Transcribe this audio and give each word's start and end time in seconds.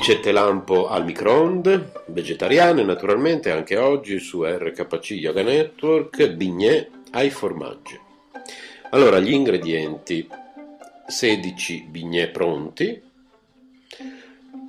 Ricette 0.00 0.32
lampo 0.32 0.88
al 0.88 1.04
microonde, 1.04 1.92
vegetariane 2.06 2.82
naturalmente 2.82 3.50
anche 3.50 3.76
oggi 3.76 4.18
su 4.18 4.42
RKC 4.42 5.10
Yoga 5.10 5.42
Network, 5.42 6.26
bignè 6.30 6.88
ai 7.10 7.28
formaggi. 7.28 8.00
Allora, 8.92 9.18
gli 9.18 9.30
ingredienti: 9.30 10.26
16 11.06 11.82
bignè 11.90 12.30
pronti, 12.30 12.98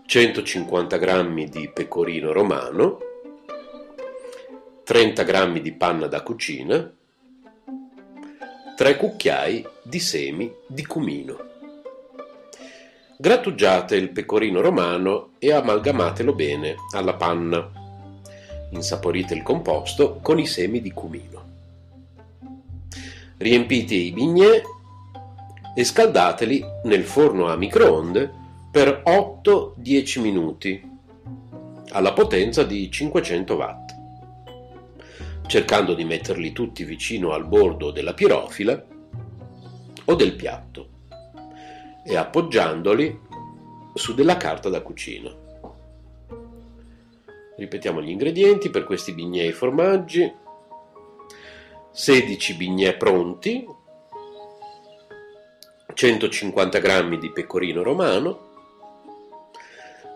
150 0.06 0.98
g 0.98 1.48
di 1.48 1.70
pecorino 1.74 2.34
romano, 2.34 3.00
30 4.84 5.24
g 5.24 5.62
di 5.62 5.72
panna 5.72 6.08
da 6.08 6.24
cucina, 6.24 6.94
3 8.76 8.98
cucchiai 8.98 9.66
di 9.82 10.00
semi 10.02 10.54
di 10.68 10.86
cumino. 10.86 11.51
Grattugiate 13.22 13.96
il 13.98 14.10
pecorino 14.10 14.62
romano 14.62 15.34
e 15.38 15.52
amalgamatelo 15.52 16.34
bene 16.34 16.74
alla 16.96 17.14
panna. 17.14 17.70
Insaporite 18.72 19.36
il 19.36 19.44
composto 19.44 20.18
con 20.24 20.40
i 20.40 20.48
semi 20.48 20.82
di 20.82 20.90
cumino. 20.90 21.44
Riempite 23.38 23.94
i 23.94 24.12
bignè 24.12 24.64
e 25.76 25.84
scaldateli 25.84 26.66
nel 26.86 27.04
forno 27.04 27.48
a 27.48 27.56
microonde 27.56 28.34
per 28.72 29.04
8-10 29.06 30.20
minuti 30.20 30.90
alla 31.90 32.14
potenza 32.14 32.64
di 32.64 32.90
500 32.90 33.54
watt, 33.54 33.96
cercando 35.46 35.94
di 35.94 36.06
metterli 36.06 36.52
tutti 36.54 36.84
vicino 36.86 37.34
al 37.34 37.46
bordo 37.46 37.92
della 37.92 38.16
pirofila 38.16 38.84
o 40.06 40.16
del 40.16 40.34
piatto 40.34 40.91
e 42.04 42.16
appoggiandoli 42.16 43.20
su 43.94 44.14
della 44.14 44.38
carta 44.38 44.70
da 44.70 44.82
cucina. 44.82 45.30
Ripetiamo 47.58 48.02
gli 48.02 48.10
ingredienti 48.10 48.70
per 48.70 48.84
questi 48.84 49.14
bignè 49.14 49.46
e 49.46 49.52
formaggi. 49.52 50.34
16 51.92 52.56
bignè 52.56 52.96
pronti, 52.96 53.68
150 55.94 56.80
g 56.80 57.20
di 57.20 57.32
pecorino 57.32 57.84
romano, 57.84 58.50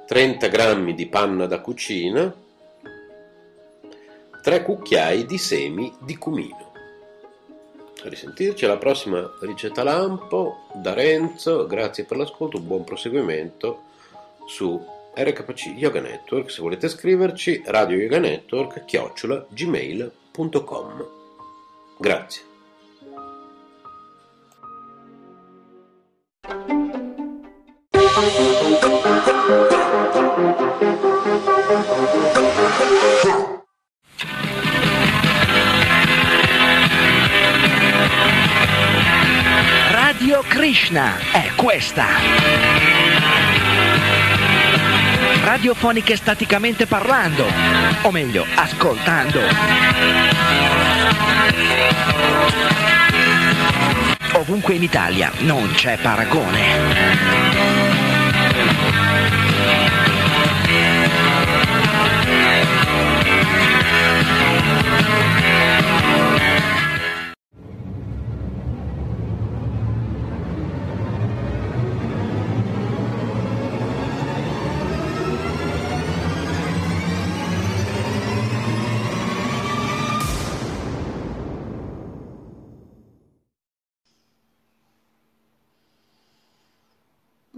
30 0.07 0.47
g 0.47 0.93
di 0.93 1.07
panna 1.07 1.45
da 1.45 1.59
cucina, 1.59 2.33
3 4.41 4.61
cucchiai 4.63 5.25
di 5.25 5.37
semi 5.37 5.93
di 5.99 6.15
cumino 6.17 6.64
a 8.07 8.09
risentirci. 8.09 8.65
Alla 8.65 8.77
prossima 8.77 9.29
ricetta 9.41 9.83
lampo 9.83 10.67
da 10.73 10.93
Renzo, 10.93 11.65
grazie 11.65 12.05
per 12.05 12.17
l'ascolto, 12.17 12.59
buon 12.59 12.83
proseguimento 12.83 13.83
su 14.47 14.93
RKC 15.15 15.73
Yoga 15.77 16.01
Network, 16.01 16.51
se 16.51 16.61
volete 16.61 16.89
scriverci 16.89 17.63
radio 17.65 17.97
yoga 17.97 18.19
network 18.19 18.83
chiocciola 18.83 19.45
gmail.com 19.49 21.07
grazie 21.97 22.53
Radio 40.25 40.41
Krishna 40.47 41.19
è 41.31 41.51
questa. 41.55 42.07
Radiofoniche 45.43 46.15
staticamente 46.15 46.87
parlando, 46.87 47.45
o 48.01 48.09
meglio, 48.09 48.43
ascoltando. 48.55 49.39
Ovunque 54.33 54.73
in 54.73 54.81
Italia 54.81 55.31
non 55.41 55.71
c'è 55.75 55.95
paragone. 56.01 57.54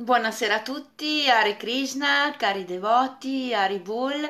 Buonasera 0.08 0.56
a 0.56 0.62
tutti, 0.62 1.30
Hare 1.30 1.58
Krishna, 1.58 2.34
cari 2.38 2.64
devoti, 2.64 3.54
Hari 3.54 3.80
Bull. 3.80 4.24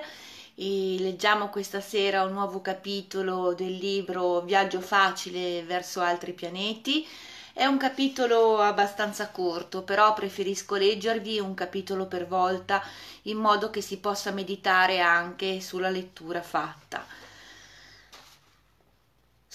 E 0.56 0.96
leggiamo 0.98 1.50
questa 1.50 1.82
sera 1.82 2.24
un 2.24 2.34
nuovo 2.34 2.62
capitolo 2.62 3.54
del 3.54 3.76
libro 3.76 4.42
Viaggio 4.42 4.82
facile 4.82 5.62
verso 5.62 6.02
altri 6.02 6.34
pianeti. 6.34 7.08
È 7.54 7.66
un 7.66 7.78
capitolo 7.78 8.60
abbastanza 8.60 9.30
corto, 9.30 9.84
però 9.84 10.16
preferisco 10.16 10.74
leggervi 10.74 11.38
un 11.38 11.54
capitolo 11.54 12.08
per 12.08 12.26
volta 12.26 12.82
in 13.24 13.38
modo 13.38 13.70
che 13.70 13.82
si 13.82 14.00
possa 14.00 14.32
meditare 14.32 15.00
anche 15.00 15.62
sulla 15.62 15.90
lettura 15.90 16.42
fatta. 16.42 17.06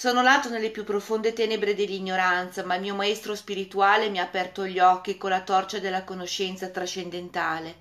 Sono 0.03 0.21
nato 0.21 0.49
nelle 0.49 0.71
più 0.71 0.83
profonde 0.83 1.33
tenebre 1.33 1.77
dell'ignoranza, 1.77 2.65
ma 2.65 2.75
il 2.75 2.81
mio 2.81 2.97
maestro 2.97 3.37
spirituale 3.37 4.09
mi 4.09 4.19
ha 4.19 4.25
aperto 4.25 4.67
gli 4.67 4.81
occhi 4.81 5.17
con 5.17 5.31
la 5.31 5.43
torcia 5.43 5.79
della 5.79 6.03
conoscenza 6.03 6.71
trascendentale. 6.71 7.77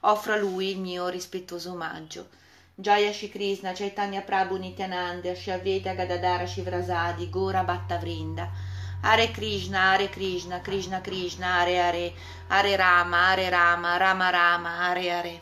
Offro 0.00 0.32
a 0.32 0.36
lui 0.36 0.70
il 0.70 0.80
mio 0.80 1.08
rispettoso 1.08 1.72
omaggio. 1.72 2.28
Jaya 2.74 3.12
Shri 3.12 3.28
Krishna, 3.28 3.72
Chaitanya 3.74 4.22
Prabhu 4.22 4.56
Nityananda, 4.56 5.34
Shyaveta 5.34 5.92
Gadadara 5.92 6.46
Shivrasadi, 6.46 7.28
Gora 7.28 7.62
Bhatta 7.62 7.98
Vrinda. 7.98 8.48
Hare 9.02 9.30
Krishna, 9.30 9.90
Hare 9.90 10.08
Krishna, 10.08 10.62
Krishna 10.62 11.02
Krishna, 11.02 11.58
Hare 11.58 11.78
Hare, 11.78 12.14
Hare 12.46 12.74
Rama, 12.76 13.32
Hare 13.32 13.50
Rama, 13.50 13.98
Rama 13.98 14.30
Rama, 14.30 14.78
Hare 14.78 15.10
Hare. 15.10 15.40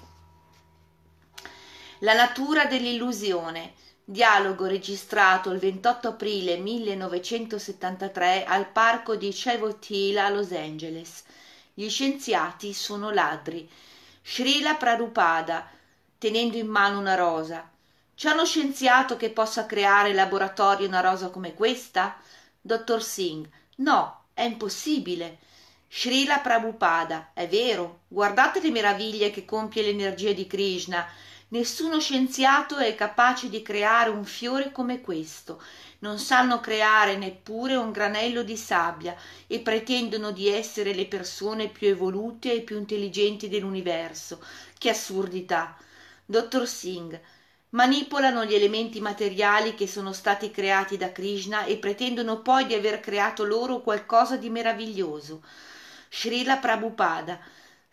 La 2.01 2.15
natura 2.15 2.65
dell'illusione. 2.65 3.83
Dialogo 4.07 4.67
registrato 4.67 5.51
il 5.51 5.59
28 5.59 6.09
aprile 6.09 6.59
1973 6.59 8.45
al 8.45 8.69
parco 8.69 9.17
di 9.17 9.31
Chevot 9.31 9.83
Hill 9.89 10.19
a 10.19 10.29
Los 10.29 10.53
Angeles. 10.53 11.25
Gli 11.73 11.89
scienziati 11.89 12.75
sono 12.75 13.09
ladri. 13.09 13.67
Srila 14.23 14.75
Prabhupada, 14.75 15.71
tenendo 16.19 16.59
in 16.59 16.67
mano 16.67 16.99
una 16.99 17.15
rosa. 17.15 17.67
C'è 18.15 18.33
uno 18.33 18.45
scienziato 18.45 19.17
che 19.17 19.31
possa 19.31 19.65
creare 19.65 20.11
in 20.11 20.17
laboratorio 20.17 20.87
una 20.87 21.01
rosa 21.01 21.31
come 21.31 21.55
questa? 21.55 22.21
Dottor 22.61 23.03
Singh, 23.03 23.49
no, 23.77 24.25
è 24.35 24.43
impossibile. 24.43 25.39
Srila 25.89 26.41
Prabhupada, 26.41 27.31
è 27.33 27.49
vero, 27.49 28.01
guardate 28.09 28.61
le 28.61 28.71
meraviglie 28.71 29.31
che 29.31 29.47
compie 29.47 29.83
l'energia 29.83 30.33
di 30.33 30.47
Krishna 30.47 31.07
Nessuno 31.49 32.01
scienziato 32.01 32.79
è 32.79 32.95
capace 32.95 33.49
di 33.49 33.61
creare 33.61 34.11
un 34.11 34.25
fiore 34.25 34.73
come 34.73 35.01
questo. 35.01 35.63
Non 35.99 36.19
sanno 36.19 36.59
creare 36.61 37.17
neppure 37.17 37.77
un 37.77 37.93
granello 37.93 38.43
di 38.43 38.57
sabbia 38.57 39.15
e 39.47 39.61
pretendono 39.61 40.33
di 40.33 40.49
essere 40.49 40.95
le 40.95 41.07
persone 41.07 41.69
più 41.69 41.89
evolute 41.89 42.53
e 42.53 42.61
più 42.63 42.79
intelligenti 42.79 43.49
dell'universo. 43.49 44.43
Che 44.79 44.89
assurdità! 44.89 45.77
Dottor 46.25 46.67
Singh, 46.67 47.21
manipolano 47.71 48.45
gli 48.45 48.55
elementi 48.55 49.01
materiali 49.01 49.75
che 49.75 49.87
sono 49.87 50.13
stati 50.13 50.51
creati 50.51 50.97
da 50.97 51.13
Krishna 51.13 51.65
e 51.65 51.77
pretendono 51.77 52.41
poi 52.41 52.67
di 52.67 52.75
aver 52.75 53.01
creato 53.01 53.45
loro 53.45 53.81
qualcosa 53.81 54.37
di 54.37 54.49
meraviglioso. 54.49 55.43
Srila 56.11 56.57
Prabhupada 56.57 57.39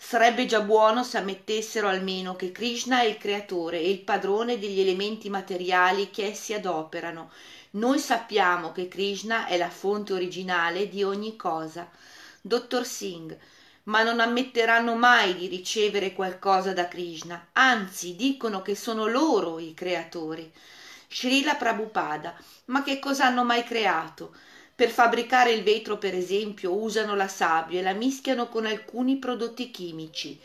Sarebbe 0.04 0.46
già 0.48 0.62
buono 0.62 1.04
se 1.04 1.20
ammettessero 1.20 1.88
almeno 1.88 2.36
che 2.36 2.52
Krishna 2.52 3.02
è 3.02 3.06
il 3.06 3.18
creatore 3.18 3.80
e 3.80 3.90
il 3.92 4.02
padrone 4.02 4.58
degli 4.58 4.82
elementi 4.82 5.30
materiali 5.30 6.10
che 6.10 6.26
essi 6.26 6.54
adoperano. 6.54 7.32
Noi 7.72 8.00
sappiamo 8.00 8.72
che 8.74 8.88
Krishna 8.88 9.46
è 9.46 9.58
la 9.58 9.70
fonte 9.70 10.12
originale 10.12 10.90
di 10.90 11.04
ogni 11.04 11.38
cosa. 11.38 11.90
Dottor 12.42 12.84
Singh, 12.84 13.38
ma 13.84 14.02
non 14.02 14.20
ammetteranno 14.20 14.96
mai 14.96 15.36
di 15.36 15.48
ricevere 15.48 16.14
qualcosa 16.14 16.74
da 16.74 16.88
Krishna, 16.88 17.50
anzi 17.54 18.16
dicono 18.16 18.64
che 18.64 18.76
sono 18.76 19.06
loro 19.06 19.60
i 19.60 19.74
creatori. 19.76 20.52
Srila 21.10 21.56
Prabhupada, 21.56 22.36
ma 22.66 22.82
che 22.84 22.98
cosa 22.98 23.28
hanno 23.28 23.46
mai 23.46 23.64
creato? 23.64 24.34
Per 24.82 24.90
fabbricare 24.90 25.52
il 25.52 25.62
vetro, 25.62 26.00
per 26.00 26.16
esempio, 26.16 26.74
usano 26.74 27.14
la 27.14 27.28
sabbia 27.28 27.80
e 27.80 27.84
la 27.84 27.94
mischiano 27.94 28.50
con 28.50 28.66
alcuni 28.66 29.18
prodotti 29.18 29.70
chimici, 29.70 30.42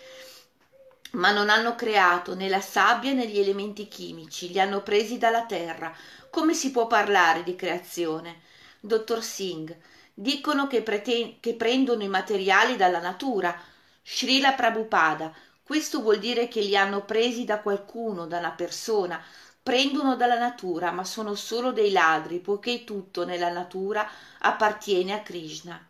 ma 1.12 1.30
non 1.30 1.48
hanno 1.48 1.74
creato 1.74 2.34
né 2.34 2.50
la 2.50 2.60
sabbia 2.60 3.14
né 3.14 3.26
gli 3.28 3.38
elementi 3.38 3.88
chimici, 3.88 4.52
li 4.52 4.60
hanno 4.60 4.82
presi 4.82 5.16
dalla 5.16 5.46
terra. 5.46 5.90
Come 6.28 6.52
si 6.52 6.70
può 6.70 6.86
parlare 6.86 7.44
di 7.44 7.56
creazione? 7.56 8.42
Dottor 8.78 9.22
Singh, 9.22 9.74
dicono 10.12 10.66
che, 10.66 10.82
preten- 10.82 11.40
che 11.40 11.54
prendono 11.54 12.02
i 12.02 12.08
materiali 12.08 12.76
dalla 12.76 13.00
natura. 13.00 13.58
Srila 14.04 14.52
Prabhupada, 14.52 15.32
questo 15.62 16.02
vuol 16.02 16.18
dire 16.18 16.46
che 16.46 16.60
li 16.60 16.76
hanno 16.76 17.06
presi 17.06 17.46
da 17.46 17.60
qualcuno, 17.60 18.26
da 18.26 18.36
una 18.36 18.52
persona, 18.52 19.18
prendono 19.66 20.14
dalla 20.14 20.38
natura, 20.38 20.92
ma 20.92 21.02
sono 21.02 21.34
solo 21.34 21.72
dei 21.72 21.90
ladri, 21.90 22.38
poiché 22.38 22.84
tutto 22.84 23.24
nella 23.24 23.50
natura 23.50 24.08
appartiene 24.38 25.12
a 25.12 25.22
Krishna. 25.22 25.84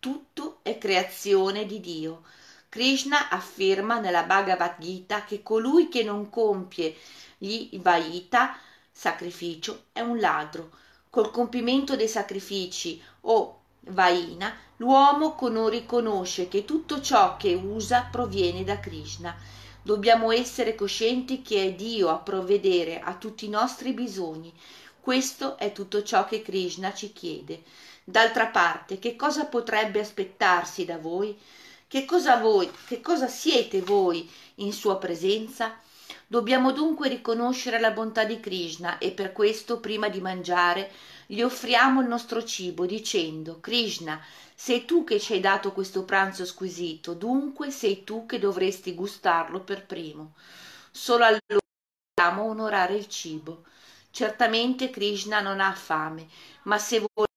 Tutto 0.00 0.60
è 0.62 0.78
creazione 0.78 1.66
di 1.66 1.80
Dio. 1.80 2.22
Krishna 2.70 3.28
afferma 3.28 3.98
nella 3.98 4.22
Bhagavad 4.22 4.76
Gita 4.78 5.24
che 5.24 5.42
colui 5.42 5.90
che 5.90 6.04
non 6.04 6.30
compie 6.30 6.96
gli 7.36 7.68
Vaita, 7.82 8.56
sacrificio, 8.90 9.88
è 9.92 10.00
un 10.00 10.18
ladro. 10.18 10.70
Col 11.10 11.30
compimento 11.30 11.96
dei 11.96 12.08
sacrifici 12.08 12.98
o 13.22 13.60
Vaina, 13.80 14.56
l'uomo 14.76 15.36
riconosce 15.68 16.48
che 16.48 16.64
tutto 16.64 17.02
ciò 17.02 17.36
che 17.36 17.52
usa 17.52 18.08
proviene 18.10 18.64
da 18.64 18.80
Krishna 18.80 19.36
Dobbiamo 19.86 20.32
essere 20.32 20.74
coscienti 20.74 21.42
che 21.42 21.62
è 21.62 21.72
Dio 21.72 22.08
a 22.08 22.16
provvedere 22.16 22.98
a 22.98 23.14
tutti 23.14 23.44
i 23.44 23.48
nostri 23.48 23.92
bisogni. 23.92 24.52
Questo 25.00 25.56
è 25.56 25.70
tutto 25.70 26.02
ciò 26.02 26.24
che 26.24 26.42
Krishna 26.42 26.92
ci 26.92 27.12
chiede. 27.12 27.62
D'altra 28.02 28.48
parte, 28.48 28.98
che 28.98 29.14
cosa 29.14 29.44
potrebbe 29.44 30.00
aspettarsi 30.00 30.84
da 30.84 30.98
voi? 30.98 31.38
Che 31.86 32.04
cosa 32.04 32.38
voi, 32.38 32.68
che 32.88 33.00
cosa 33.00 33.28
siete 33.28 33.80
voi 33.80 34.28
in 34.56 34.72
sua 34.72 34.96
presenza? 34.96 35.78
Dobbiamo 36.26 36.72
dunque 36.72 37.08
riconoscere 37.08 37.78
la 37.78 37.92
bontà 37.92 38.24
di 38.24 38.40
Krishna 38.40 38.98
e 38.98 39.12
per 39.12 39.30
questo, 39.30 39.78
prima 39.78 40.08
di 40.08 40.20
mangiare, 40.20 40.90
gli 41.26 41.42
offriamo 41.42 42.00
il 42.00 42.06
nostro 42.06 42.44
cibo 42.44 42.86
dicendo 42.86 43.58
Krishna, 43.60 44.22
sei 44.54 44.84
tu 44.84 45.04
che 45.04 45.18
ci 45.18 45.34
hai 45.34 45.40
dato 45.40 45.72
questo 45.72 46.04
pranzo 46.04 46.44
squisito, 46.46 47.14
dunque 47.14 47.70
sei 47.70 48.04
tu 48.04 48.26
che 48.26 48.38
dovresti 48.38 48.94
gustarlo 48.94 49.60
per 49.60 49.86
primo. 49.86 50.34
Solo 50.90 51.24
allora 51.24 51.58
dobbiamo 52.14 52.48
onorare 52.48 52.94
il 52.94 53.08
cibo. 53.08 53.64
Certamente 54.10 54.88
Krishna 54.88 55.40
non 55.40 55.60
ha 55.60 55.72
fame, 55.74 56.28
ma 56.62 56.78
se 56.78 56.98
vuole 57.00 57.28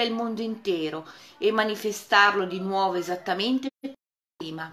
il 0.00 0.12
mondo 0.12 0.40
intero 0.40 1.06
e 1.38 1.50
manifestarlo 1.50 2.46
di 2.46 2.60
nuovo 2.60 2.94
esattamente 2.94 3.68
prima. 4.36 4.70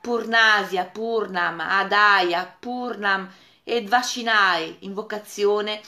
Purnasya, 0.00 0.84
Purnam, 0.84 1.60
Adaya, 1.60 2.44
Purnam 2.46 3.32
ed 3.64 3.88
Vashinai, 3.88 4.76
invocazione 4.80 5.80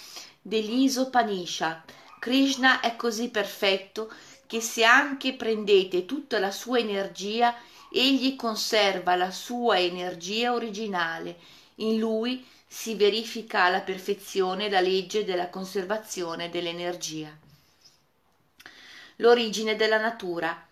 degli 0.46 0.82
Isopanishad. 0.82 1.82
Krishna 2.20 2.78
è 2.78 2.94
così 2.94 3.30
perfetto 3.30 4.12
che 4.46 4.60
se 4.60 4.84
anche 4.84 5.34
prendete 5.34 6.06
tutta 6.06 6.38
la 6.38 6.52
sua 6.52 6.78
energia, 6.78 7.52
egli 7.90 8.36
conserva 8.36 9.16
la 9.16 9.32
sua 9.32 9.80
energia 9.80 10.52
originale. 10.52 11.36
In 11.76 11.98
lui 11.98 12.46
si 12.64 12.94
verifica 12.94 13.64
alla 13.64 13.80
perfezione 13.80 14.70
la 14.70 14.78
legge 14.78 15.24
della 15.24 15.48
conservazione 15.50 16.48
dell'energia. 16.48 17.36
L'origine 19.16 19.74
della 19.74 19.98
natura. 19.98 20.64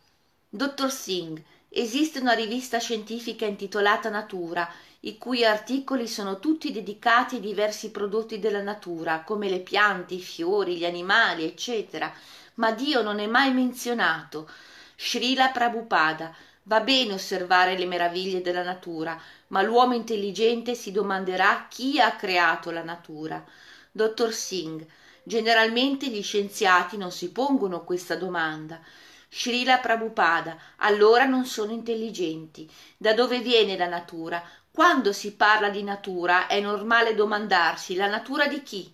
Dottor 0.48 0.92
Singh, 0.92 1.42
esiste 1.68 2.20
una 2.20 2.34
rivista 2.34 2.78
scientifica 2.78 3.44
intitolata 3.44 4.08
Natura 4.08 4.72
i 5.06 5.18
cui 5.18 5.44
articoli 5.44 6.08
sono 6.08 6.38
tutti 6.38 6.72
dedicati 6.72 7.36
ai 7.36 7.40
diversi 7.40 7.90
prodotti 7.90 8.38
della 8.38 8.62
natura, 8.62 9.22
come 9.22 9.48
le 9.48 9.60
piante, 9.60 10.14
i 10.14 10.20
fiori, 10.20 10.76
gli 10.76 10.84
animali, 10.84 11.44
eccetera, 11.44 12.12
ma 12.54 12.72
Dio 12.72 13.02
non 13.02 13.18
è 13.18 13.26
mai 13.26 13.52
menzionato. 13.52 14.48
Srila 14.96 15.48
Prabhupada 15.48 16.34
Va 16.66 16.80
bene 16.80 17.12
osservare 17.12 17.76
le 17.76 17.84
meraviglie 17.84 18.40
della 18.40 18.62
natura, 18.62 19.20
ma 19.48 19.60
l'uomo 19.60 19.92
intelligente 19.92 20.74
si 20.74 20.92
domanderà 20.92 21.66
chi 21.68 22.00
ha 22.00 22.16
creato 22.16 22.70
la 22.70 22.82
natura. 22.82 23.44
Dottor 23.92 24.32
Singh, 24.32 24.86
generalmente 25.22 26.08
gli 26.08 26.22
scienziati 26.22 26.96
non 26.96 27.12
si 27.12 27.30
pongono 27.32 27.84
questa 27.84 28.16
domanda. 28.16 28.80
Srila 29.28 29.76
Prabhupada, 29.76 30.56
allora 30.76 31.26
non 31.26 31.44
sono 31.44 31.72
intelligenti. 31.72 32.66
Da 32.96 33.12
dove 33.12 33.40
viene 33.40 33.76
la 33.76 33.88
natura? 33.88 34.42
Quando 34.74 35.12
si 35.12 35.34
parla 35.34 35.68
di 35.68 35.84
natura 35.84 36.48
è 36.48 36.58
normale 36.58 37.14
domandarsi 37.14 37.94
la 37.94 38.08
natura 38.08 38.48
di 38.48 38.64
chi? 38.64 38.92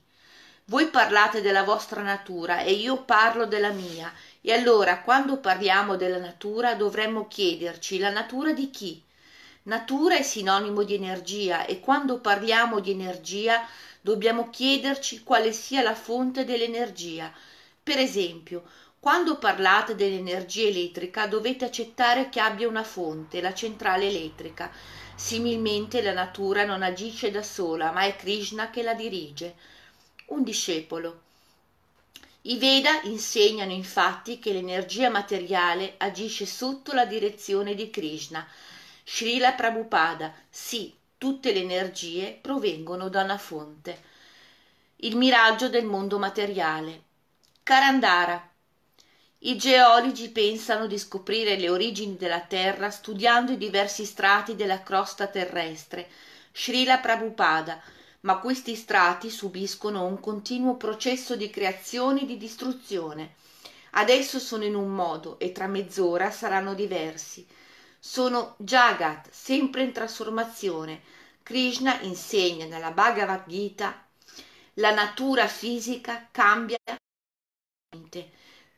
Voi 0.67 0.89
parlate 0.89 1.41
della 1.41 1.63
vostra 1.63 2.03
natura 2.03 2.61
e 2.61 2.73
io 2.73 3.03
parlo 3.05 3.47
della 3.47 3.71
mia, 3.71 4.13
e 4.43 4.53
allora 4.53 5.01
quando 5.01 5.39
parliamo 5.39 5.97
della 5.97 6.19
natura 6.19 6.75
dovremmo 6.75 7.27
chiederci 7.29 7.99
la 7.99 8.11
natura 8.11 8.53
di 8.53 8.69
chi? 8.69 9.03
Natura 9.63 10.17
è 10.17 10.23
sinonimo 10.23 10.83
di 10.83 10.97
energia 10.97 11.65
e 11.65 11.81
quando 11.81 12.19
parliamo 12.19 12.79
di 12.81 12.91
energia 12.91 13.67
dobbiamo 14.03 14.51
chiederci 14.51 15.23
quale 15.23 15.51
sia 15.51 15.81
la 15.81 15.95
fonte 15.95 16.45
dell'energia. 16.45 17.33
Per 17.83 17.97
esempio, 17.97 18.65
quando 19.01 19.39
parlate 19.39 19.95
dell'energia 19.95 20.69
elettrica 20.69 21.27
dovete 21.27 21.65
accettare 21.65 22.29
che 22.29 22.39
abbia 22.39 22.69
una 22.69 22.85
fonte, 22.85 23.41
la 23.41 23.55
centrale 23.55 24.09
elettrica. 24.09 24.71
Similmente 25.21 26.01
la 26.01 26.15
natura 26.15 26.65
non 26.65 26.83
agisce 26.83 27.31
da 27.31 27.43
sola, 27.43 27.93
ma 27.93 28.05
è 28.05 28.17
Krishna 28.17 28.71
che 28.71 28.83
la 28.83 28.95
dirige. 28.95 29.55
Un 30.29 30.43
discepolo. 30.43 31.21
I 32.43 32.57
Veda 32.57 33.03
insegnano 33.03 33.71
infatti 33.71 34.39
che 34.39 34.51
l'energia 34.51 35.11
materiale 35.11 35.95
agisce 35.99 36.47
sotto 36.47 36.95
la 36.95 37.05
direzione 37.05 37.75
di 37.75 37.91
Krishna. 37.91 38.49
Srila 39.05 39.53
Prabhupada, 39.53 40.33
sì, 40.49 40.97
tutte 41.19 41.53
le 41.53 41.61
energie 41.61 42.39
provengono 42.41 43.11
da 43.11 43.23
una 43.23 43.39
fonte. 43.39 44.03
Il 44.97 45.17
miraggio 45.17 45.69
del 45.69 45.85
mondo 45.85 46.19
materiale. 46.19 47.03
Karandara, 47.63 48.50
i 49.43 49.57
geologi 49.57 50.29
pensano 50.29 50.87
di 50.87 50.99
scoprire 50.99 51.57
le 51.57 51.71
origini 51.71 52.17
della 52.17 52.41
Terra 52.41 52.91
studiando 52.91 53.53
i 53.53 53.57
diversi 53.57 54.05
strati 54.05 54.55
della 54.55 54.83
crosta 54.83 55.29
terrestre, 55.29 56.11
Srila 56.53 56.99
Prabhupada, 56.99 57.81
ma 58.21 58.39
questi 58.39 58.75
strati 58.75 59.31
subiscono 59.31 60.05
un 60.05 60.21
continuo 60.21 60.77
processo 60.77 61.37
di 61.37 61.49
creazione 61.49 62.23
e 62.23 62.27
di 62.27 62.37
distruzione. 62.37 63.37
Adesso 63.93 64.39
sono 64.39 64.65
in 64.65 64.75
un 64.75 64.91
modo 64.91 65.39
e 65.39 65.53
tra 65.53 65.67
mezz'ora 65.67 66.31
saranno 66.31 66.75
diversi. 66.75 67.47
Sono 67.99 68.57
Jagat, 68.59 69.31
sempre 69.31 69.83
in 69.83 69.93
trasformazione. 69.93 71.01
Krishna 71.43 71.99
insegna 72.03 72.67
nella 72.67 72.91
Bhagavad 72.91 73.45
Gita 73.47 74.05
la 74.75 74.93
natura 74.93 75.49
fisica 75.49 76.29
cambia 76.31 76.77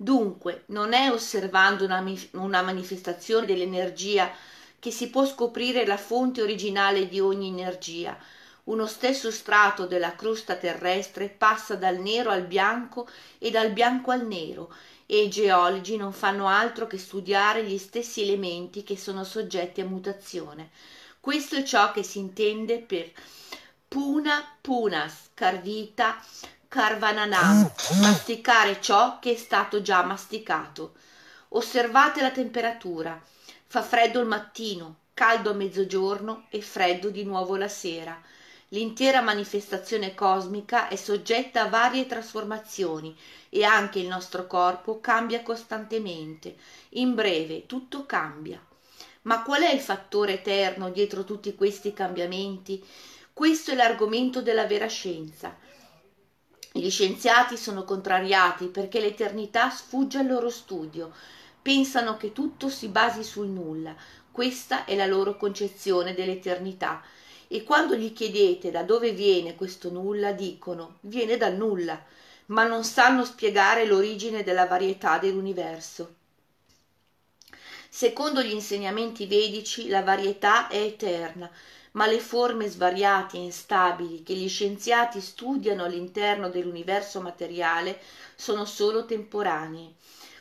Dunque, 0.03 0.65
non 0.67 0.95
è 0.95 1.13
osservando 1.13 1.85
una, 1.85 2.05
una 2.33 2.61
manifestazione 2.61 3.47
dell'energia 3.47 4.29
che 4.81 4.91
si 4.91 5.09
può 5.11 5.25
scoprire 5.25 5.87
la 5.87 5.97
fonte 5.97 6.43
originale 6.43 7.07
di 7.07 7.21
ogni 7.21 7.47
energia. 7.47 8.19
Uno 8.65 8.89
stesso 8.89 9.31
strato 9.31 9.87
della 9.87 10.17
crosta 10.17 10.57
terrestre 10.57 11.29
passa 11.29 11.77
dal 11.77 11.99
nero 11.99 12.31
al 12.31 12.43
bianco 12.43 13.09
e 13.39 13.51
dal 13.51 13.71
bianco 13.71 14.11
al 14.11 14.27
nero 14.27 14.75
e 15.07 15.23
i 15.23 15.31
geologi 15.31 15.97
non 15.97 16.13
fanno 16.13 16.49
altro 16.49 16.89
che 16.89 16.99
studiare 16.99 17.63
gli 17.63 17.79
stessi 17.79 18.23
elementi 18.23 18.83
che 18.83 18.97
sono 18.97 19.23
soggetti 19.23 19.83
a 19.83 19.87
mutazione. 19.87 20.71
Questo 21.21 21.55
è 21.55 21.63
ciò 21.63 21.93
che 21.93 22.03
si 22.03 22.19
intende 22.19 22.81
per 22.81 23.09
puna 23.87 24.43
punas, 24.61 25.31
carvita 25.33 26.21
carvananam, 26.73 27.71
masticare 28.01 28.81
ciò 28.81 29.19
che 29.19 29.33
è 29.33 29.37
stato 29.37 29.83
già 29.83 30.03
masticato. 30.05 30.95
Osservate 31.49 32.23
la 32.23 32.31
temperatura. 32.31 33.23
Fa 33.67 33.83
freddo 33.83 34.21
il 34.21 34.27
mattino, 34.27 34.97
caldo 35.13 35.51
a 35.51 35.53
mezzogiorno 35.53 36.47
e 36.49 36.63
freddo 36.63 37.11
di 37.11 37.25
nuovo 37.25 37.57
la 37.57 37.69
sera. 37.69 38.19
L'intera 38.69 39.21
manifestazione 39.21 40.15
cosmica 40.15 40.89
è 40.89 40.97
soggetta 40.97 41.61
a 41.61 41.69
varie 41.69 42.07
trasformazioni 42.07 43.15
e 43.51 43.65
anche 43.65 43.99
il 43.99 44.07
nostro 44.07 44.47
corpo 44.47 44.99
cambia 44.99 45.43
costantemente. 45.43 46.57
In 46.91 47.15
breve, 47.15 47.67
tutto 47.67 48.07
cambia. 48.07 48.59
Ma 49.23 49.43
qual 49.43 49.61
è 49.61 49.71
il 49.71 49.81
fattore 49.81 50.35
eterno 50.39 50.89
dietro 50.89 51.25
tutti 51.25 51.55
questi 51.55 51.93
cambiamenti? 51.93 52.83
Questo 53.31 53.73
è 53.73 53.75
l'argomento 53.75 54.41
della 54.41 54.65
vera 54.65 54.87
scienza. 54.87 55.55
Gli 56.75 56.89
scienziati 56.89 57.59
sono 57.59 57.85
contrariati 57.85 58.67
perché 58.67 58.99
l'eternità 58.99 59.69
sfugge 59.69 60.19
al 60.19 60.27
loro 60.27 60.49
studio, 60.49 61.13
pensano 61.61 62.17
che 62.17 62.33
tutto 62.33 62.71
si 62.71 62.89
basi 62.89 63.23
sul 63.23 63.49
nulla, 63.49 63.95
questa 64.33 64.87
è 64.87 64.97
la 64.97 65.05
loro 65.05 65.37
concezione 65.37 66.15
dell'eternità. 66.15 67.03
E 67.47 67.63
quando 67.65 67.95
gli 67.95 68.15
chiedete 68.15 68.71
da 68.71 68.83
dove 68.83 69.13
viene 69.13 69.55
questo 69.55 69.91
nulla, 69.91 70.33
dicono 70.33 70.97
viene 71.01 71.37
dal 71.37 71.55
nulla, 71.55 72.03
ma 72.47 72.67
non 72.67 72.85
sanno 72.85 73.27
spiegare 73.27 73.85
l'origine 73.85 74.43
della 74.43 74.67
varietà 74.67 75.19
dell'universo. 75.19 76.15
Secondo 77.91 78.43
gli 78.43 78.53
insegnamenti 78.53 79.27
vedici 79.27 79.89
la 79.89 80.03
varietà 80.03 80.69
è 80.69 80.79
eterna, 80.79 81.51
ma 81.93 82.07
le 82.07 82.21
forme 82.21 82.69
svariate 82.69 83.37
e 83.37 83.41
instabili 83.41 84.23
che 84.23 84.35
gli 84.35 84.49
scienziati 84.49 85.21
studiano 85.21 85.85
all'interno 85.85 86.49
dell'universo 86.49 87.21
materiale 87.21 88.01
sono 88.35 88.65
solo 88.65 89.05
temporanee. 89.05 89.95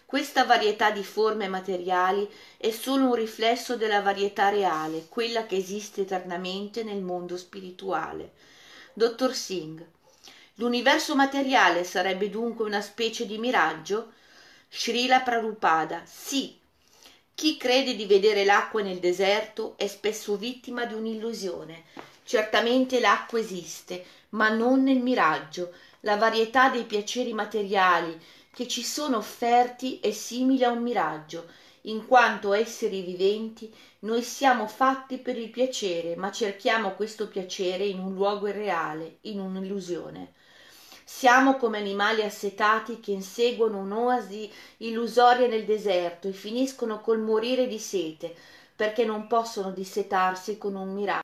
Questa 0.06 0.44
varietà 0.44 0.92
di 0.92 1.06
forme 1.06 1.48
materiali 1.48 2.30
è 2.58 2.70
solo 2.72 3.06
un 3.06 3.16
riflesso 3.16 3.78
della 3.78 4.02
varietà 4.02 4.50
reale, 4.50 5.06
quella 5.08 5.46
che 5.46 5.56
esiste 5.56 6.02
eternamente 6.02 6.84
nel 6.84 7.02
mondo 7.02 7.38
spirituale. 7.38 8.34
Dottor 8.94 9.34
Singh. 9.34 9.86
L'universo 10.56 11.16
materiale 11.16 11.86
sarebbe 11.86 12.30
dunque 12.30 12.66
una 12.66 12.82
specie 12.82 13.26
di 13.26 13.38
miraggio? 13.38 14.12
Srila 14.70 15.22
Prabhupada. 15.22 16.04
Sì, 16.06 16.60
chi 17.42 17.58
crede 17.58 17.96
di 17.96 18.06
vedere 18.06 18.46
l'acqua 18.46 18.84
nel 18.84 19.00
deserto 19.00 19.74
è 19.76 19.88
spesso 19.88 20.36
vittima 20.36 20.86
di 20.86 20.94
un'illusione. 20.94 21.86
Certamente 22.24 23.00
l'acqua 23.00 23.40
esiste, 23.40 24.06
ma 24.30 24.50
non 24.50 24.84
nel 24.84 25.00
miraggio. 25.00 25.74
La 26.02 26.18
varietà 26.18 26.70
dei 26.70 26.84
piaceri 26.84 27.34
materiali 27.34 28.16
che 28.54 28.68
ci 28.68 28.84
sono 28.84 29.18
offerti 29.18 30.00
è 30.00 30.12
simile 30.12 30.66
a 30.66 30.70
un 30.70 30.84
miraggio. 30.84 31.48
In 31.86 32.06
quanto 32.06 32.54
esseri 32.54 33.02
viventi, 33.02 33.74
noi 34.02 34.22
siamo 34.22 34.68
fatti 34.68 35.18
per 35.18 35.36
il 35.36 35.50
piacere, 35.50 36.16
ma 36.16 36.32
cerchiamo 36.32 36.94
questo 36.94 37.28
piacere 37.28 37.86
in 37.86 37.98
un 37.98 38.14
luogo 38.14 38.50
irreale, 38.50 39.18
in 39.22 39.40
un'illusione. 39.40 40.34
Siamo 41.14 41.58
come 41.58 41.78
animali 41.78 42.24
assetati 42.24 43.00
che 43.00 43.12
inseguono 43.12 43.78
un'oasi 43.78 44.52
illusoria 44.78 45.46
nel 45.46 45.66
deserto 45.66 46.28
e 46.28 46.32
finiscono 46.32 47.00
col 47.00 47.20
morire 47.20 47.68
di 47.68 47.78
sete, 47.78 48.34
perché 48.76 49.06
non 49.06 49.28
possono 49.28 49.70
dissetarsi 49.70 50.58
con 50.58 50.74
un 50.74 50.92
miracolo. 50.94 51.22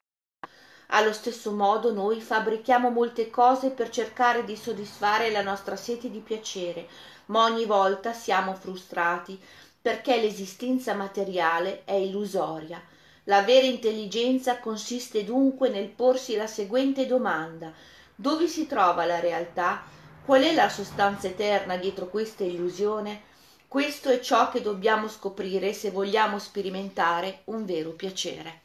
Allo 0.88 1.14
stesso 1.14 1.52
modo 1.52 1.92
noi 1.92 2.22
fabbrichiamo 2.22 2.92
molte 2.92 3.32
cose 3.32 3.72
per 3.72 3.90
cercare 3.90 4.44
di 4.44 4.56
soddisfare 4.56 5.32
la 5.32 5.42
nostra 5.42 5.76
sete 5.76 6.12
di 6.12 6.20
piacere, 6.20 6.88
ma 7.28 7.46
ogni 7.46 7.66
volta 7.66 8.14
siamo 8.14 8.54
frustrati 8.54 9.42
perché 9.82 10.22
l'esistenza 10.22 10.94
materiale 10.94 11.86
è 11.86 11.94
illusoria. 11.94 12.80
La 13.24 13.42
vera 13.42 13.66
intelligenza 13.66 14.60
consiste 14.60 15.24
dunque 15.24 15.70
nel 15.70 15.88
porsi 15.88 16.36
la 16.36 16.46
seguente 16.46 17.08
domanda 17.08 17.74
dove 18.20 18.48
si 18.48 18.66
trova 18.66 19.06
la 19.06 19.20
realtà? 19.20 19.84
Qual 20.26 20.42
è 20.42 20.54
la 20.54 20.70
sostanza 20.70 21.28
eterna 21.28 21.78
dietro 21.78 22.08
questa 22.08 22.44
illusione? 22.44 23.22
Questo 23.68 24.10
è 24.10 24.20
ciò 24.20 24.50
che 24.50 24.62
dobbiamo 24.62 25.08
scoprire 25.08 25.72
se 25.72 25.92
vogliamo 25.92 26.40
sperimentare 26.40 27.42
un 27.46 27.64
vero 27.64 27.92
piacere. 27.92 28.62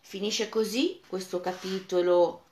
Finisce 0.00 0.48
così 0.48 1.00
questo 1.06 1.40
capitolo, 1.40 2.44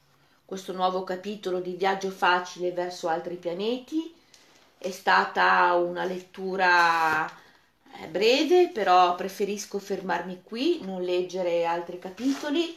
questo 0.44 0.72
nuovo 0.74 1.04
capitolo 1.04 1.60
di 1.60 1.74
viaggio 1.74 2.10
facile 2.10 2.72
verso 2.72 3.08
altri 3.08 3.36
pianeti. 3.36 4.12
È 4.76 4.90
stata 4.90 5.72
una 5.74 6.04
lettura 6.04 7.26
eh, 7.26 8.06
breve, 8.08 8.68
però 8.68 9.14
preferisco 9.14 9.78
fermarmi 9.78 10.42
qui, 10.44 10.80
non 10.82 11.02
leggere 11.02 11.64
altri 11.64 11.98
capitoli 11.98 12.76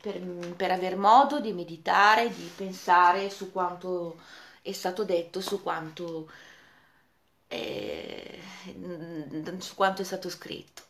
per, 0.00 0.18
per 0.56 0.70
aver 0.70 0.96
modo 0.96 1.40
di 1.40 1.52
meditare, 1.52 2.32
di 2.32 2.50
pensare 2.56 3.30
su 3.30 3.52
quanto 3.52 4.18
è 4.62 4.72
stato 4.72 5.04
detto, 5.04 5.40
su 5.40 5.62
quanto, 5.62 6.30
è, 7.46 8.38
su 9.58 9.74
quanto 9.74 10.02
è 10.02 10.04
stato 10.04 10.30
scritto. 10.30 10.82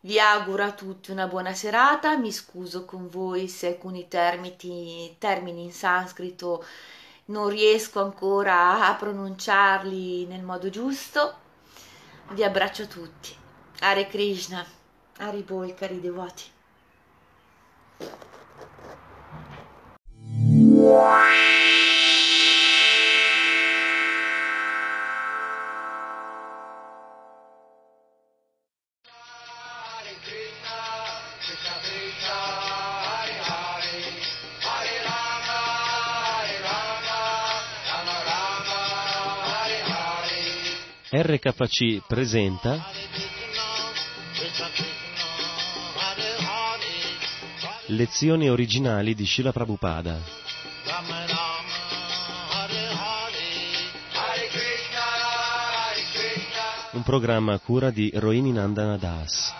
Vi 0.00 0.18
auguro 0.20 0.64
a 0.64 0.72
tutti 0.72 1.10
una 1.10 1.26
buona 1.26 1.54
serata, 1.54 2.16
mi 2.16 2.30
scuso 2.30 2.84
con 2.84 3.08
voi 3.08 3.48
se 3.48 3.68
alcuni 3.68 4.06
termini, 4.06 5.16
termini 5.18 5.64
in 5.64 5.72
sanscrito 5.72 6.64
non 7.26 7.48
riesco 7.48 8.02
ancora 8.02 8.86
a 8.86 8.94
pronunciarli 8.96 10.26
nel 10.26 10.42
modo 10.42 10.68
giusto. 10.68 11.38
Vi 12.30 12.44
abbraccio 12.44 12.86
tutti. 12.86 13.34
Hare 13.80 14.06
Krishna, 14.06 14.64
Haribol, 15.18 15.74
cari 15.74 16.00
devoti. 16.00 16.53
RKC 41.16 42.02
presenta 42.06 42.84
Lezioni 47.88 48.48
originali 48.48 49.14
di 49.14 49.26
Srila 49.26 49.52
Prabhupada. 49.52 50.18
Un 56.92 57.02
programma 57.02 57.52
a 57.52 57.58
cura 57.58 57.90
di 57.90 58.10
Rohini 58.14 58.52
Nandana 58.52 58.96
Das. 58.96 59.52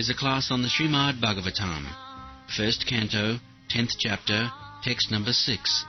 Is 0.00 0.08
a 0.08 0.14
class 0.14 0.50
on 0.50 0.62
the 0.62 0.68
Srimad 0.68 1.20
Bhagavatam, 1.20 1.84
first 2.56 2.86
canto, 2.88 3.38
tenth 3.68 3.90
chapter, 3.98 4.50
text 4.82 5.10
number 5.10 5.30
six, 5.30 5.84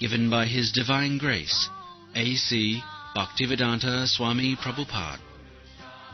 given 0.00 0.28
by 0.28 0.46
His 0.46 0.72
Divine 0.72 1.16
Grace, 1.16 1.68
A.C. 2.16 2.82
Bhaktivedanta 3.14 4.08
Swami 4.08 4.56
Prabhupada, 4.56 5.20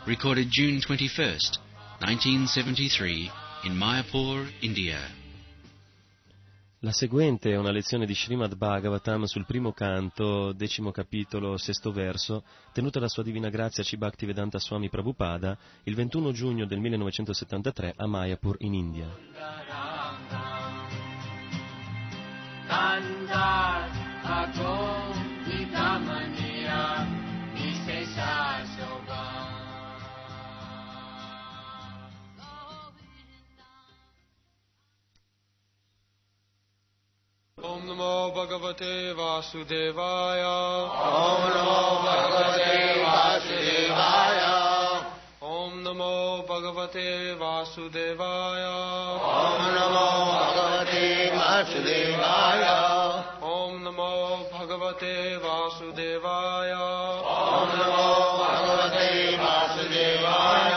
recorded 0.07 0.49
June 0.51 0.83
21st, 0.87 1.57
1973, 2.05 3.31
in 3.65 3.73
Mayapur, 3.73 4.47
India. 4.61 5.01
La 6.85 6.93
seguente 6.93 7.51
è 7.51 7.57
una 7.57 7.71
lezione 7.71 8.05
di 8.05 8.13
Srimad 8.15 8.57
Bhagavatam 8.57 9.25
sul 9.25 9.47
primo 9.47 9.73
canto, 9.73 10.53
decimo 10.53 10.91
capitolo, 10.91 11.57
sesto 11.57 11.93
verso, 11.93 12.45
tenuta 12.75 13.01
da 13.01 13.09
Sua 13.09 13.23
Divina 13.23 13.49
Grazia 13.49 13.83
C. 13.83 13.97
Bhaktivedanta 13.97 14.59
Swami 14.59 14.91
Prabhupada 14.91 15.57
il 15.85 15.95
21 15.95 16.33
giugno 16.33 16.67
del 16.67 16.81
1973 16.81 17.95
a 17.97 18.07
Mayapur 18.07 18.57
in 18.59 18.75
India. 18.75 19.09
ॐ 24.57 25.04
नमो 37.85 38.15
भगवते 38.37 39.13
वासुदेवाय। 39.13 40.43
ॐ 40.43 41.41
नमो 41.55 41.81
भगवते 42.05 43.03
वासुदेवाय। 43.03 44.41
ॐ 45.43 45.73
नमो 45.85 46.15
भगवते 46.51 47.35
वासुदेवाय। 47.35 48.65
ॐ 48.65 49.61
नमो 49.77 50.09
भगवते 50.33 51.05
वासुदेवाय। 51.37 52.65
ॐ 53.53 53.77
नमो 53.85 54.13
भगवते 54.55 55.15
वासुदेवाय। 55.37 56.73
ॐ 56.73 57.69
नमो 57.81 58.09
भगवते 58.39 59.37
वासुदेवाय। 59.37 60.73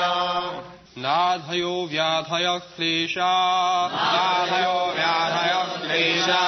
नाधयो 0.98 1.74
व्याधयः 1.92 2.58
क्लेशा। 2.58 3.34
नाधयो 3.88 4.94
व्याधयः 4.96 5.66
क्लेशा 5.97 6.45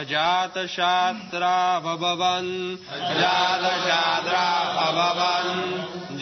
अजातशात्रा 0.00 1.56
भवन् 1.84 2.52
अजातशात्रा 2.96 4.44
भवन् 4.98 5.62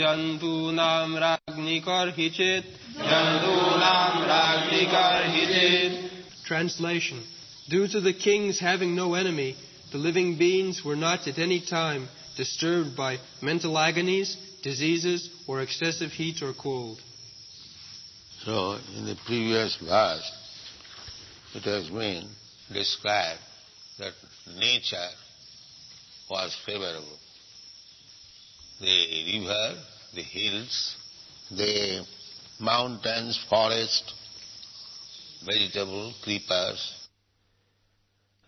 जन्तूनां 0.00 1.08
राज्ञिकर्हिचित् 1.26 2.74
जन्तूनां 3.12 4.10
राज्ञिकर्हिचित् 4.32 6.04
Translation 6.46 7.18
Due 7.68 7.88
to 7.88 8.00
the 8.00 8.12
kings 8.12 8.60
having 8.60 8.94
no 8.94 9.14
enemy, 9.14 9.56
the 9.90 9.98
living 9.98 10.36
beings 10.38 10.84
were 10.84 10.94
not 10.94 11.26
at 11.26 11.38
any 11.38 11.60
time 11.60 12.08
disturbed 12.36 12.96
by 12.96 13.18
mental 13.42 13.76
agonies, 13.76 14.36
diseases, 14.61 15.29
or 15.47 15.61
excessive 15.61 16.11
heat 16.11 16.41
or 16.41 16.53
cold. 16.53 16.99
So, 18.43 18.77
in 18.97 19.05
the 19.05 19.15
previous 19.25 19.77
verse, 19.77 20.31
it 21.53 21.63
has 21.63 21.89
been 21.89 22.27
described 22.71 23.39
that 23.99 24.13
nature 24.57 25.09
was 26.29 26.55
favorable. 26.65 27.19
The 28.79 29.39
river, 29.39 29.75
the 30.15 30.23
hills, 30.23 30.95
the 31.51 32.05
mountains, 32.59 33.39
forest, 33.49 34.13
vegetable, 35.45 36.13
creepers, 36.23 37.01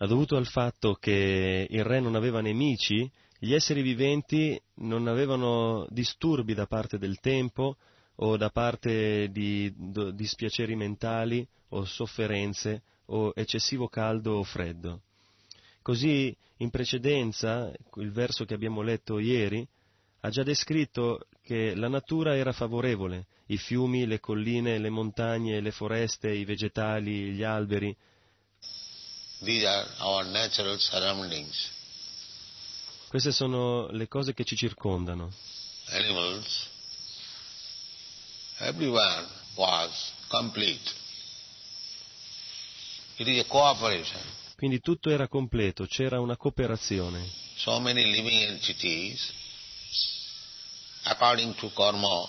Ha 0.04 0.06
dovuto 0.06 0.36
al 0.36 0.46
fatto 0.46 0.94
che 0.94 1.66
il 1.70 1.84
re 1.84 2.00
non 2.00 2.14
aveva 2.14 2.40
nemici, 2.40 3.10
gli 3.44 3.52
esseri 3.52 3.82
viventi 3.82 4.58
non 4.76 5.06
avevano 5.06 5.86
disturbi 5.90 6.54
da 6.54 6.66
parte 6.66 6.96
del 6.96 7.20
tempo 7.20 7.76
o 8.16 8.36
da 8.38 8.48
parte 8.48 9.28
di 9.30 9.72
dispiaceri 10.14 10.74
mentali 10.74 11.46
o 11.70 11.84
sofferenze 11.84 12.82
o 13.06 13.32
eccessivo 13.34 13.88
caldo 13.88 14.36
o 14.36 14.44
freddo. 14.44 15.02
Così 15.82 16.34
in 16.58 16.70
precedenza, 16.70 17.70
il 17.96 18.12
verso 18.12 18.46
che 18.46 18.54
abbiamo 18.54 18.80
letto 18.80 19.18
ieri, 19.18 19.66
ha 20.20 20.30
già 20.30 20.42
descritto 20.42 21.26
che 21.42 21.74
la 21.74 21.88
natura 21.88 22.34
era 22.34 22.52
favorevole, 22.52 23.26
i 23.48 23.58
fiumi, 23.58 24.06
le 24.06 24.20
colline, 24.20 24.78
le 24.78 24.88
montagne, 24.88 25.60
le 25.60 25.70
foreste, 25.70 26.30
i 26.30 26.46
vegetali, 26.46 27.32
gli 27.32 27.42
alberi, 27.42 27.94
these 29.42 29.66
are 29.66 29.84
our 30.00 30.24
natural 30.24 30.78
surroundings. 30.78 31.83
Queste 33.14 33.30
sono 33.30 33.88
le 33.92 34.08
cose 34.08 34.34
che 34.34 34.42
ci 34.42 34.56
circondano. 34.56 35.30
Animals, 35.90 36.66
everyone 38.58 39.28
was 39.54 40.10
complete. 40.26 40.82
It 43.14 43.28
is 43.28 43.38
a 43.38 43.44
cooperation. 43.46 44.20
Quindi 44.56 44.80
tutto 44.80 45.10
era 45.10 45.28
completo, 45.28 45.86
c'era 45.86 46.18
una 46.18 46.36
cooperazione. 46.36 47.24
So 47.54 47.78
many 47.78 48.02
living 48.02 48.50
entities, 48.50 49.32
according 51.04 51.54
to 51.54 51.70
karma, 51.72 52.28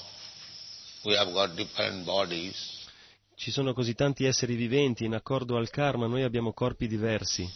we 1.02 1.18
have 1.18 1.32
got 1.32 1.56
different 1.56 2.04
bodies. 2.04 2.86
Ci 3.34 3.50
sono 3.50 3.74
così 3.74 3.96
tanti 3.96 4.26
esseri 4.26 4.54
viventi, 4.54 5.04
in 5.06 5.16
accordo 5.16 5.58
al 5.58 5.72
karma 5.72 6.06
noi 6.06 6.22
abbiamo 6.22 6.54
corpi 6.54 6.88
diversi. 6.88 7.52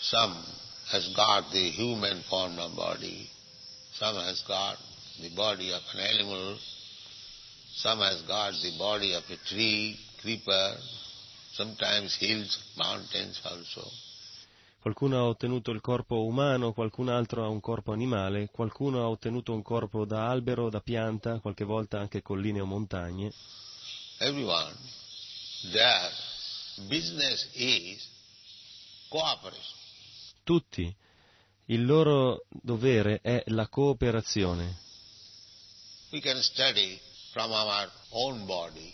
Some 0.00 0.70
has 0.92 1.08
got 1.16 1.50
the 1.52 1.70
human 1.70 2.22
form 2.28 2.58
of 2.58 2.76
body, 2.76 3.26
some 3.94 4.14
has 4.16 4.42
got 4.46 4.76
the 5.22 5.30
body 5.34 5.72
of 5.72 5.80
an 5.94 6.00
animal, 6.00 6.58
some 7.76 8.00
has 8.00 8.20
got 8.28 8.52
the 8.62 8.76
body 8.76 9.14
of 9.14 9.22
a 9.30 9.36
tree, 9.48 9.98
creeper, 10.20 10.76
sometimes 11.54 12.14
hills, 12.20 12.58
mountains 12.76 13.40
also. 13.42 13.90
Qualcuno 14.82 15.16
ha 15.16 15.24
ottenuto 15.24 15.70
il 15.70 15.80
corpo 15.80 16.24
umano, 16.24 16.74
qualcun 16.74 17.08
altro 17.08 17.44
ha 17.44 17.48
un 17.48 17.60
corpo 17.60 17.92
animale, 17.92 18.50
qualcuno 18.52 19.00
ha 19.00 19.08
ottenuto 19.08 19.54
un 19.54 19.62
corpo 19.62 20.04
da 20.04 20.28
albero, 20.28 20.68
da 20.68 20.80
pianta, 20.80 21.38
qualche 21.38 21.64
volta 21.64 22.00
anche 22.00 22.20
colline 22.20 22.60
o 22.60 22.66
montagne. 22.66 23.32
Everyone, 24.18 24.74
their 25.70 26.10
business 26.88 27.48
is 27.54 28.06
cooperation. 29.08 29.81
Tutti. 30.44 30.94
Il 31.66 31.84
loro 31.84 32.44
dovere 32.50 33.20
è 33.22 33.42
la 33.46 33.68
cooperazione. 33.68 34.76
Body. 38.44 38.92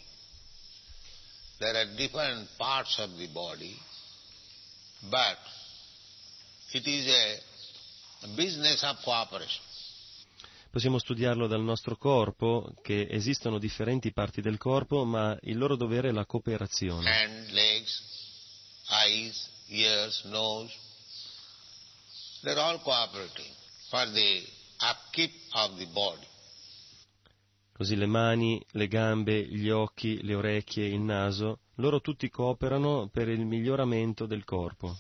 Possiamo 10.71 10.99
studiarlo 10.99 11.47
dal 11.47 11.63
nostro 11.63 11.97
corpo, 11.97 12.73
che 12.83 13.09
esistono 13.11 13.59
differenti 13.59 14.13
parti 14.13 14.41
del 14.41 14.59
corpo, 14.59 15.05
ma 15.05 15.37
il 15.43 15.57
loro 15.57 15.77
dovere 15.77 16.11
è 16.11 16.13
la 16.13 16.27
cooperazione. 16.27 17.11
Hand, 17.11 17.51
legs, 17.51 18.03
eyes, 18.91 19.49
ears, 19.69 20.23
nose, 20.25 20.75
they're 22.43 22.59
all 22.59 22.79
cooperating 22.81 23.53
for 23.91 24.05
the 24.07 24.43
upkeep 24.81 25.33
of 25.55 25.77
the 25.79 25.87
body. 25.87 26.27
Così 27.73 27.95
le 27.95 28.07
mani, 28.07 28.61
le 28.73 28.89
gambe, 28.89 29.47
gli 29.47 29.69
occhi, 29.69 30.21
le 30.25 30.35
orecchie, 30.35 30.87
il 30.87 31.01
naso, 31.01 31.61
loro 31.77 32.01
tutti 32.01 32.29
cooperano 32.29 33.09
per 33.09 33.29
il 33.29 33.45
miglioramento 33.45 34.27
del 34.27 34.45
corpo. 34.45 34.97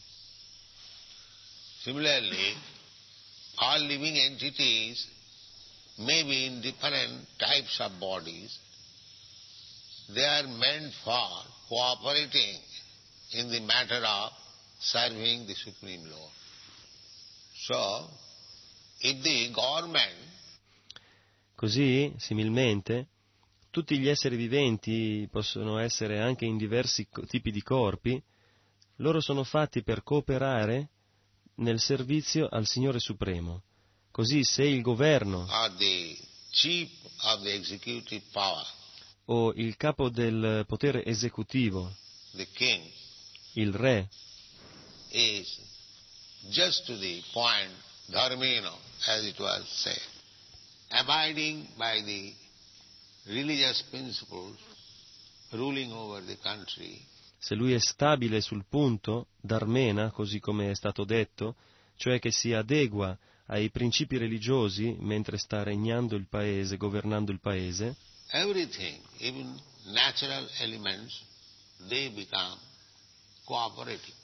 Similarly, 1.82 2.56
all 3.56 3.82
living 3.82 4.16
entities 4.16 5.08
may 5.96 6.22
be 6.22 6.44
in 6.44 6.60
different 6.60 7.26
types 7.36 7.80
of 7.80 7.90
bodies. 7.98 8.56
They 10.12 10.24
are 10.24 10.46
meant 10.46 10.92
for 11.02 11.44
cooperating 11.68 12.60
in 13.32 13.48
the 13.50 13.60
matter 13.60 14.04
of 14.04 14.32
serving 14.78 15.46
the 15.46 15.54
Supreme 15.54 16.08
Lord. 16.08 16.37
So, 17.68 18.08
if 19.00 19.20
the 19.20 19.50
government 19.50 20.16
Così, 21.54 22.14
similmente, 22.16 23.08
tutti 23.70 23.98
gli 23.98 24.08
esseri 24.08 24.36
viventi 24.36 25.28
possono 25.30 25.76
essere 25.78 26.18
anche 26.18 26.46
in 26.46 26.56
diversi 26.56 27.06
tipi 27.26 27.50
di 27.50 27.60
corpi, 27.62 28.22
loro 28.96 29.20
sono 29.20 29.44
fatti 29.44 29.82
per 29.82 30.02
cooperare 30.02 30.88
nel 31.56 31.78
servizio 31.78 32.48
al 32.48 32.66
Signore 32.66 33.00
Supremo. 33.00 33.64
Così 34.12 34.44
se 34.44 34.62
il 34.64 34.80
governo 34.80 35.46
power, 38.32 38.66
o 39.26 39.52
il 39.52 39.76
capo 39.76 40.08
del 40.08 40.64
potere 40.66 41.04
esecutivo, 41.04 41.94
king, 42.54 42.82
il 43.54 43.74
re, 43.74 44.08
is 45.10 45.76
just 46.50 46.86
to 46.86 46.96
the 46.96 47.22
point, 47.32 47.70
dharmino, 48.10 48.74
as 49.06 49.24
it 49.24 49.38
was 49.38 49.64
said, 49.68 50.00
abiding 50.90 51.66
by 51.76 52.00
the 52.02 52.32
religious 53.26 53.82
principles 53.90 54.56
ruling 55.52 55.92
over 55.92 56.22
the 56.24 56.36
country, 56.42 57.00
se 57.38 57.54
lui 57.54 57.72
è 57.72 57.78
stabile 57.78 58.40
sul 58.40 58.64
punto, 58.68 59.28
d'armena, 59.40 60.10
così 60.10 60.40
come 60.40 60.70
è 60.70 60.74
stato 60.74 61.04
detto, 61.04 61.54
cioè 61.96 62.18
che 62.18 62.32
si 62.32 62.52
adegua 62.52 63.16
ai 63.46 63.70
principi 63.70 64.18
religiosi 64.18 64.96
mentre 64.98 65.38
sta 65.38 65.62
regnando 65.62 66.16
il 66.16 66.26
paese, 66.28 66.76
governando 66.76 67.30
il 67.30 67.40
paese, 67.40 67.94
everything, 68.30 69.00
even 69.18 69.58
natural 69.84 70.48
elements, 70.58 71.22
they 71.88 72.10
become 72.10 72.58
cooperative. 73.44 74.14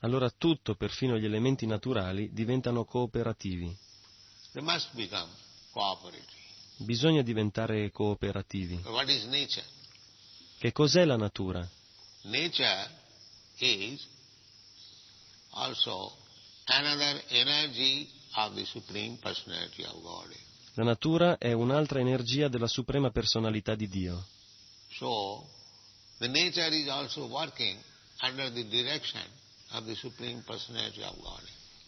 Allora 0.00 0.30
tutto, 0.30 0.76
perfino 0.76 1.18
gli 1.18 1.24
elementi 1.24 1.66
naturali, 1.66 2.32
diventano 2.32 2.84
cooperativi. 2.84 3.76
Bisogna 6.76 7.22
diventare 7.22 7.90
cooperativi. 7.90 8.80
Che 10.58 10.72
cos'è 10.72 11.04
la 11.04 11.16
natura? 11.16 11.68
La 20.74 20.84
natura 20.84 21.38
è 21.38 21.52
un'altra 21.52 21.98
energia 21.98 22.48
della 22.48 22.68
suprema 22.68 23.10
personalità 23.10 23.74
di 23.74 23.88
Dio. 23.88 24.24
So, 24.90 25.48
the 26.18 26.28
nature 26.28 26.76
is 26.76 26.88
also 26.88 27.26
working 27.26 27.78
under 28.20 28.52
the 28.52 28.66
direction 28.68 29.22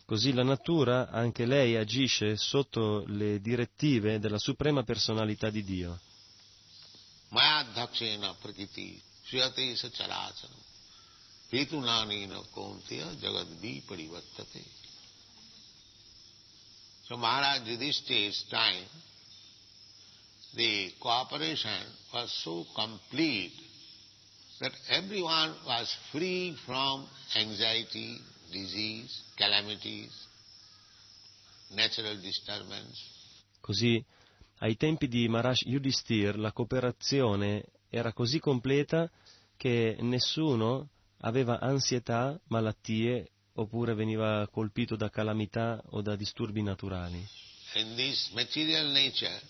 Così 0.04 0.32
la 0.32 0.42
natura, 0.42 1.08
anche 1.10 1.46
lei, 1.46 1.76
agisce 1.76 2.36
sotto 2.36 3.04
le 3.06 3.40
direttive 3.40 4.18
della 4.18 4.38
suprema 4.38 4.82
personalità 4.82 5.50
di 5.50 5.64
Dio. 5.64 6.00
Mayadhakshena 7.28 8.34
prakriti 8.34 9.00
suyate 9.22 9.76
sacharachanam 9.76 10.58
hetunanena 11.50 12.40
konteya 12.52 13.06
jagadvi 13.14 13.82
parivartate. 13.86 14.64
So 17.06 17.16
Maharaj 17.16 17.66
Yudhishthir's 17.66 18.44
time, 18.48 18.86
the 20.54 20.92
cooperation 20.98 21.86
was 22.12 22.30
so 22.42 22.66
complete 22.74 23.52
that 24.60 24.72
everyone 24.88 25.54
was 25.66 25.96
free 26.12 26.56
from 26.66 27.06
anxiety, 27.34 28.20
disease, 28.52 29.22
calamities, 29.36 30.12
natural 31.74 32.20
disturbance. 32.20 32.98
Così, 33.60 34.02
ai 34.58 34.76
tempi 34.76 35.08
di 35.08 35.28
Maharaj 35.28 35.62
Yudhisthira, 35.64 36.36
la 36.36 36.52
cooperazione 36.52 37.64
era 37.88 38.12
così 38.12 38.38
completa 38.38 39.10
che 39.56 39.96
nessuno 40.00 40.90
aveva 41.20 41.58
ansietà, 41.58 42.38
malattie 42.48 43.30
oppure 43.54 43.94
veniva 43.94 44.46
colpito 44.50 44.96
da 44.96 45.10
calamità 45.10 45.82
o 45.90 46.02
da 46.02 46.16
disturbi 46.16 46.62
naturali. 46.62 47.26
In 47.74 47.94
this 47.96 48.30
material 48.34 48.90
nature 48.90 49.40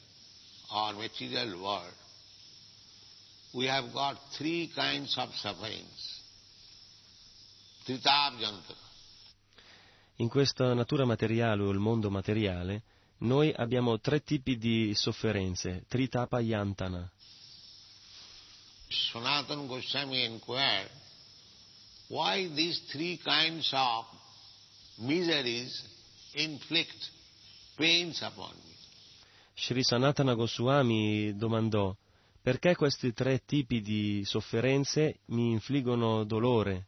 or 0.69 0.95
material 0.95 1.53
world, 1.55 1.95
we 3.53 3.67
have 3.67 3.93
got 3.93 4.17
three 4.37 4.71
kinds 4.75 5.17
of 5.19 5.35
sufferings. 5.35 6.19
In 10.17 10.29
questa 10.29 10.75
natura 10.75 11.05
materiale 11.05 11.63
o 11.63 11.71
il 11.71 11.79
mondo 11.79 12.11
materiale, 12.11 12.83
noi 13.19 13.53
abbiamo 13.53 13.99
tre 13.99 14.23
tipi 14.23 14.57
di 14.57 14.95
sofferenze, 14.95 15.85
tritapa 15.89 16.41
yantana. 16.41 17.11
Sanatana 18.89 19.67
Goswami 19.67 20.25
inquired, 20.25 20.91
why 22.09 22.49
these 22.55 22.81
three 22.91 23.19
kinds 23.19 23.71
of 23.73 24.05
miseries 24.99 25.85
inflict 26.33 27.11
pains 27.77 28.21
upon 28.23 28.53
me? 28.65 28.75
Sri 29.55 29.83
Sanatana 29.83 30.35
Goswami 30.35 31.37
domandò 31.37 31.97
perché 32.43 32.75
questi 32.75 33.13
tre 33.13 33.45
tipi 33.45 33.81
di 33.81 34.23
sofferenze 34.25 35.21
mi 35.27 35.51
infliggono 35.51 36.25
dolore? 36.25 36.87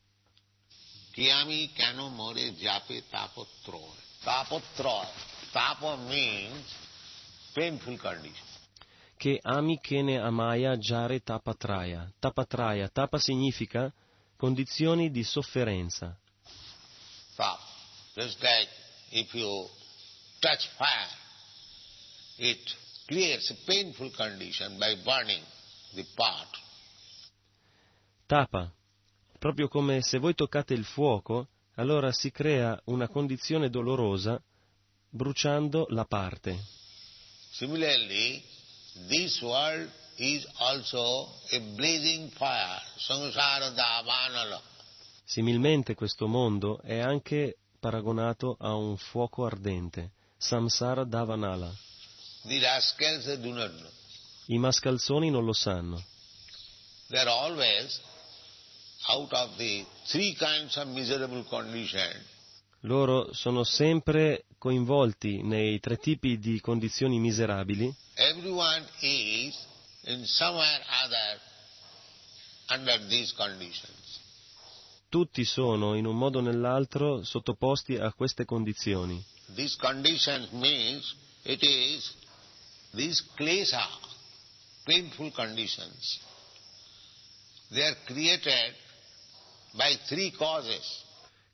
Kiyami 1.13 1.71
kano 1.73 2.09
more 2.09 2.55
jape 2.55 3.03
tapotroy. 3.11 3.95
Tapotroy. 4.23 5.07
Tapa 5.51 5.97
means 5.97 6.73
painful 7.53 7.99
condition. 7.99 8.47
Che 9.17 9.39
ami 9.43 9.79
kene 9.79 10.19
amaya 10.19 10.77
jare 10.77 11.21
tapatraya. 11.21 12.11
Tapatraya, 12.19 12.89
tapa 12.89 13.19
significa 13.19 13.93
condizioni 14.37 15.11
di 15.11 15.23
sofferenza. 15.23 16.19
Tap. 17.37 17.61
Just 18.15 18.43
like 18.43 18.69
if 19.11 19.33
you 19.35 19.69
touch 20.41 20.67
fire, 20.77 21.09
it 22.39 22.75
creates 23.07 23.51
a 23.51 23.57
painful 23.67 24.11
condition 24.11 24.79
by 24.79 24.95
burning 25.05 25.43
the 25.95 26.05
part. 26.15 26.49
Tapa, 28.27 28.73
proprio 29.39 29.69
come 29.69 30.01
se 30.03 30.19
voi 30.19 30.35
toccate 30.35 30.75
il 30.75 30.85
fuoco, 30.85 31.49
allora 31.75 32.13
si 32.13 32.31
crea 32.31 32.81
una 32.87 33.09
condizione 33.09 33.69
dolorosa 33.69 34.41
bruciando 35.09 35.87
la 35.91 36.05
parte. 36.05 36.59
Similarly, 37.51 38.43
this 39.09 39.41
world 39.43 39.91
is 40.17 40.47
also 40.59 41.29
a 41.51 41.61
blazing 41.75 42.31
fire, 42.31 42.81
samsara 42.97 43.71
davanala. 43.71 44.61
Similmente 45.25 45.95
questo 45.95 46.27
mondo 46.27 46.81
è 46.83 46.99
anche 46.99 47.57
paragonato 47.79 48.57
a 48.59 48.75
un 48.75 48.97
fuoco 48.97 49.45
ardente, 49.45 50.13
samsara 50.37 51.05
davanala. 51.05 51.73
I 54.47 54.59
mascalzoni 54.59 55.31
non 55.31 55.45
lo 55.45 55.53
sanno. 55.53 56.03
They 57.09 57.21
are 57.21 57.31
always 57.31 58.01
out 59.09 59.33
of 59.33 59.57
the 59.57 59.85
three 60.07 60.35
kinds 60.35 60.77
of 60.77 60.89
miserable 60.89 61.45
condition. 61.45 62.11
Loro 62.81 63.33
sono 63.33 63.63
sempre 63.63 64.47
coinvolti 64.59 65.43
nei 65.43 65.79
tre 65.79 65.99
tipi 65.99 66.39
di 66.39 66.61
condizioni 66.61 67.19
miserabili. 67.21 67.95
Everyone 68.15 68.85
is 69.01 69.57
in 70.07 70.25
somewhere 70.25 70.83
other 71.05 71.41
under 72.71 73.07
these 73.07 73.33
conditions. 73.37 74.21
Tutti 75.09 75.45
sono 75.45 75.95
in 75.95 76.07
un 76.07 76.17
modo 76.17 76.39
o 76.39 76.41
nell'altro 76.41 77.23
sottoposti 77.23 77.97
a 77.97 78.13
queste 78.13 78.45
condizioni. 78.45 79.23
These 79.55 79.77
conditions 79.79 80.51
means 80.51 81.15
it 81.43 81.63
is 81.63 82.15
these 82.95 83.23
klesha, 83.37 83.85
painful 84.85 85.31
conditions. 85.33 86.21
They 87.71 87.83
are 87.83 87.97
created 88.07 88.75
by 89.75 89.97
three 90.07 90.31
causes. 90.33 91.05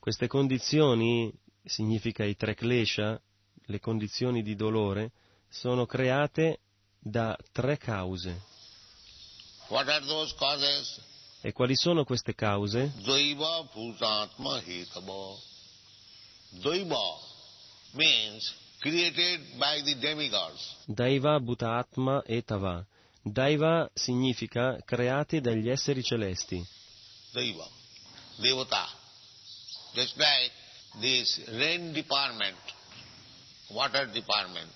Queste 0.01 0.27
condizioni, 0.27 1.33
significa 1.65 2.25
i 2.25 2.35
tre 2.35 2.55
klesha, 2.55 3.21
le 3.67 3.81
condizioni 3.81 4.43
di 4.43 4.57
dolore, 4.57 5.13
sono 5.49 5.87
create 5.87 6.61
da 6.99 7.37
tre 7.53 7.77
cause. 7.77 8.41
What 9.69 9.89
are 9.89 10.05
those 10.07 10.35
causes? 10.37 11.01
E 11.41 11.53
quali 11.53 11.77
sono 11.77 12.05
queste 12.05 12.35
cause? 12.35 12.93
Daiva 13.05 13.63
Bhutatma 13.73 14.61
Hetava. 14.61 15.37
Daiva 16.51 17.19
means 17.93 18.53
created 18.81 19.41
by 19.59 19.83
the 19.83 19.95
demigods. 19.95 20.77
Daiva 20.87 21.39
Bhutatma 21.41 22.23
e 22.25 22.43
Tava. 22.43 22.85
Daiva 23.23 23.91
significa 23.93 24.79
creati 24.85 25.41
dagli 25.41 25.69
esseri 25.69 26.03
celesti. 26.03 26.65
Daiva, 27.33 27.69
Devata. 28.37 28.87
Just 29.95 30.17
like 30.17 30.53
this 31.01 31.45
rain 31.49 31.93
department, 31.93 32.57
water 33.69 34.07
department, 34.11 34.71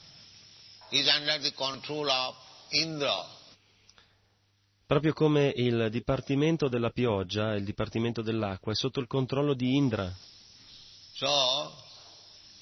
is 0.91 1.09
under 1.09 1.41
the 1.41 1.53
control 1.55 2.09
of 2.09 2.35
Indra. 2.71 3.41
Proprio 4.87 5.13
come 5.13 5.53
il 5.57 5.89
Dipartimento 5.91 6.69
della 6.69 6.91
pioggia, 6.91 7.55
il 7.55 7.65
Dipartimento 7.65 8.21
dell'acqua, 8.21 8.73
è 8.73 8.75
sotto 8.75 9.01
il 9.01 9.07
controllo 9.07 9.55
di 9.55 9.77
Indra. 9.77 10.13
So, 11.15 11.73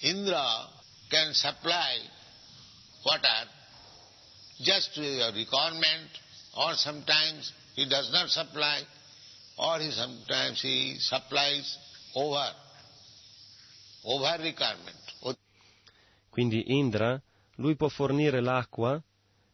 Indra 0.01 0.80
can 1.11 1.35
supply 1.35 1.99
water 3.05 3.49
just 4.63 4.95
to 4.95 5.03
your 5.03 5.33
requirement, 5.33 6.11
or 6.57 6.75
sometimes 6.75 7.53
he 7.75 7.87
does 7.87 8.11
not 8.13 8.29
supply, 8.29 8.83
or 9.59 9.81
he 9.81 9.91
sometimes 9.91 10.61
he 10.63 10.97
supplies 10.99 11.77
over, 12.15 12.55
over 14.05 14.43
requirement. 14.43 14.97
Quindi 16.31 16.63
Indra, 16.79 17.21
lui 17.57 17.75
può 17.75 17.89
fornire 17.89 18.41
l'acqua 18.41 19.03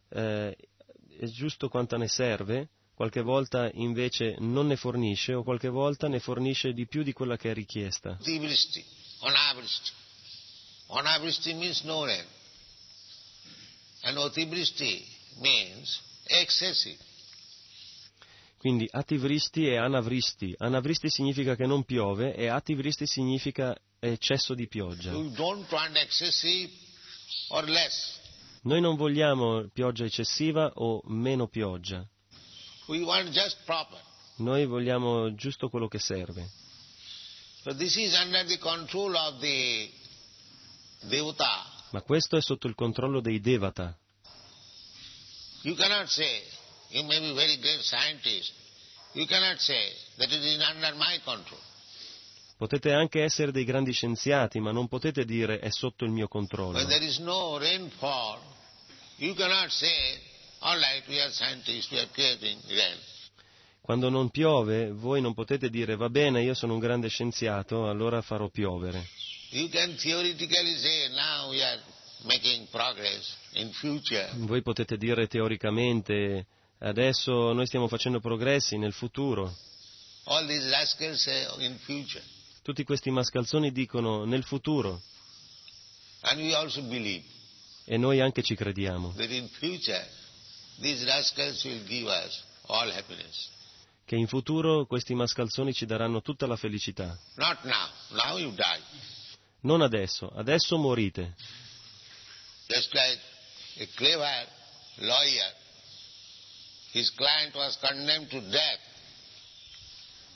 eh, 0.09 0.55
è 1.19 1.25
giusto 1.25 1.69
quanto 1.69 1.97
ne 1.97 2.07
serve, 2.07 2.69
qualche 2.93 3.21
volta 3.21 3.69
invece 3.73 4.35
non 4.39 4.67
ne 4.67 4.75
fornisce 4.75 5.33
o 5.33 5.43
qualche 5.43 5.69
volta 5.69 6.07
ne 6.07 6.19
fornisce 6.19 6.73
di 6.73 6.87
più 6.87 7.03
di 7.03 7.13
quella 7.13 7.35
che 7.35 7.51
è 7.51 7.53
richiesta. 7.53 8.11
Ativrishti, 8.11 8.85
anavrishti. 9.21 9.91
Anavrishti 10.89 11.53
means 11.53 11.83
no 11.83 12.05
rain. 12.05 12.25
And 14.03 14.17
ativrishti 14.17 15.05
means 15.39 16.01
excessive. 16.25 16.97
Quindi 18.57 18.87
ativristi 18.89 19.67
e 19.67 19.77
anavristi. 19.77 20.53
Anavristi 20.57 21.09
significa 21.09 21.55
che 21.55 21.65
non 21.65 21.83
piove 21.83 22.35
e 22.35 22.47
ativristi 22.47 23.05
significa 23.05 23.75
eccesso 23.99 24.53
di 24.53 24.67
pioggia. 24.67 25.15
We 25.15 25.31
don't 25.31 25.71
want 25.71 25.95
excessive 25.95 26.71
or 27.49 27.67
less. 27.67 28.19
Noi 28.63 28.81
non 28.81 28.95
vogliamo 28.95 29.67
pioggia 29.71 30.05
eccessiva 30.05 30.71
o 30.75 31.01
meno 31.05 31.47
pioggia. 31.47 32.05
We 32.87 33.01
want 33.01 33.29
just 33.29 33.57
proper. 33.65 33.99
Noi 34.37 34.65
vogliamo 34.65 35.33
giusto 35.35 35.69
quello 35.69 35.87
che 35.87 35.99
serve. 35.99 36.49
So 37.63 37.75
this 37.75 37.95
is 37.95 38.17
under 38.17 38.45
the 38.45 38.57
control 38.57 39.15
of 39.15 39.39
the. 39.39 39.89
Ma 41.91 42.01
questo 42.01 42.37
è 42.37 42.41
sotto 42.41 42.67
il 42.67 42.75
controllo 42.75 43.21
dei 43.21 43.39
Devata. 43.39 43.97
You 45.63 45.75
cannot 45.75 46.07
say, 46.07 46.43
you 46.89 47.03
may 47.03 47.19
be 47.19 47.33
very 47.33 47.57
great 47.59 47.81
scientist, 47.81 48.53
you 49.13 49.25
cannot 49.25 49.57
say 49.59 49.91
that 50.17 50.31
it 50.31 50.43
is 50.43 50.61
under 50.61 50.95
my 50.95 51.19
control. 51.23 51.59
Potete 52.57 52.91
anche 52.91 53.21
essere 53.21 53.51
dei 53.51 53.65
grandi 53.65 53.91
scienziati, 53.91 54.59
ma 54.59 54.71
non 54.71 54.87
potete 54.87 55.25
dire 55.25 55.59
è 55.59 55.69
sotto 55.69 56.05
il 56.05 56.11
mio 56.11 56.27
controllo. 56.27 56.77
When 56.77 56.87
there 56.87 57.05
is 57.05 57.19
no 57.19 57.57
rainfall, 57.57 58.39
you 59.17 59.33
cannot 59.35 59.69
say, 59.69 60.19
all 60.59 60.79
right, 60.79 61.07
we 61.07 61.21
are 61.21 61.31
scientists, 61.31 61.91
we 61.91 61.99
are 61.99 62.09
creating 62.11 62.59
rain. 62.67 62.97
Quando 63.81 64.09
non 64.09 64.29
piove, 64.29 64.91
voi 64.91 65.21
non 65.21 65.33
potete 65.33 65.69
dire 65.69 65.95
va 65.95 66.09
bene, 66.09 66.43
io 66.43 66.53
sono 66.53 66.73
un 66.73 66.79
grande 66.79 67.07
scienziato, 67.09 67.87
allora 67.87 68.21
farò 68.21 68.49
piovere. 68.49 69.07
Voi 74.35 74.61
potete 74.61 74.97
dire 74.97 75.27
teoricamente 75.27 76.45
adesso 76.79 77.53
noi 77.53 77.65
stiamo 77.65 77.87
facendo 77.87 78.19
progressi 78.19 78.77
nel 78.77 78.91
futuro. 78.91 79.55
Tutti 82.61 82.83
questi 82.83 83.09
mascalzoni 83.09 83.71
dicono 83.71 84.25
nel 84.25 84.43
futuro 84.43 85.01
e 87.85 87.97
noi 87.97 88.19
anche 88.19 88.41
ci 88.43 88.55
crediamo 88.55 89.13
che 94.05 94.15
in 94.15 94.27
futuro 94.27 94.85
questi 94.85 95.13
mascalzoni 95.13 95.73
ci 95.73 95.85
daranno 95.85 96.21
tutta 96.21 96.47
la 96.47 96.55
felicità. 96.55 97.17
Not 97.35 97.63
now. 97.63 97.89
Now 98.11 98.37
you 98.37 98.51
die. 98.51 99.16
Non 99.67 99.81
adesso, 99.81 100.31
adesso 100.33 100.77
morite. 100.77 101.33
Just 102.67 102.93
like 102.93 103.19
a 103.79 103.87
clever 103.95 104.47
lawyer, 104.99 105.53
his 106.93 107.11
client 107.11 107.53
was 107.53 107.77
condemned 107.81 108.29
to 108.29 108.39
death, 108.49 108.79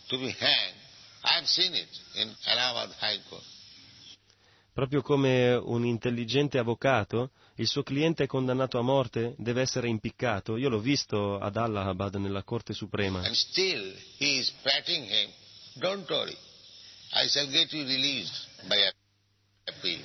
to 0.09 0.17
be 0.17 0.35
hanged. 0.37 0.75
I've 1.21 1.47
seen 1.47 1.73
it 1.73 1.87
in 2.15 2.35
Allahabad 2.43 2.93
High 2.99 3.21
Court. 3.29 3.45
Proprio 4.73 5.01
come 5.01 5.53
un 5.53 5.85
intelligente 5.85 6.57
avvocato, 6.57 7.31
il 7.55 7.67
suo 7.67 7.83
cliente 7.83 8.25
è 8.25 8.27
condannato 8.27 8.79
a 8.79 8.81
morte, 8.81 9.35
deve 9.37 9.61
essere 9.61 9.87
impiccato. 9.87 10.57
Io 10.57 10.67
l'ho 10.67 10.79
visto 10.79 11.39
ad 11.39 11.55
Allahabad 11.55 12.15
nella 12.15 12.43
Corte 12.43 12.73
Suprema. 12.73 13.21
And 13.23 13.35
still 13.35 13.95
he 14.17 14.39
is 14.39 14.51
patting 14.61 15.05
him. 15.05 15.29
Don't 15.75 16.09
worry. 16.09 16.35
I 17.13 17.27
shall 17.29 17.49
get 17.49 17.71
you 17.71 17.85
released 17.85 18.47
by 18.67 18.91
appeal. 19.81 20.01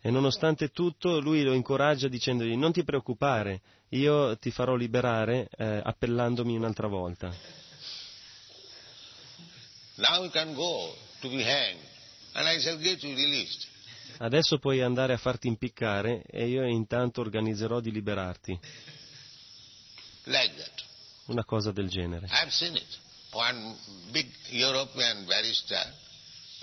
E 0.00 0.10
nonostante 0.10 0.68
tutto 0.68 1.20
lui 1.20 1.42
lo 1.42 1.54
incoraggia 1.54 2.08
dicendogli 2.08 2.56
non 2.56 2.72
ti 2.72 2.84
preoccupare, 2.84 3.62
io 3.90 4.36
ti 4.36 4.50
farò 4.50 4.74
liberare 4.74 5.48
eh, 5.56 5.80
appellandomi 5.82 6.56
un'altra 6.56 6.88
volta. 6.88 7.34
Adesso 14.18 14.58
puoi 14.58 14.82
andare 14.82 15.12
a 15.12 15.16
farti 15.16 15.46
impiccare 15.46 16.22
e 16.26 16.48
io 16.48 16.66
intanto 16.66 17.20
organizzerò 17.20 17.80
di 17.80 17.90
liberarti. 17.90 18.58
Like. 20.24 20.72
Una 21.26 21.44
cosa 21.44 21.72
del 21.72 21.88
genere. 21.88 22.26
I've 22.26 22.50
seen 22.50 22.76
it. 22.76 22.98
One 23.30 23.76
big 24.10 24.30
European 24.50 25.24
barrister, 25.24 25.92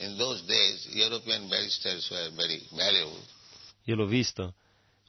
in 0.02 0.18
those 0.18 0.44
days, 0.46 0.88
European 0.94 1.48
barristers 1.48 2.10
were 2.10 2.30
very 2.36 2.62
valuable. 2.76 3.22
Io 3.86 3.96
l'ho 3.96 4.06
visto, 4.06 4.54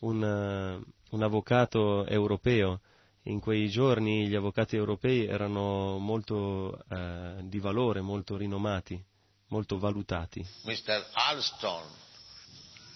un, 0.00 0.22
eh, 0.22 0.92
un 1.10 1.22
avvocato 1.22 2.06
europeo. 2.06 2.80
In 3.26 3.38
quei 3.38 3.68
giorni 3.68 4.26
gli 4.26 4.34
avvocati 4.34 4.74
europei 4.74 5.26
erano 5.26 5.96
molto 5.98 6.76
eh, 6.90 7.36
di 7.44 7.60
valore, 7.60 8.00
molto 8.00 8.36
rinomati, 8.36 9.00
molto 9.48 9.78
valutati. 9.78 10.44
Mr. 10.64 11.06
Alston, 11.12 11.84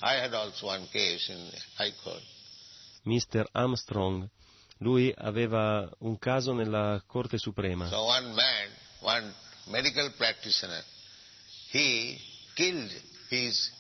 I 0.02 0.16
had 0.20 0.35
also 0.35 0.66
one 0.66 0.88
case 0.90 1.32
in 1.32 1.48
High 1.78 1.94
Court. 2.02 2.22
Mr. 3.04 3.46
Armstrong, 3.52 4.28
lui 4.78 5.14
aveva 5.16 5.88
un 6.00 6.18
caso 6.18 6.52
nella 6.52 7.00
Corte 7.06 7.38
Suprema. 7.38 7.87
So 7.87 8.02
one 8.02 8.32
man, 8.35 8.68
one 9.00 9.32
medical 9.66 10.11
practitioner, 10.16 10.82
he 11.70 12.18
killed 12.55 12.90
his 13.29 13.70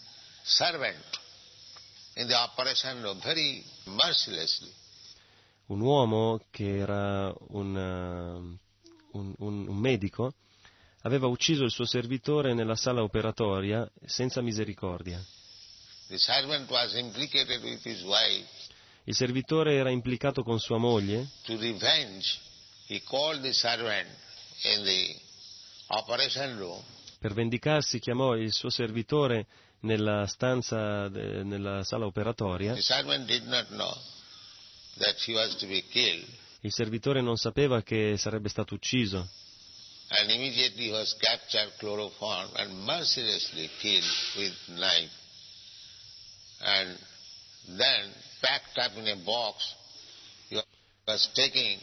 servant 0.44 0.96
in 2.16 2.28
the 2.28 2.34
operation 2.34 3.02
very 3.22 3.64
mercilessly. 3.86 4.72
Un 5.68 5.80
uomo 5.80 6.40
che 6.50 6.76
era 6.78 7.34
un, 7.48 7.74
uh, 7.74 9.18
un, 9.18 9.34
un, 9.38 9.68
un 9.68 9.76
medico 9.76 10.34
aveva 11.02 11.26
ucciso 11.26 11.64
il 11.64 11.70
suo 11.70 11.84
servitore 11.84 12.54
nella 12.54 12.76
sala 12.76 13.02
operatoria 13.02 13.88
senza 14.04 14.40
misericordia. 14.42 15.24
The 16.08 16.18
servant 16.18 16.70
was 16.70 16.94
implicated 16.94 17.62
with 17.62 17.84
his 17.84 18.02
wife. 18.02 18.46
Il 19.04 19.14
servitore 19.14 19.74
era 19.74 19.90
implicato 19.90 20.42
con 20.42 20.60
sua 20.60 20.78
moglie. 20.78 21.28
To 21.44 21.56
revenge, 21.56 22.38
he 22.86 23.02
called 23.02 23.42
the 23.42 23.52
servant 23.52 24.08
in 24.62 24.84
the 24.84 25.16
operation 25.88 26.58
room 26.58 26.82
Per 27.18 27.32
vendicarsi 27.32 27.98
chiamò 27.98 28.36
il 28.36 28.52
suo 28.52 28.70
servitore 28.70 29.46
nella 29.80 30.26
stanza, 30.26 31.08
nella 31.08 31.82
sala 31.84 32.06
operatoria. 32.06 32.74
He 32.74 32.82
Il 36.60 36.72
servitore 36.72 37.20
non 37.20 37.36
sapeva 37.36 37.82
che 37.82 38.16
sarebbe 38.16 38.48
stato 38.48 38.74
ucciso 38.74 39.28
and 40.10 40.30
immediately 40.30 40.90
was 40.90 41.14
captured, 41.20 41.72
chloroformed, 41.80 42.52
and 42.56 42.86
mercilessly 42.86 43.68
killed 43.80 44.04
with 44.36 44.52
knife, 44.68 45.10
and 46.60 46.98
then 47.76 48.10
packed 48.42 48.78
up 48.78 48.92
in 48.96 49.08
a 49.08 49.24
box. 49.24 49.74
He 50.48 50.60
was 51.08 51.28
taking 51.34 51.78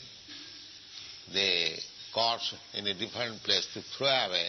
the 1.33 1.77
corpse 2.13 2.55
in 2.73 2.87
a 2.87 2.93
different 2.93 3.43
place 3.43 3.67
to 3.73 3.81
throw 3.97 4.07
away. 4.07 4.47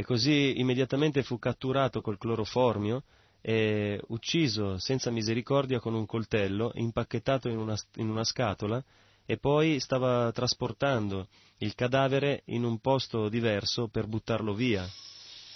E 0.00 0.02
così 0.02 0.58
immediatamente 0.58 1.22
fu 1.22 1.38
catturato 1.38 2.00
col 2.00 2.16
cloroformio 2.16 3.02
e 3.42 4.00
ucciso 4.08 4.78
senza 4.78 5.10
misericordia 5.10 5.78
con 5.78 5.92
un 5.92 6.06
coltello, 6.06 6.72
impacchettato 6.74 7.50
in 7.50 7.58
una, 7.58 7.78
in 7.96 8.08
una 8.08 8.24
scatola 8.24 8.82
e 9.26 9.36
poi 9.36 9.78
stava 9.78 10.32
trasportando 10.32 11.28
il 11.58 11.74
cadavere 11.74 12.44
in 12.46 12.64
un 12.64 12.78
posto 12.78 13.28
diverso 13.28 13.88
per 13.88 14.06
buttarlo 14.06 14.54
via. 14.54 14.88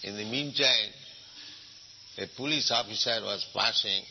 In 0.03 0.15
the 0.15 0.25
meantime, 0.25 0.93
a 2.19 2.29
police 2.35 2.71
officer 2.71 3.23
was 3.23 3.49
passing. 3.51 4.05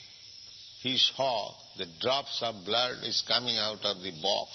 He 0.82 0.98
saw 0.98 1.54
the 1.76 1.88
drops 2.00 2.42
of 2.42 2.56
blood 2.64 3.04
is 3.04 3.22
coming 3.22 3.60
out 3.60 3.86
of 3.86 4.02
the 4.02 4.12
box. 4.20 4.50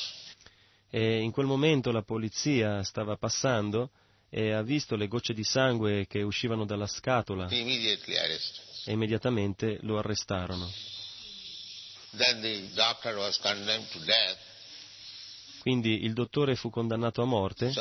E 0.91 1.21
in 1.21 1.31
quel 1.31 1.47
momento 1.47 1.93
la 1.93 2.03
polizia 2.03 2.83
stava 2.83 3.17
passando 3.17 3.91
e 4.31 4.53
ha 4.53 4.63
visto 4.63 4.97
le 4.97 5.09
gocce 5.09 5.33
di 5.33 5.45
sangue 5.45 6.07
che 6.07 6.23
uscivano 6.23 6.65
dalla 6.65 6.87
scatola 6.87 7.49
e 7.49 8.93
immediatamente 8.93 9.79
lo 9.83 9.99
arrestarono. 9.99 10.71
Quindi 15.61 16.05
il 16.05 16.13
dottore 16.13 16.57
fu 16.57 16.71
condannato 16.71 17.23
a 17.23 17.25
morte 17.25 17.73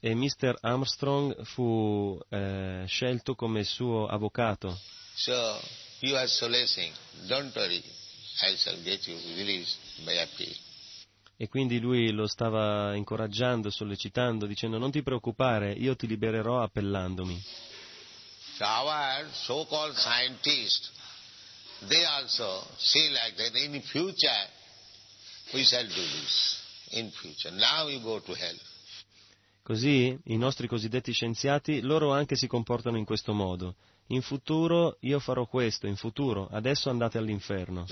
e 0.00 0.14
Mr. 0.14 0.56
Armstrong 0.60 1.44
fu 1.44 2.18
eh, 2.28 2.84
scelto 2.86 3.34
come 3.34 3.64
suo 3.64 4.06
avvocato. 4.06 4.78
So 5.14 5.60
You 6.02 6.16
are 6.16 6.28
solacing. 6.28 6.92
Don't 7.28 7.54
worry. 7.54 7.82
I 8.42 8.56
shall 8.56 8.82
get 8.82 9.06
you 9.06 9.16
released 9.36 9.76
by 10.06 10.14
appeal. 10.14 10.54
E 11.42 11.48
quindi 11.48 11.80
lui 11.80 12.12
lo 12.12 12.26
stava 12.26 12.94
incoraggiando, 12.94 13.70
sollecitando, 13.70 14.44
dicendo 14.44 14.76
non 14.76 14.90
ti 14.90 15.02
preoccupare, 15.02 15.72
io 15.72 15.96
ti 15.96 16.06
libererò 16.06 16.62
appellandomi. 16.62 17.42
So 18.58 18.64
our 18.66 19.26
so-called 19.32 19.96
scientists, 19.96 20.90
they 21.86 22.04
also 22.04 22.66
say 22.76 23.08
like 23.08 23.36
that, 23.36 23.56
in 23.56 23.80
future 23.80 24.50
we 25.54 25.64
shall 25.64 25.86
do 25.86 25.94
this. 25.94 26.58
In 26.90 27.10
future. 27.10 27.54
Now 27.56 27.88
you 27.88 28.02
go 28.02 28.20
to 28.20 28.34
hell. 28.34 28.58
Così 29.62 30.14
i 30.24 30.36
nostri 30.36 30.66
cosiddetti 30.66 31.10
scienziati, 31.12 31.80
loro 31.80 32.12
anche 32.12 32.36
si 32.36 32.48
comportano 32.48 32.98
in 32.98 33.06
questo 33.06 33.32
modo. 33.32 33.76
In 34.08 34.20
futuro 34.20 34.98
io 35.00 35.18
farò 35.20 35.46
questo, 35.46 35.86
in 35.86 35.96
futuro, 35.96 36.48
adesso 36.52 36.90
andate 36.90 37.16
all'inferno. 37.16 37.86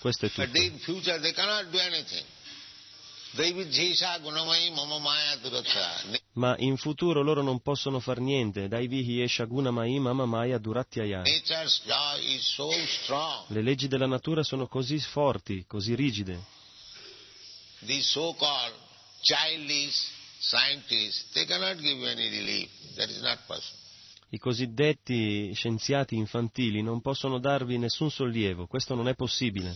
Questo 0.00 0.26
è 0.26 0.30
tutto. 0.30 0.50
Ma 6.32 6.56
in 6.58 6.76
futuro 6.76 7.22
loro 7.22 7.42
non 7.42 7.60
possono 7.60 8.00
far 8.00 8.18
niente. 8.20 8.68
Dai 8.68 8.88
vihi 8.88 9.22
esha 9.22 9.44
guna 9.44 9.70
mai 9.70 9.98
mama 9.98 10.26
maya 10.26 10.58
duratyaya. 10.58 11.22
Le 13.48 13.62
leggi 13.62 13.86
della 13.88 14.06
natura 14.06 14.42
sono 14.42 14.66
così 14.66 14.98
forti, 14.98 15.64
così 15.66 15.94
rigide. 15.94 16.56
These 17.86 18.08
so-called 18.08 18.74
childish 19.20 19.96
scientists, 20.40 21.30
they 21.32 21.46
cannot 21.46 21.76
give 21.76 21.96
you 21.96 22.06
any 22.06 22.28
relief. 22.28 22.68
That 22.96 23.08
is 23.08 23.20
not 23.20 23.38
possible. 23.46 23.86
I 24.30 24.38
cosiddetti 24.38 25.52
scienziati 25.54 26.14
infantili 26.14 26.82
non 26.82 27.00
possono 27.00 27.38
darvi 27.38 27.78
nessun 27.78 28.10
sollievo, 28.10 28.66
questo 28.66 28.94
non 28.94 29.08
è 29.08 29.14
possibile. 29.14 29.74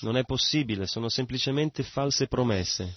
Non 0.00 0.16
è 0.16 0.24
possibile, 0.24 0.86
sono 0.86 1.08
semplicemente 1.08 1.82
false 1.82 2.28
promesse. 2.28 2.96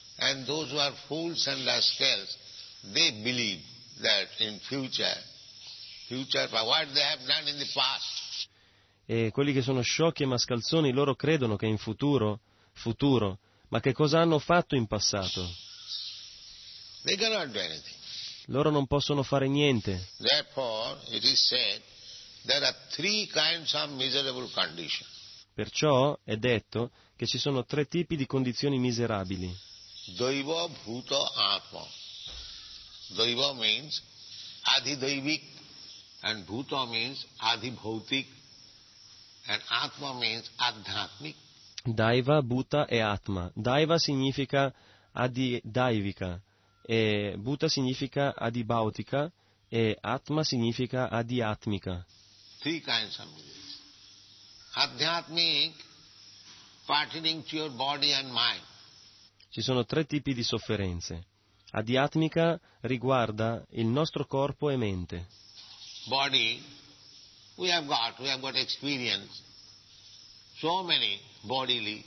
E 9.08 9.32
quelli 9.32 9.54
che 9.54 9.62
sono 9.64 9.82
sciocchi 9.82 10.22
e 10.22 10.26
mascalzoni, 10.28 10.92
loro 10.92 11.16
credono 11.16 11.56
che 11.56 11.66
in 11.66 11.78
futuro, 11.80 12.42
futuro, 12.74 13.40
ma 13.70 13.80
che 13.80 13.94
cosa 13.94 14.20
hanno 14.20 14.38
fatto 14.38 14.76
in 14.76 14.86
passato? 14.86 15.50
Loro 18.48 18.70
non 18.70 18.86
possono 18.86 19.24
fare 19.24 19.48
niente. 19.48 20.10
Therefore, 20.20 21.00
it 21.10 21.24
is 21.24 21.48
said 21.48 21.82
Perciò 25.54 26.20
è 26.24 26.36
detto 26.38 26.92
che 27.16 27.26
ci 27.26 27.38
sono 27.38 27.66
tre 27.66 27.86
tipi 27.86 28.16
di 28.16 28.26
condizioni 28.26 28.78
miserabili. 28.78 29.54
Daiva 30.18 30.68
Bhuta 30.84 31.32
Atma. 31.34 31.86
Daiva 33.16 33.54
means 33.54 34.02
Adhidaivik 34.62 35.44
and 36.22 36.46
Bhuta 36.46 36.86
means 36.86 37.26
Adhibhautik 37.38 38.28
and 39.48 39.62
Atma 39.70 40.14
means 40.14 40.50
Adhyatmik. 40.58 41.36
Daiva, 41.86 42.42
Bhuta 42.42 42.88
e 42.88 43.00
Atma. 43.00 43.52
Daiva 43.54 44.00
significa 44.00 44.74
adidaivika, 45.14 46.42
e 46.84 47.36
Bhuta 47.38 47.68
significa 47.68 48.34
adibautica 48.36 49.32
e 49.70 49.98
Atma 50.02 50.44
significa 50.44 51.10
adiatmica. 51.10 52.06
Three 52.66 52.82
kinds 52.82 53.20
of 53.20 53.28
miseries. 53.28 53.78
Adhyatmik 54.76 55.74
pertaining 56.88 57.44
to 57.44 57.58
your 57.58 57.70
body 57.70 58.12
and 58.12 58.30
mind. 58.30 58.64
Ci 59.52 59.62
sono 59.62 59.86
tre 59.86 60.06
tipi 60.08 60.34
di 60.34 60.42
sofferenze. 60.42 61.28
Adiatmica 61.74 62.60
riguarda 62.82 63.64
il 63.74 63.86
nostro 63.86 64.26
corpo 64.26 64.72
e 64.72 64.78
mente. 64.78 65.28
Body, 66.08 66.60
we 67.58 67.72
have 67.72 67.86
got, 67.86 68.18
we 68.20 68.30
have 68.30 68.42
got 68.42 68.56
experience. 68.56 69.44
So 70.58 70.82
many 70.82 71.20
bodily 71.44 72.04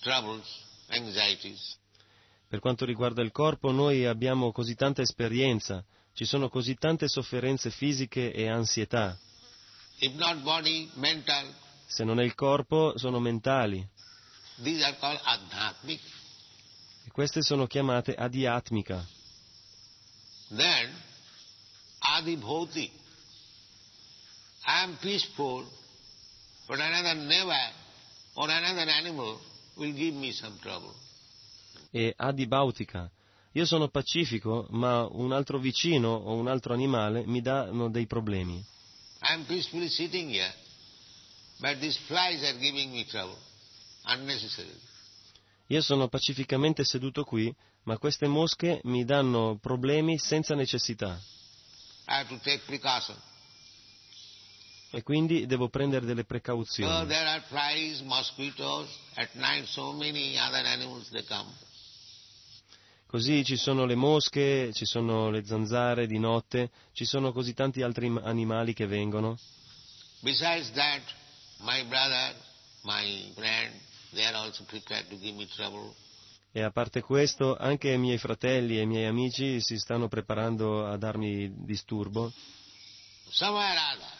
troubles, 0.00 0.48
anxieties. 0.88 1.78
Per 2.48 2.58
quanto 2.58 2.84
riguarda 2.84 3.22
il 3.22 3.30
corpo, 3.30 3.70
noi 3.70 4.06
abbiamo 4.06 4.50
così 4.50 4.74
tanta 4.74 5.02
esperienza, 5.02 5.84
ci 6.14 6.24
sono 6.24 6.48
così 6.48 6.74
tante 6.74 7.06
sofferenze 7.06 7.70
fisiche 7.70 8.32
e 8.32 8.48
ansietà. 8.48 9.16
If 9.16 9.16
not 9.16 9.26
body, 9.26 9.26
mental, 9.26 9.26
Se 11.86 12.04
non 12.04 12.20
è 12.20 12.24
il 12.24 12.34
corpo, 12.34 12.96
sono 12.96 13.18
mentali. 13.18 13.86
these 14.62 14.82
are 14.82 14.96
called 14.98 15.20
adhyatmic. 15.24 16.00
E 17.06 17.10
queste 17.10 17.42
sono 17.42 17.66
chiamate 17.66 18.14
adiatmica. 18.14 19.04
Then, 20.48 20.90
adhibhautik. 21.98 22.92
I 24.66 24.82
am 24.82 24.96
peaceful, 25.00 25.64
but 26.66 26.78
another 26.78 27.14
neighbor 27.14 27.72
or 28.34 28.50
another 28.50 28.90
animal 28.90 29.40
will 29.76 29.92
give 29.92 30.14
me 30.14 30.32
some 30.32 30.58
trouble. 30.60 30.94
E 31.90 32.12
adibautica. 32.16 33.10
Io 33.52 33.64
sono 33.64 33.88
pacifico, 33.88 34.66
ma 34.70 35.06
un 35.10 35.32
altro 35.32 35.58
vicino 35.58 36.10
o 36.10 36.34
un 36.34 36.48
altro 36.48 36.74
animale 36.74 37.24
mi 37.26 37.40
danno 37.40 37.88
dei 37.88 38.06
problemi. 38.06 38.62
I 39.20 39.34
am 39.34 39.44
peacefully 39.46 39.88
sitting 39.88 40.28
here, 40.30 40.52
but 41.60 41.78
these 41.80 41.96
flies 42.06 42.42
are 42.44 42.58
giving 42.58 42.92
me 42.92 43.04
trouble, 43.04 43.36
unnecessarily. 44.04 44.80
Io 45.70 45.82
sono 45.82 46.08
pacificamente 46.08 46.82
seduto 46.84 47.24
qui, 47.24 47.54
ma 47.82 47.98
queste 47.98 48.26
mosche 48.26 48.80
mi 48.84 49.04
danno 49.04 49.58
problemi 49.60 50.18
senza 50.18 50.54
necessità. 50.54 51.18
E 54.90 55.02
quindi 55.02 55.44
devo 55.46 55.68
prendere 55.68 56.06
delle 56.06 56.22
So 56.22 56.26
precauzioni. 56.26 57.06
there 57.06 57.26
are 57.28 57.42
flies, 57.48 58.00
mosquitoes, 58.00 58.88
at 59.16 59.34
night 59.34 59.66
so 59.66 59.92
many 59.92 60.38
other 60.38 60.64
animals 60.64 61.10
they 61.10 61.24
come. 61.24 61.52
Così 63.08 63.42
ci 63.42 63.56
sono 63.56 63.86
le 63.86 63.94
mosche, 63.94 64.70
ci 64.74 64.84
sono 64.84 65.30
le 65.30 65.42
zanzare 65.42 66.06
di 66.06 66.18
notte, 66.18 66.70
ci 66.92 67.06
sono 67.06 67.32
così 67.32 67.54
tanti 67.54 67.80
altri 67.80 68.04
im- 68.04 68.20
animali 68.22 68.74
che 68.74 68.86
vengono. 68.86 69.38
Besides 70.20 70.70
that, 70.72 71.00
my 71.60 71.82
brother, 71.84 72.34
my 72.82 73.32
friend, 73.34 73.72
they 74.12 74.26
are 74.26 74.36
also 74.36 74.62
prepared 74.64 75.08
to 75.08 75.16
give 75.16 75.34
me 75.38 75.46
trouble. 75.46 75.94
E 76.52 76.60
a 76.60 76.70
parte 76.70 77.00
questo, 77.00 77.56
anche 77.56 77.90
i 77.92 77.98
miei 77.98 78.18
fratelli 78.18 78.76
e 78.76 78.82
i 78.82 78.86
miei 78.86 79.06
amici 79.06 79.58
si 79.62 79.78
stanno 79.78 80.08
preparando 80.08 80.86
a 80.86 80.98
darmi 80.98 81.64
disturbo. 81.64 82.30
Somewhere 83.30 83.78
other, 83.94 84.12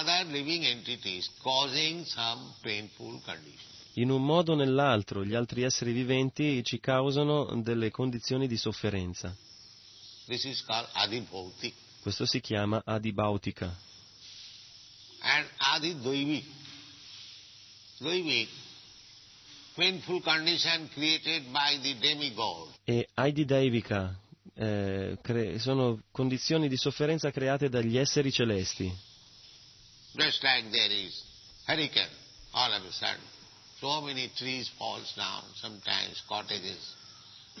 other 0.00 0.26
living 0.32 0.64
entities 0.64 1.30
causing 1.40 2.04
some 2.06 2.54
painful 2.60 3.20
condition. 3.24 3.71
In 3.94 4.10
un 4.10 4.24
modo 4.24 4.52
o 4.52 4.54
nell'altro, 4.54 5.24
gli 5.24 5.34
altri 5.34 5.62
esseri 5.62 5.92
viventi 5.92 6.64
ci 6.64 6.80
causano 6.80 7.60
delle 7.62 7.90
condizioni 7.90 8.48
di 8.48 8.56
sofferenza. 8.56 9.34
Questo 12.00 12.24
si 12.26 12.40
chiama 12.40 12.82
adibautica. 12.84 13.76
And 15.20 15.46
adidvaivik. 15.56 16.44
Dvaivik, 17.98 18.48
painful 19.76 20.20
condition 20.22 20.88
created 20.88 21.44
by 21.52 21.78
the 21.80 21.96
demigod. 21.98 22.68
E 22.84 23.08
Aididaivica 23.14 24.18
eh, 24.54 25.18
cre- 25.22 25.58
sono 25.60 26.02
condizioni 26.10 26.68
di 26.68 26.76
sofferenza 26.76 27.30
create 27.30 27.68
dagli 27.68 27.96
esseri 27.96 28.32
celesti. 28.32 28.92
Just 30.14 30.42
like 30.42 30.68
there 30.70 30.92
is 30.92 31.22
hurricane, 31.66 32.10
all 32.50 32.72
of 32.72 32.84
a 32.84 32.90
sudden. 32.90 33.20
So 33.82 34.00
many 34.00 34.30
trees 34.36 34.70
falls 34.78 35.12
down, 35.16 35.42
sometimes 35.54 36.22
cottages 36.28 36.94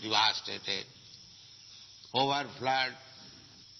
devastated. 0.00 0.86
Over 2.12 2.48
flood, 2.58 2.94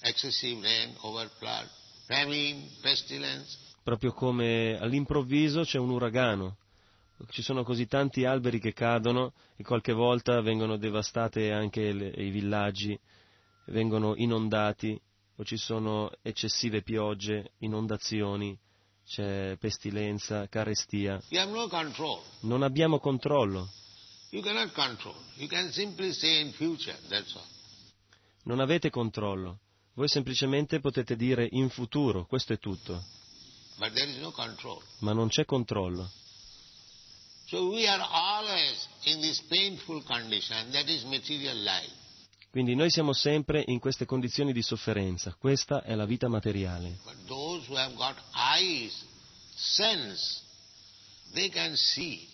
excessive 0.02 0.60
rain, 0.60 0.92
over 1.04 1.30
flood, 1.38 1.68
famine, 2.08 2.68
pestilence. 2.82 3.56
Proprio 3.84 4.12
come 4.12 4.76
all'improvviso 4.76 5.60
c'è 5.60 5.78
un 5.78 5.90
uragano, 5.90 6.56
ci 7.30 7.42
sono 7.42 7.62
così 7.62 7.86
tanti 7.86 8.24
alberi 8.24 8.58
che 8.58 8.72
cadono 8.72 9.34
e 9.56 9.62
qualche 9.62 9.92
volta 9.92 10.40
vengono 10.40 10.76
devastate 10.76 11.52
anche 11.52 11.92
le- 11.92 12.08
i 12.08 12.30
villaggi, 12.30 12.98
vengono 13.66 14.16
inondati 14.16 15.00
o 15.36 15.44
ci 15.44 15.56
sono 15.56 16.10
eccessive 16.22 16.82
piogge, 16.82 17.52
inondazioni, 17.58 18.58
c'è 19.06 19.56
pestilenza, 19.58 20.48
carestia. 20.48 21.20
Non 22.40 22.62
abbiamo 22.62 22.98
controllo, 22.98 23.68
non 28.44 28.60
avete 28.60 28.90
controllo. 28.90 29.58
Voi 29.94 30.08
semplicemente 30.08 30.80
potete 30.80 31.16
dire 31.16 31.46
in 31.50 31.68
futuro, 31.68 32.24
questo 32.26 32.54
è 32.54 32.58
tutto, 32.58 33.04
ma 35.00 35.12
non 35.12 35.28
c'è 35.28 35.44
controllo. 35.44 36.10
Quindi 42.50 42.74
noi 42.74 42.90
siamo 42.90 43.12
sempre 43.12 43.62
in 43.66 43.78
queste 43.78 44.04
condizioni 44.06 44.52
di 44.52 44.62
sofferenza, 44.62 45.34
questa 45.38 45.82
è 45.82 45.94
la 45.94 46.06
vita 46.06 46.28
materiale. 46.28 46.98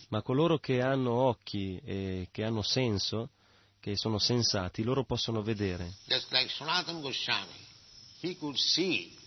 Ma 0.09 0.23
coloro 0.23 0.59
che 0.59 0.81
hanno 0.81 1.13
occhi 1.13 1.81
e 1.85 2.29
che 2.33 2.45
hanno 2.45 2.63
senso, 2.63 3.31
che 3.81 3.97
sono 3.97 4.19
sensati, 4.19 4.83
loro 4.83 5.05
possono 5.05 5.43
vedere. 5.43 5.95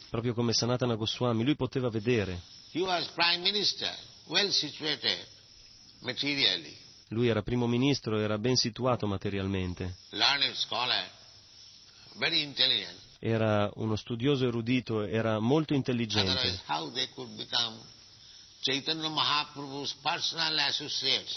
Proprio 0.09 0.33
come 0.33 0.53
Sanatana 0.53 0.95
Goswami, 0.95 1.43
lui 1.43 1.55
poteva 1.55 1.89
vedere. 1.89 2.41
Lui 7.09 7.27
era 7.27 7.41
primo 7.41 7.67
ministro, 7.67 8.19
era 8.19 8.37
ben 8.37 8.55
situato 8.55 9.07
materialmente, 9.07 9.97
learned 10.11 10.53
scholar. 10.53 11.19
Era 13.19 13.69
uno 13.75 13.95
studioso 13.95 14.47
erudito, 14.47 15.03
era 15.03 15.39
molto 15.39 15.73
intelligente. 15.73 16.59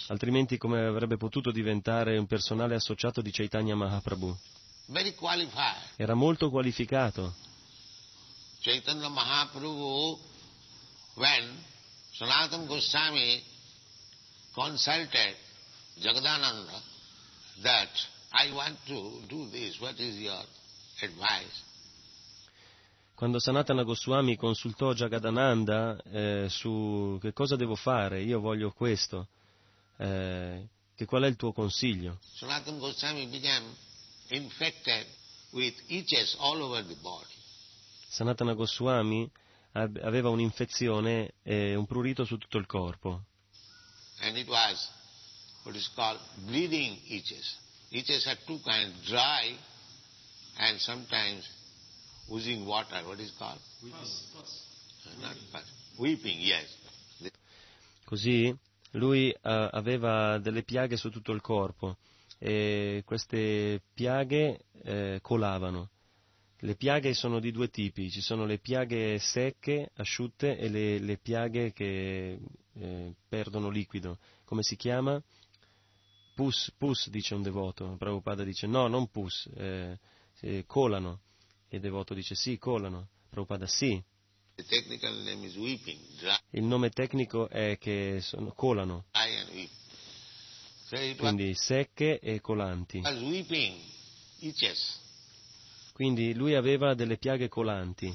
Altrimenti 0.07 0.59
come 0.59 0.85
avrebbe 0.85 1.17
potuto 1.17 1.51
diventare 1.51 2.17
un 2.17 2.27
personale 2.27 2.75
associato 2.75 3.21
di 3.21 3.31
Chaitanya 3.31 3.75
Mahaprabhu? 3.75 4.37
Era 5.97 6.15
molto 6.15 6.51
qualificato. 6.51 7.35
Chaitanya 8.61 9.09
Mahaprabhu, 9.09 10.19
when 11.17 11.65
Sanatana 12.13 12.67
Goswami 12.67 13.43
consulted 14.55 15.37
Jagadananda 16.01 16.81
that 17.63 17.91
I 18.33 18.51
want 18.53 18.79
to 18.87 19.21
do 19.29 19.49
this, 19.51 19.79
what 19.81 19.99
is 20.01 20.17
your? 20.17 20.45
Quando 23.15 23.39
Sanatana 23.39 23.83
Goswami 23.85 24.37
consultò 24.37 24.93
Jagadananda 24.93 26.01
eh, 26.03 26.47
su 26.49 27.19
che 27.21 27.33
cosa 27.33 27.57
devo 27.57 27.77
fare, 27.77 28.23
io 28.23 28.41
voglio 28.41 28.73
questo, 28.73 29.29
eh, 29.99 30.67
che 30.95 31.05
qual 31.07 31.23
è 31.23 31.27
il 31.27 31.37
tuo 31.37 31.53
consiglio? 31.53 32.19
Sanatana 32.35 32.79
Goswami 32.79 33.27
became 33.27 33.67
infected 34.29 35.07
with 35.51 35.75
itches 35.87 36.37
all 36.41 36.61
over 36.61 36.85
the 36.85 36.97
body. 37.01 37.33
Sanatana 38.09 38.55
Goswami 38.55 39.31
aveva 39.73 40.29
un'infezione 40.29 41.35
e 41.43 41.75
un 41.75 41.85
prurito 41.87 42.25
su 42.25 42.37
tutto 42.37 42.59
il 42.59 42.67
corpo 42.67 43.25
And 44.21 44.37
it 44.37 44.49
was 44.49 44.89
what 45.65 45.75
is 45.75 45.91
called 45.95 46.21
bleeding 46.47 46.99
itches. 47.09 47.57
Itches 47.91 48.27
are 48.27 48.39
two 48.47 48.59
kinds, 48.65 48.95
dry 49.09 49.57
and 50.59 50.79
sometimes 50.79 51.49
oozing 52.31 52.67
water. 52.67 53.03
What 53.07 53.21
is 53.21 53.33
called? 53.39 53.59
Uh, 53.83 55.21
Not 55.21 55.37
pus. 55.53 55.65
Weeping, 55.99 56.41
yes. 56.41 56.67
Così 58.05 58.55
lui 58.93 59.31
eh, 59.31 59.39
aveva 59.43 60.39
delle 60.39 60.63
piaghe 60.63 60.97
su 60.97 61.11
tutto 61.11 61.33
il 61.33 61.41
corpo 61.41 61.97
e 62.39 63.03
queste 63.05 63.81
piaghe 63.95 64.67
eh, 64.83 65.19
colavano. 65.23 65.91
Le 66.59 66.77
piaghe 66.77 67.15
sono 67.15 67.41
di 67.41 67.51
due 67.51 67.69
tipi, 67.69 68.11
ci 68.11 68.21
sono 68.21 68.45
le 68.45 68.59
piaghe 68.59 69.19
secche, 69.19 69.91
asciutte 69.97 70.57
e 70.57 70.69
le, 70.69 70.99
le 70.99 71.19
piaghe 71.19 71.73
che 71.73 72.39
eh, 72.75 73.15
perdono 73.29 73.69
liquido. 73.69 74.19
Come 74.45 74.63
si 74.63 74.77
chiama? 74.77 75.23
Pus, 76.35 76.73
pus 76.77 77.11
dice 77.11 77.35
un 77.35 77.43
devoto, 77.43 77.95
Prabhupada 77.97 78.43
dice 78.43 78.67
no, 78.67 78.89
non 78.89 79.09
pus, 79.09 79.49
eh, 79.57 79.99
eh, 80.45 80.65
colano. 80.67 81.21
E 81.69 81.77
il 81.77 81.83
devoto 81.83 82.15
dice 82.15 82.35
sì, 82.35 82.59
colano. 82.59 83.09
Prabhupada 83.31 83.67
sì. 83.67 84.03
Il 86.51 86.63
nome 86.63 86.91
tecnico 86.91 87.49
è 87.49 87.77
che 87.79 88.21
sono, 88.21 88.53
colano, 88.53 89.07
quindi 91.17 91.55
secche 91.55 92.21
e 92.21 92.41
colanti. 92.41 93.01
Quindi 95.93 96.35
lui 96.35 96.55
aveva 96.55 96.95
delle 96.95 97.17
piaghe 97.17 97.49
colanti 97.49 98.15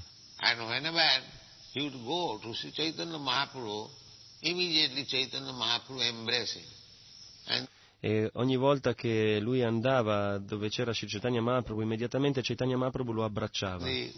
E 8.01 8.29
ogni 8.35 8.55
volta 8.55 8.93
che 8.93 9.39
lui 9.39 9.61
andava 9.61 10.37
dove 10.37 10.69
c'era 10.69 10.93
Sri 10.93 11.07
Chaitanya 11.07 11.41
Mahaprabhu, 11.41 11.81
immediatamente 11.81 12.41
Chaitanya 12.41 12.77
Mahaprabhu 12.77 13.11
lo 13.11 13.25
abbracciava 13.25 13.85
e 13.85 14.13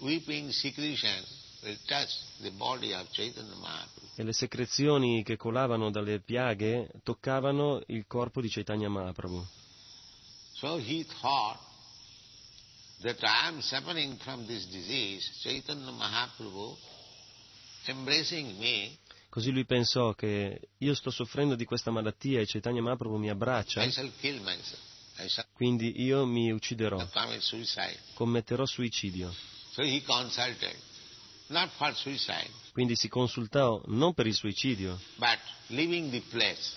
le 4.24 4.34
secrezioni 4.34 5.24
che 5.24 5.36
colavano 5.36 5.90
dalle 5.90 6.20
piaghe 6.20 6.92
toccavano 7.04 7.82
il 7.88 8.06
corpo 8.08 8.40
di 8.40 8.50
Chaitanya 8.50 8.90
Mahaprabhu. 8.90 9.46
So 10.54 10.78
he 10.78 11.04
thought 11.20 11.60
that 13.02 13.18
I 13.24 13.48
am 13.48 13.62
suffering 13.62 14.16
from 14.18 14.46
this 14.46 14.68
disease, 14.68 15.28
Chaitanya 15.42 15.92
Mahaprabhu 15.92 16.78
embracing 17.88 18.60
me, 18.60 18.98
Così 19.32 19.52
lui 19.52 19.64
pensò 19.64 20.14
che 20.14 20.60
io 20.80 20.94
sto 20.94 21.10
soffrendo 21.10 21.56
di 21.56 21.64
questa 21.64 21.90
malattia 21.90 22.42
e 22.42 22.46
Chaitanya 22.46 22.82
Mahaprabhu 22.82 23.16
mi 23.16 23.30
abbraccia, 23.30 23.82
quindi 25.54 26.02
io 26.04 26.26
mi 26.26 26.52
ucciderò, 26.52 27.08
commetterò 28.14 28.66
suicidio. 28.66 29.34
Quindi 32.74 32.96
si 32.98 33.08
consultò 33.08 33.82
non 33.86 34.14
per 34.14 34.28
il 34.28 34.34
suicidio, 34.34 35.00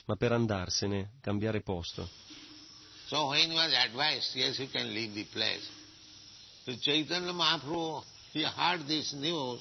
ma 0.04 0.14
per 0.16 0.30
andarsene, 0.30 1.14
cambiare 1.20 1.60
posto. 1.60 2.08
So 3.08 3.26
when 3.26 3.50
he 3.50 3.56
was 3.56 3.72
advised, 3.72 4.32
yes, 4.36 4.58
you 4.60 4.68
can 4.70 4.92
leave 4.92 5.12
the 5.12 5.26
place. 5.32 5.68
So 6.64 6.72
Chaitanya 6.80 7.32
Mahaprabhu, 7.32 8.04
he 8.30 8.44
heard 8.44 8.86
this 8.86 9.12
news 9.14 9.60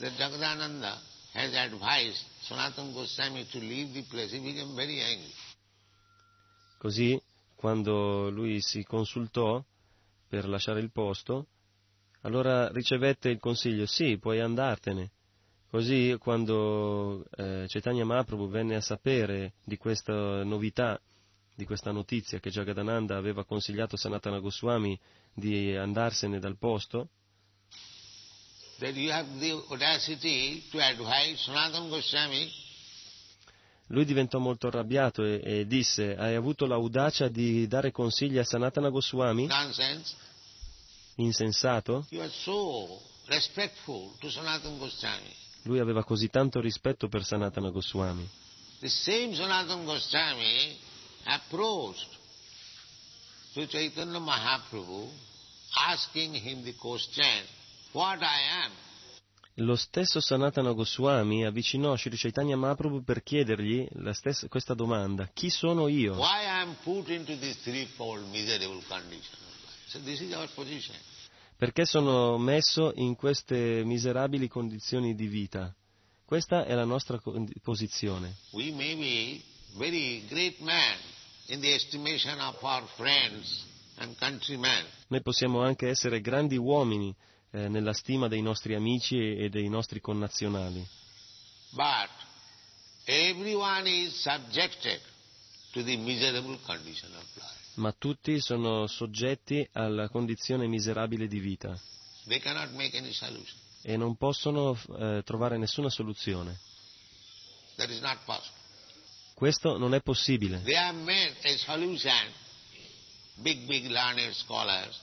that 0.00 0.12
Jagadananda 0.18 1.12
has 1.34 1.52
advised 1.54 2.24
Sanatana 2.48 2.92
Goswami 2.92 3.46
to 3.50 3.58
leave 3.58 3.92
the 3.92 4.02
place. 4.08 4.30
He 4.30 4.38
became 4.38 4.74
very 4.74 5.00
angry. 5.00 5.32
Così, 6.78 7.20
quando 7.56 8.30
lui 8.30 8.60
si 8.60 8.84
consultò 8.84 9.62
per 10.28 10.48
lasciare 10.48 10.80
il 10.80 10.92
posto, 10.92 11.46
allora 12.22 12.68
ricevette 12.70 13.30
il 13.30 13.40
consiglio, 13.40 13.86
sì, 13.86 14.18
puoi 14.18 14.40
andartene. 14.40 15.10
Così, 15.68 16.16
quando 16.20 17.24
eh, 17.36 17.64
Chaitanya 17.66 18.04
Mahaprabhu 18.04 18.48
venne 18.48 18.76
a 18.76 18.80
sapere 18.80 19.54
di 19.64 19.76
questa 19.76 20.44
novità, 20.44 21.00
di 21.54 21.64
questa 21.64 21.90
notizia 21.90 22.38
che 22.38 22.50
Jagadananda 22.50 23.16
aveva 23.16 23.44
consigliato 23.44 23.96
Sanatana 23.96 24.38
Goswami 24.38 24.98
di 25.32 25.74
andarsene 25.74 26.38
dal 26.38 26.58
posto, 26.58 27.08
That 28.80 28.94
you 28.94 29.10
have 29.12 29.26
the 29.38 29.52
audacity 29.70 30.64
to 30.72 30.80
advise 30.80 31.44
Sanatana 31.46 31.88
Goswami 31.88 32.50
lui 33.88 34.04
diventò 34.04 34.38
molto 34.38 34.68
arrabbiato 34.68 35.24
e, 35.24 35.40
e 35.44 35.66
disse, 35.66 36.16
hai 36.16 36.34
avuto 36.34 36.66
l'audacia 36.66 37.28
di 37.28 37.66
dare 37.66 37.92
consigli 37.92 38.38
a 38.38 38.44
Sanatana 38.44 38.88
Goswami, 38.88 39.46
nonsense. 39.46 40.14
insensato? 41.16 42.06
So 42.30 43.00
respectful 43.26 44.16
to 44.20 44.30
Sanatana 44.30 44.78
Goswami. 44.78 45.34
Lui 45.62 45.78
aveva 45.78 46.02
così 46.02 46.28
tanto 46.28 46.60
rispetto 46.60 47.08
per 47.08 47.24
Sanatana 47.24 47.70
Goswami. 47.70 48.28
The 48.80 48.88
same 48.88 49.34
Sanatana 49.34 49.84
Goswami 49.84 50.78
approached 51.24 52.08
to 53.52 53.66
Chaitanya 53.66 54.18
Mahaprabhu 54.18 55.08
asking 55.88 56.34
him 56.34 56.64
the 56.64 56.74
question. 56.74 57.44
Lo 59.58 59.76
stesso 59.76 60.20
Sanatana 60.20 60.72
Goswami 60.72 61.44
avvicinò 61.44 61.96
Sri 61.96 62.16
Chaitanya 62.16 62.56
Mahaprabhu 62.56 63.04
per 63.04 63.22
chiedergli 63.22 63.86
la 64.02 64.12
stessa- 64.12 64.48
questa 64.48 64.74
domanda, 64.74 65.30
chi 65.32 65.48
sono 65.48 65.86
io? 65.86 66.16
Perché 71.56 71.84
sono 71.84 72.36
messo 72.36 72.92
in 72.96 73.14
queste 73.14 73.84
miserabili 73.84 74.48
condizioni 74.48 75.14
di 75.14 75.28
vita? 75.28 75.72
Questa 76.24 76.64
è 76.64 76.74
la 76.74 76.84
nostra 76.84 77.20
posizione. 77.62 78.34
We 78.50 78.72
may 78.72 78.96
be 78.96 79.40
very 79.76 80.26
great 80.26 80.58
man 80.58 80.98
in 81.46 81.60
the 81.60 81.74
estimation 81.74 82.40
of 82.40 82.60
our 82.60 82.84
friends 82.96 83.64
and 83.98 84.16
countrymen. 84.18 84.84
Noi 85.06 85.22
possiamo 85.22 85.62
anche 85.62 85.86
essere 85.88 86.20
grandi 86.20 86.56
uomini 86.56 87.14
eh, 87.54 87.68
nella 87.68 87.92
stima 87.92 88.26
dei 88.26 88.42
nostri 88.42 88.74
amici 88.74 89.16
e, 89.16 89.44
e 89.44 89.48
dei 89.48 89.68
nostri 89.68 90.00
connazionali. 90.00 90.84
But 91.70 92.10
everyone 93.04 93.88
is 93.88 94.20
subjected 94.20 95.00
to 95.72 95.82
the 95.84 95.96
miserable 95.96 96.58
condition 96.64 97.12
of 97.14 97.24
life. 97.36 97.62
Ma 97.74 97.92
tutti 97.92 98.40
sono 98.40 98.86
soggetti 98.86 99.66
alla 99.72 100.08
condizione 100.08 100.66
miserabile 100.66 101.26
di 101.26 101.38
vita 101.40 101.78
They 102.26 102.38
cannot 102.40 102.70
make 102.72 102.96
any 102.96 103.12
solution. 103.12 103.56
e 103.82 103.96
non 103.96 104.16
possono 104.16 104.78
eh, 104.98 105.22
trovare 105.24 105.56
nessuna 105.58 105.90
soluzione. 105.90 106.58
That 107.76 107.88
is 107.90 108.00
not 108.00 108.18
possible. 108.24 108.62
Questo 109.34 109.76
non 109.78 109.94
è 109.94 110.00
possibile. 110.00 110.62
They 110.62 110.76
have 110.76 110.96
made 110.98 111.34
a 111.42 111.56
solution, 111.58 112.32
big, 113.42 113.66
big 113.66 113.86
learned 113.90 114.32
scholars, 114.32 114.98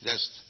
just 0.00 0.43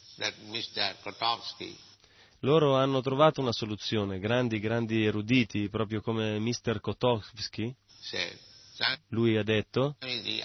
Loro 2.40 2.76
hanno 2.76 3.00
trovato 3.00 3.40
una 3.40 3.52
soluzione, 3.52 4.18
grandi, 4.18 4.60
grandi 4.60 5.04
eruditi, 5.04 5.68
proprio 5.68 6.00
come 6.00 6.38
Mr. 6.38 6.80
Kotovsky. 6.80 7.74
Lui 9.08 9.36
ha 9.36 9.42
detto, 9.42 9.96
Swamiji. 10.00 10.42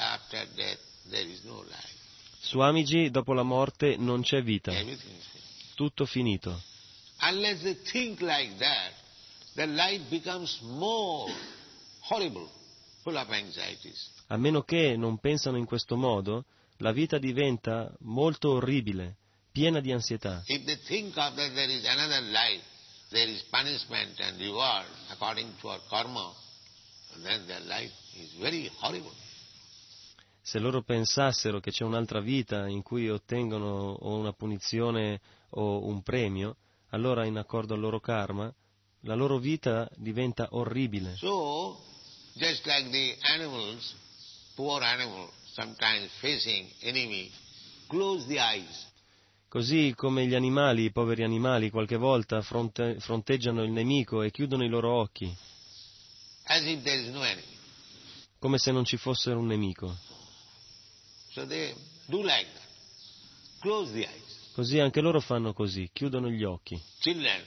Swamiji, 2.41 3.09
dopo 3.09 3.33
la 3.33 3.43
morte 3.43 3.97
non 3.97 4.21
c'è 4.21 4.41
vita, 4.41 4.73
tutto 5.75 6.05
finito. 6.05 6.61
Unless 7.21 7.61
they 7.61 7.81
think 7.81 8.21
like 8.21 8.55
that, 8.57 8.93
their 9.55 9.67
life 9.67 10.05
becomes 10.09 10.59
more 10.61 11.31
horrible, 12.09 12.47
full 13.01 13.15
of 13.15 13.29
anxieties. 13.29 14.09
A 14.27 14.37
meno 14.37 14.61
che 14.61 14.95
non 14.95 15.17
pensano 15.17 15.57
in 15.57 15.65
questo 15.65 15.97
modo, 15.97 16.45
la 16.77 16.93
vita 16.93 17.17
diventa 17.17 17.93
molto 17.99 18.51
orribile, 18.51 19.17
piena 19.59 19.81
di 19.81 19.91
ansietà. 19.91 20.41
Se 30.41 30.59
loro 30.59 30.81
pensassero 30.81 31.59
che 31.59 31.71
c'è 31.71 31.83
un'altra 31.83 32.21
vita 32.21 32.67
in 32.67 32.81
cui 32.81 33.09
ottengono 33.09 33.97
o 33.99 34.15
una 34.15 34.31
punizione 34.31 35.19
o 35.49 35.85
un 35.85 36.01
premio, 36.03 36.55
allora 36.91 37.25
in 37.25 37.37
accordo 37.37 37.73
al 37.73 37.81
loro 37.81 37.99
karma, 37.99 38.53
la 39.01 39.15
loro 39.15 39.39
vita 39.39 39.89
diventa 39.97 40.47
orribile. 40.51 41.17
So, 41.17 41.77
just 42.35 42.65
like 42.65 42.89
the 42.91 43.17
animals, 43.33 43.93
poor 44.55 44.81
animals, 44.81 45.31
sometimes 45.53 46.09
facing 46.21 46.69
enemy, 46.79 47.29
close 47.87 48.25
the 48.27 48.39
eyes. 48.39 48.88
Così 49.49 49.93
come 49.95 50.27
gli 50.27 50.35
animali, 50.35 50.83
i 50.83 50.91
poveri 50.91 51.23
animali, 51.23 51.71
qualche 51.71 51.97
volta 51.97 52.43
fronte- 52.43 52.99
fronteggiano 52.99 53.63
il 53.63 53.71
nemico 53.71 54.21
e 54.21 54.29
chiudono 54.29 54.63
i 54.63 54.69
loro 54.69 54.91
occhi, 54.91 55.25
no 55.25 55.35
come 58.37 58.59
se 58.59 58.71
non 58.71 58.85
ci 58.85 58.97
fosse 58.97 59.31
un 59.31 59.47
nemico. 59.47 59.97
So 61.31 61.45
like. 61.45 62.51
Così 64.53 64.79
anche 64.79 65.01
loro 65.01 65.19
fanno 65.19 65.53
così, 65.53 65.89
chiudono 65.91 66.29
gli 66.29 66.43
occhi. 66.43 66.79
Children, 66.99 67.43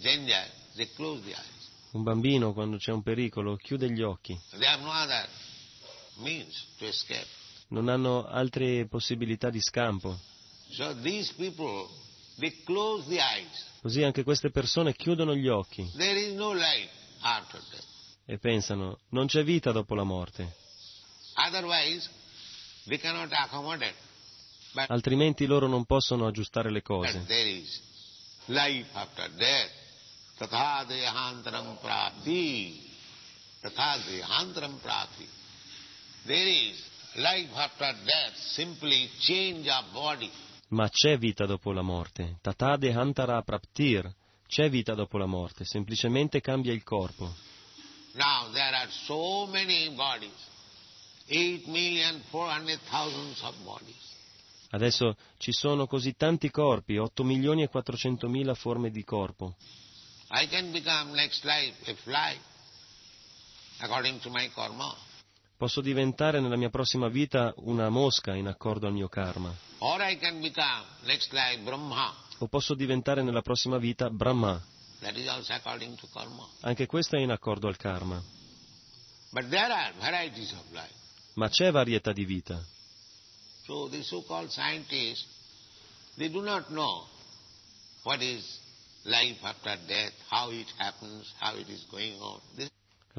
danger. 0.00 0.48
Un 1.90 2.04
bambino, 2.04 2.52
quando 2.52 2.76
c'è 2.76 2.92
un 2.92 3.02
pericolo, 3.02 3.56
chiude 3.56 3.90
gli 3.90 4.02
occhi. 4.02 4.38
No. 4.52 4.58
Non 7.68 7.88
hanno 7.88 8.26
altre 8.26 8.86
possibilità 8.86 9.50
di 9.50 9.60
scampo. 9.60 10.36
So 10.70 10.92
these 10.94 11.32
people, 11.32 11.88
they 12.38 12.52
close 12.64 13.06
the 13.08 13.20
eyes. 13.20 13.66
Così 13.80 14.02
anche 14.02 14.22
queste 14.22 14.50
persone 14.50 14.94
chiudono 14.94 15.34
gli 15.34 15.48
occhi 15.48 15.88
There 15.96 16.18
is 16.20 16.34
no 16.34 16.52
life 16.52 16.90
after 17.20 17.60
death. 17.70 17.84
e 18.26 18.38
pensano, 18.38 18.98
non 19.10 19.26
c'è 19.26 19.42
vita 19.44 19.72
dopo 19.72 19.94
la 19.94 20.04
morte. 20.04 20.54
Otherwise, 21.34 22.08
they 22.86 22.98
cannot 22.98 23.30
accommodate. 23.32 23.94
But 24.72 24.90
Altrimenti 24.90 25.46
loro 25.46 25.66
non 25.66 25.84
possono 25.86 26.26
aggiustare 26.26 26.70
le 26.70 26.82
cose. 26.82 27.24
there 27.26 27.48
is 27.48 27.80
life 28.46 28.86
after 28.92 29.30
death. 29.36 29.70
Tatha 30.36 30.84
dehantaram 30.86 31.78
prati. 31.80 32.86
Tatha 33.60 33.98
dehantaram 34.06 34.78
prati. 34.80 35.26
There 36.26 36.46
is 36.48 36.80
life 37.14 37.50
after 37.54 37.92
death, 38.04 38.36
simply 38.36 39.10
change 39.20 39.68
of 39.70 39.84
body. 39.92 40.30
Ma 40.68 40.88
c'è 40.90 41.16
vita 41.16 41.46
dopo 41.46 41.72
la 41.72 41.82
morte. 41.82 42.38
Tatade 42.42 42.92
Hantara 42.92 43.40
Praptir. 43.42 44.12
C'è 44.46 44.68
vita 44.68 44.94
dopo 44.94 45.18
la 45.18 45.26
morte, 45.26 45.64
semplicemente 45.64 46.40
cambia 46.40 46.72
il 46.72 46.82
corpo. 46.82 47.32
Now 48.14 48.50
there 48.52 48.74
are 48.74 48.90
so 48.90 49.46
many 49.46 49.94
bodies, 49.94 50.32
8,400,000 51.28 53.44
of 53.44 53.54
bodies. 53.62 54.16
Adesso 54.70 55.16
ci 55.38 55.52
sono 55.52 55.86
così 55.86 56.16
tanti 56.16 56.50
corpi, 56.50 56.96
8 56.96 57.24
milioni 57.24 57.62
e 57.62 57.68
400 57.68 58.28
mila 58.28 58.54
forme 58.54 58.90
di 58.90 59.04
corpo. 59.04 59.54
I 60.30 60.48
can 60.48 60.72
become 60.72 61.12
next 61.12 61.44
life 61.44 61.90
a 61.90 61.94
fly, 61.94 62.38
according 63.80 64.20
to 64.20 64.30
my 64.30 64.50
karma. 64.50 64.94
Posso 65.58 65.80
diventare 65.80 66.38
nella 66.38 66.54
mia 66.54 66.70
prossima 66.70 67.08
vita 67.08 67.52
una 67.56 67.88
mosca 67.88 68.32
in 68.36 68.46
accordo 68.46 68.86
al 68.86 68.92
mio 68.92 69.08
karma. 69.08 69.52
O 72.38 72.46
posso 72.46 72.74
diventare 72.74 73.24
nella 73.24 73.42
prossima 73.42 73.76
vita 73.76 74.08
Brahma. 74.08 74.64
Anche 76.60 76.86
questo 76.86 77.16
è 77.16 77.20
in 77.20 77.32
accordo 77.32 77.66
al 77.66 77.76
karma. 77.76 78.22
Ma 81.34 81.48
c'è 81.48 81.72
varietà 81.72 82.12
di 82.12 82.24
vita. 82.24 82.64
So 83.66 83.88
the 83.88 84.04
so-called 84.04 84.50
scientists, 84.50 85.26
they 86.14 86.30
do 86.30 86.40
not 86.40 86.68
know 86.68 87.04
what 88.04 88.22
is 88.22 88.60
life 89.02 89.44
after 89.44 89.76
death, 89.86 90.14
how 90.30 90.52
it 90.52 90.72
happens, 90.76 91.34
how 91.40 91.56
it 91.56 91.68
is 91.68 91.84
going 91.90 92.16
on. 92.20 92.40
This 92.54 92.70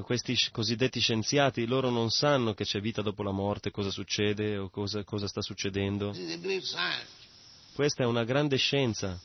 Questi 0.02 0.36
cosiddetti 0.52 1.00
scienziati, 1.00 1.66
loro 1.66 1.90
non 1.90 2.10
sanno 2.10 2.54
che 2.54 2.64
c'è 2.64 2.80
vita 2.80 3.02
dopo 3.02 3.22
la 3.22 3.30
morte, 3.30 3.70
cosa 3.70 3.90
succede 3.90 4.56
o 4.56 4.68
cosa, 4.70 5.04
cosa 5.04 5.26
sta 5.26 5.42
succedendo. 5.42 6.14
Questa 7.74 8.02
è 8.02 8.06
una 8.06 8.24
grande 8.24 8.56
scienza 8.56 9.18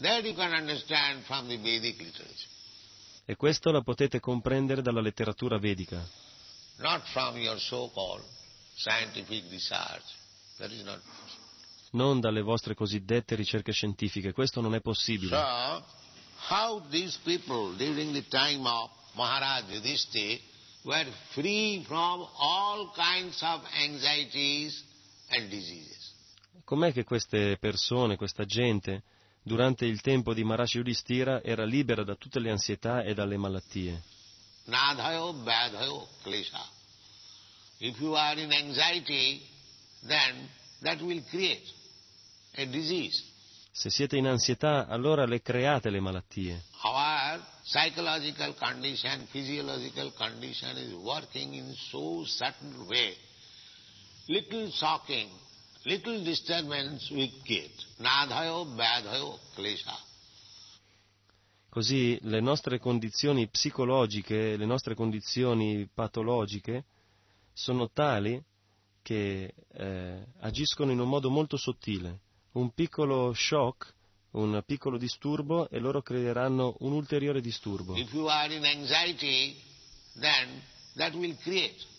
e 3.26 3.36
questo 3.36 3.72
la 3.72 3.82
potete 3.82 4.20
comprendere 4.20 4.82
dalla 4.82 5.02
letteratura 5.02 5.58
vedica, 5.58 6.08
non 11.92 12.20
dalle 12.20 12.42
vostre 12.42 12.76
cosiddette 12.76 13.36
ricerche 13.36 13.72
scientifiche. 13.72 14.32
Questo 14.32 14.62
non 14.62 14.76
è 14.76 14.82
possibile. 14.82 15.36
So, 15.36 15.86
how 16.50 16.82
these 16.90 17.18
people 17.24 17.76
during 17.76 18.14
the 18.14 18.26
time 18.28 18.68
of 18.68 18.92
Maharaj 19.16 19.70
Yudhishthir 19.72 20.40
were 20.86 21.06
free 21.34 21.84
from 21.88 22.28
all 22.38 22.92
kinds 22.96 23.42
of 23.42 23.62
anxieties 23.74 24.84
and 25.30 25.50
diseases. 25.50 26.14
Com'è 26.64 26.92
che 26.92 27.04
queste 27.04 27.58
persone, 27.58 28.16
questa 28.16 28.46
gente, 28.46 29.04
durante 29.42 29.86
il 29.86 30.02
tempo 30.02 30.34
di 30.34 30.44
Maharashi 30.44 30.78
Yudhishthira 30.78 31.44
era 31.44 31.64
libera 31.64 32.04
da 32.04 32.16
tutte 32.16 32.40
le 32.40 32.52
ansietà 32.52 33.04
e 33.04 33.14
dalle 33.14 33.38
malattie? 33.38 34.02
Nadhayo 34.66 35.34
badhayo 35.34 36.08
klesha. 36.24 36.64
If 37.78 38.00
you 38.00 38.16
are 38.16 38.40
in 38.40 38.52
anxiety, 38.52 39.42
then 40.08 40.50
that 40.82 41.02
will 41.02 41.22
create 41.30 41.68
a 42.56 42.66
disease. 42.66 43.24
Se 43.72 43.90
siete 43.90 44.18
in 44.18 44.26
ansietà, 44.26 44.88
allora 44.88 45.26
le 45.26 45.42
create 45.42 45.90
le 45.90 46.00
malattie. 46.00 46.64
Our 46.84 46.96
psychological 47.64 48.54
condition, 48.56 49.28
physiological 49.32 50.12
condition 50.18 50.78
is 50.78 50.94
working 50.94 51.54
in 51.54 51.74
so 51.92 52.24
certain 52.26 52.88
way. 52.88 53.14
Little 54.28 54.70
shocking, 54.72 55.30
little 55.86 56.24
disturbance 56.24 57.12
we 57.12 57.32
get. 57.44 57.72
Nadhayo 58.00 58.66
badhayo 58.66 59.40
klesha. 59.56 59.98
Così 61.70 62.18
le 62.22 62.40
nostre 62.40 62.80
condizioni 62.80 63.48
psicologiche, 63.48 64.56
le 64.56 64.66
nostre 64.66 64.96
condizioni 64.96 65.88
patologiche 65.94 66.86
sono 67.52 67.90
tali 67.92 68.42
che 69.02 69.54
eh, 69.74 70.26
agiscono 70.40 70.92
in 70.92 71.00
un 71.00 71.10
modo 71.10 71.30
molto 71.30 71.58
sottile. 71.58 72.22
Un 72.54 72.74
piccolo 72.74 73.34
shock, 73.34 73.94
un 74.36 74.62
piccolo 74.66 74.98
disturbo 74.98 75.70
e 75.70 75.80
loro 75.80 76.02
creeranno 76.02 76.76
un 76.80 76.94
ulteriore 76.94 77.42
disturbo. 77.42 77.96
Anxiety, 77.96 79.56
will 81.14 81.38
create. 81.38 81.94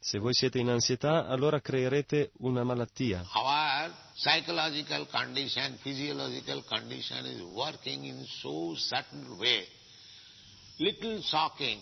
Se 0.00 0.18
voi 0.18 0.34
siete 0.34 0.58
in 0.58 0.68
ansietà, 0.68 1.26
allora 1.26 1.60
creerete 1.60 2.32
una 2.38 2.62
malattia. 2.62 3.24
Our 3.32 3.92
psychological 4.14 5.06
condition, 5.08 5.78
physiological 5.80 6.64
condition 6.64 7.24
is 7.26 7.40
working 7.40 8.04
in 8.04 8.24
so 8.40 8.74
certain 8.76 9.36
way. 9.38 9.66
Little 10.76 11.22
shocking, 11.22 11.80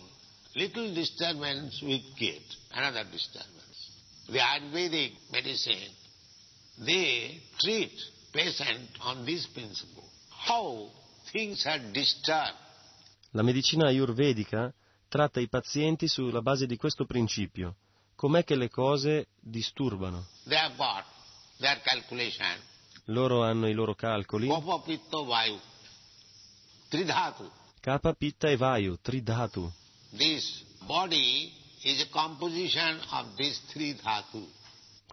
little 0.53 0.93
disturbance 0.93 1.81
we 1.83 2.01
get, 2.15 2.43
another 2.71 3.05
disturbance. 3.09 3.91
The 4.27 4.39
Ayurvedic 4.39 5.13
medicine, 5.31 5.91
they 6.77 7.41
treat 7.59 7.91
La 13.31 13.43
medicina 13.43 13.87
ayurvedica 13.87 14.73
tratta 15.07 15.39
i 15.39 15.47
pazienti 15.47 16.07
sulla 16.07 16.41
base 16.41 16.65
di 16.65 16.75
questo 16.75 17.05
principio. 17.05 17.75
Com'è 18.15 18.43
che 18.43 18.55
le 18.55 18.69
cose 18.69 19.27
disturbano? 19.39 20.25
They 20.45 20.57
have 20.57 20.75
got 20.75 21.05
their 21.59 21.79
calculation. 21.81 22.59
Loro 23.05 23.43
hanno 23.43 23.67
i 23.67 23.73
loro 23.73 23.93
calcoli. 23.93 24.47
Kapha, 27.79 28.13
Pitta 28.13 28.49
e 28.49 28.55
Vayu, 28.55 28.97
Tridhatu. 29.01 29.71
This 30.15 30.63
body 30.85 31.51
is 31.83 32.01
a 32.01 32.09
composition 32.09 32.99
of 33.11 33.35
these 33.35 33.59
three 33.67 33.93
dhatu. 33.93 34.47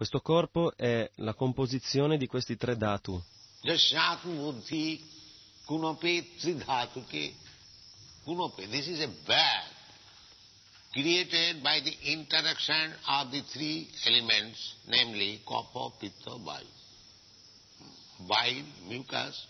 Questo 0.01 0.21
corpo 0.21 0.75
è 0.75 1.07
la 1.17 1.35
composizione 1.35 2.17
di 2.17 2.25
questi 2.25 2.57
tre 2.57 2.75
dhatu. 2.75 3.21
Jashat 3.61 4.25
buddhi 4.25 4.99
kunope 5.63 6.37
tridhatuke 6.37 7.35
kunope. 8.23 8.67
This 8.67 8.87
is 8.87 8.99
a 9.01 9.07
bag 9.27 9.63
created 10.91 11.61
by 11.61 11.81
the 11.83 11.95
interaction 12.01 12.91
of 13.09 13.29
the 13.29 13.43
three 13.43 13.87
elements, 14.05 14.73
namely 14.85 15.39
copper, 15.43 15.91
pitta, 15.99 16.35
vayu. 16.35 16.65
Bile, 18.25 18.65
mucus 18.87 19.45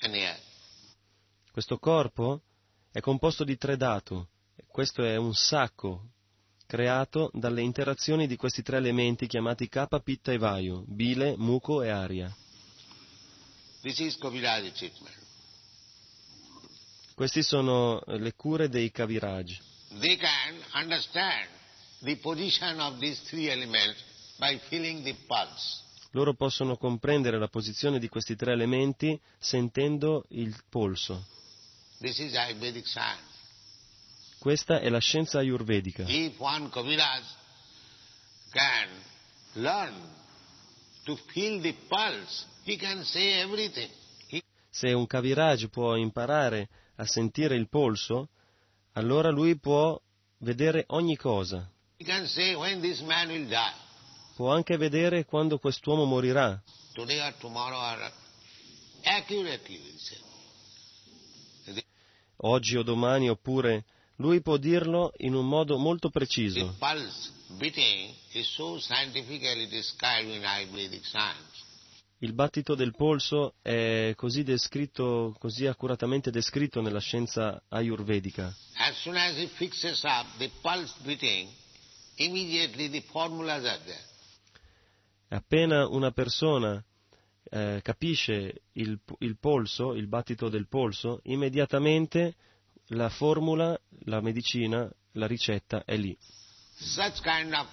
and 0.00 0.14
air. 0.14 0.38
Questo 1.50 1.78
corpo 1.78 2.42
è 2.92 3.00
composto 3.00 3.44
di 3.44 3.56
tre 3.56 3.78
dhatu. 3.78 4.22
Questo 4.66 5.02
è 5.02 5.16
un 5.16 5.32
sacco 5.32 6.10
creato 6.66 7.30
dalle 7.32 7.62
interazioni 7.62 8.26
di 8.26 8.36
questi 8.36 8.62
tre 8.62 8.76
elementi 8.78 9.26
chiamati 9.26 9.68
Kapha, 9.68 10.00
Pitta 10.00 10.32
e 10.32 10.38
Vayu, 10.38 10.84
bile, 10.86 11.34
muco 11.36 11.82
e 11.82 11.88
aria. 11.88 12.34
Queste 17.14 17.42
sono 17.42 18.02
le 18.06 18.34
cure 18.34 18.68
dei 18.68 18.90
Kaviraj. 18.90 19.58
They 20.00 20.16
can 20.16 20.62
understand 20.74 21.48
the 22.00 22.16
position 22.16 22.80
of 22.80 22.98
these 22.98 23.20
three 23.28 23.48
elements 23.48 24.02
by 24.38 24.58
feeling 24.68 25.02
the 25.02 25.14
pulse. 25.26 25.84
Loro 26.10 26.34
possono 26.34 26.76
comprendere 26.76 27.38
la 27.38 27.48
posizione 27.48 27.98
di 27.98 28.08
questi 28.08 28.36
tre 28.36 28.52
elementi 28.52 29.18
sentendo 29.38 30.24
il 30.30 30.54
polso. 30.68 31.26
This 32.00 32.18
is 32.18 32.34
Ayurvedic 32.34 32.86
science. 32.86 33.35
Questa 34.46 34.78
è 34.78 34.88
la 34.90 35.00
scienza 35.00 35.40
ayurvedica. 35.40 36.06
Se 44.70 44.92
un 44.92 45.06
Kaviraj 45.08 45.66
può 45.66 45.96
imparare 45.96 46.68
a 46.94 47.04
sentire 47.06 47.56
il 47.56 47.68
polso, 47.68 48.28
allora 48.92 49.30
lui 49.30 49.58
può 49.58 50.00
vedere 50.38 50.84
ogni 50.90 51.16
cosa. 51.16 51.68
Può 54.36 54.52
anche 54.52 54.76
vedere 54.76 55.24
quando 55.24 55.58
quest'uomo 55.58 56.04
morirà, 56.04 56.62
oggi 62.36 62.76
o 62.76 62.82
domani, 62.84 63.28
oppure 63.28 63.84
lui 64.16 64.40
può 64.40 64.56
dirlo 64.56 65.12
in 65.18 65.34
un 65.34 65.46
modo 65.46 65.78
molto 65.78 66.10
preciso. 66.10 66.74
Il 72.18 72.32
battito 72.32 72.74
del 72.74 72.94
polso 72.96 73.54
è 73.60 74.14
così 74.16 74.42
descritto, 74.42 75.34
così 75.38 75.66
accuratamente 75.66 76.30
descritto 76.30 76.80
nella 76.80 77.00
scienza 77.00 77.62
ayurvedica. 77.68 78.54
As 78.76 78.96
soon 79.02 79.16
as 79.16 79.36
he 79.36 79.48
fixes 79.48 80.02
up 80.04 80.26
the 80.38 80.50
pulse 80.62 80.94
beating, 81.02 81.48
immediately 82.16 82.88
the 82.88 83.02
formulas 83.10 83.64
are 83.64 83.80
there. 83.84 84.04
Appena 85.28 85.86
una 85.88 86.12
persona 86.12 86.82
eh, 87.50 87.80
capisce 87.82 88.62
il, 88.72 88.98
il 89.18 89.36
polso, 89.38 89.92
il 89.94 90.06
battito 90.06 90.48
del 90.48 90.68
polso, 90.68 91.20
immediatamente 91.24 92.34
la 92.88 93.08
formula, 93.08 93.78
la 94.04 94.20
medicina, 94.20 94.90
la 95.12 95.26
ricetta 95.26 95.84
è 95.84 95.96
lì. 95.96 96.16
Kind 97.22 97.52
of 97.52 97.68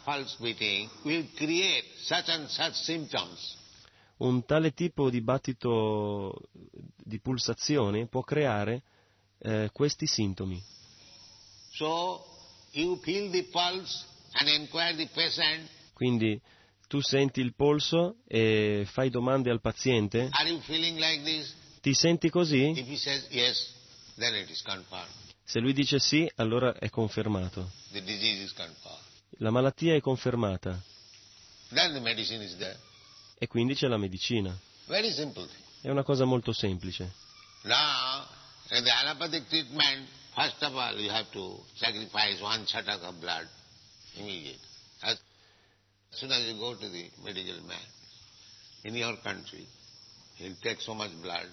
such 1.98 2.30
such. 2.74 3.62
Un 4.18 4.46
tale 4.46 4.72
tipo 4.72 5.10
di 5.10 5.22
battito 5.22 6.50
di 6.96 7.20
pulsazioni 7.20 8.08
può 8.08 8.22
creare 8.22 8.84
eh, 9.40 9.70
questi 9.74 10.08
sintomi. 10.08 10.62
So 11.72 12.24
Quindi 15.94 16.42
tu 16.88 17.02
senti 17.02 17.40
il 17.42 17.54
polso 17.56 18.18
e 18.28 18.86
fai 18.90 19.10
domande 19.10 19.50
al 19.50 19.62
paziente, 19.62 20.30
like 20.98 21.46
ti 21.82 21.94
senti 21.94 22.30
così? 22.30 22.70
If 22.70 22.88
he 22.88 22.96
says 22.96 23.28
yes, 23.30 23.74
then 24.18 24.36
it 24.36 24.50
is 24.50 24.62
confirmed. 24.62 25.12
Se 25.46 25.60
lui 25.60 25.74
dice 25.74 26.00
sì, 26.00 26.30
allora 26.36 26.74
è 26.78 26.90
confermato. 26.90 27.72
The 27.92 28.02
disease 28.04 28.44
is 28.44 28.54
confirmed. 28.54 29.02
La 29.40 29.50
malattia 29.52 29.96
è 29.96 30.00
confermata 30.02 30.80
Then 31.70 31.94
the 31.94 32.00
medicine 32.00 32.44
is 32.44 32.56
there. 32.58 32.78
e 33.38 33.48
quindi 33.48 33.74
c'è 33.76 33.88
la 33.88 33.98
medicina. 33.98 34.58
Very 34.86 35.12
simple 35.12 35.46
thing. 35.48 35.62
È 35.82 35.90
una 35.90 36.04
cosa 36.04 36.24
molto 36.26 36.54
semplice. 36.54 37.12
Now, 37.64 38.26
in 38.72 38.84
the 38.84 38.92
allopathic 38.92 39.48
treatment, 39.48 40.08
first 40.36 40.62
of 40.64 40.76
all, 40.76 40.98
you 41.00 41.10
have 41.10 41.30
to 41.32 41.64
sacrifice 41.76 42.42
one 42.42 42.64
chatak 42.66 43.02
of 43.04 43.16
blood 43.20 43.48
immediately. 44.16 44.60
As 45.02 45.20
soon 46.12 46.32
as 46.32 46.46
you 46.46 46.58
go 46.58 46.76
to 46.76 46.90
the 46.90 47.10
medical 47.24 47.60
man 47.64 47.82
in 48.84 48.96
your 48.96 49.18
country, 49.22 49.66
he'll 50.38 50.56
take 50.62 50.80
so 50.82 50.94
much 50.94 51.12
blood. 51.22 51.48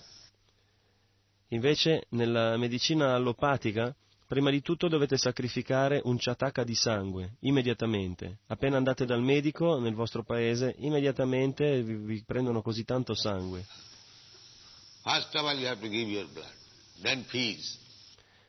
Invece, 1.52 2.06
nella 2.10 2.56
medicina 2.56 3.14
allopatica, 3.14 3.94
prima 4.26 4.50
di 4.50 4.62
tutto 4.62 4.86
dovete 4.86 5.16
sacrificare 5.16 6.00
un 6.04 6.16
ciataca 6.16 6.62
di 6.62 6.76
sangue, 6.76 7.36
immediatamente. 7.40 8.38
Appena 8.46 8.76
andate 8.76 9.04
dal 9.04 9.22
medico 9.22 9.80
nel 9.80 9.94
vostro 9.94 10.22
paese, 10.22 10.76
immediatamente 10.78 11.82
vi, 11.82 11.94
vi 11.94 12.22
prendono 12.24 12.62
così 12.62 12.84
tanto 12.84 13.14
sangue. 13.14 13.66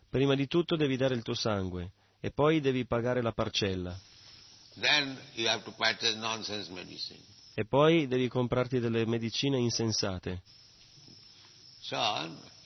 Prima 0.09 0.35
di 0.35 0.47
tutto 0.47 0.75
devi 0.75 0.97
dare 0.97 1.15
il 1.15 1.23
tuo 1.23 1.33
sangue 1.33 1.91
e 2.19 2.29
poi 2.29 2.59
devi 2.59 2.85
pagare 2.85 3.23
la 3.23 3.31
parcella. 3.31 3.97
E 7.55 7.65
poi 7.65 8.07
devi 8.07 8.27
comprarti 8.27 8.79
delle 8.79 9.05
medicine 9.07 9.57
insensate. 9.57 10.43
So, 11.79 11.97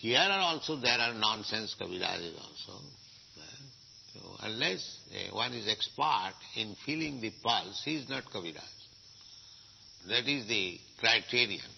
here 0.05 0.19
are 0.19 0.53
also 0.53 0.75
there 0.75 0.99
are 0.99 1.13
nonsense 1.13 1.75
Kavirajas 1.79 2.35
also. 2.37 2.79
Eh? 3.37 3.63
So, 4.13 4.19
unless 4.41 4.99
eh, 5.11 5.31
one 5.31 5.53
is 5.53 5.67
expert 5.67 6.35
in 6.55 6.75
feeling 6.85 7.19
the 7.21 7.31
pulse, 7.41 7.81
he 7.83 7.95
is 7.95 8.07
not 8.07 8.23
Kaviraj. 8.25 8.61
That 10.07 10.27
is 10.27 10.45
the 10.47 10.79
criterion. 10.99 11.71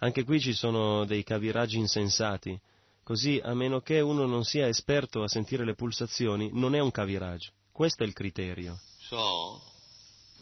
Anche 0.00 0.24
qui 0.24 0.40
ci 0.40 0.52
sono 0.52 1.04
dei 1.04 1.22
caviraggi 1.24 1.76
insensati. 1.76 2.58
Così, 3.04 3.40
a 3.42 3.54
meno 3.54 3.80
che 3.80 4.00
uno 4.00 4.26
non 4.26 4.44
sia 4.44 4.66
esperto 4.66 5.22
a 5.22 5.28
sentire 5.28 5.64
le 5.64 5.74
pulsazioni, 5.74 6.50
non 6.52 6.74
è 6.74 6.80
un 6.80 6.90
cavirage. 6.90 7.52
Questo 7.72 8.02
è 8.02 8.06
il 8.06 8.12
criterio. 8.12 8.78
So, 9.08 9.60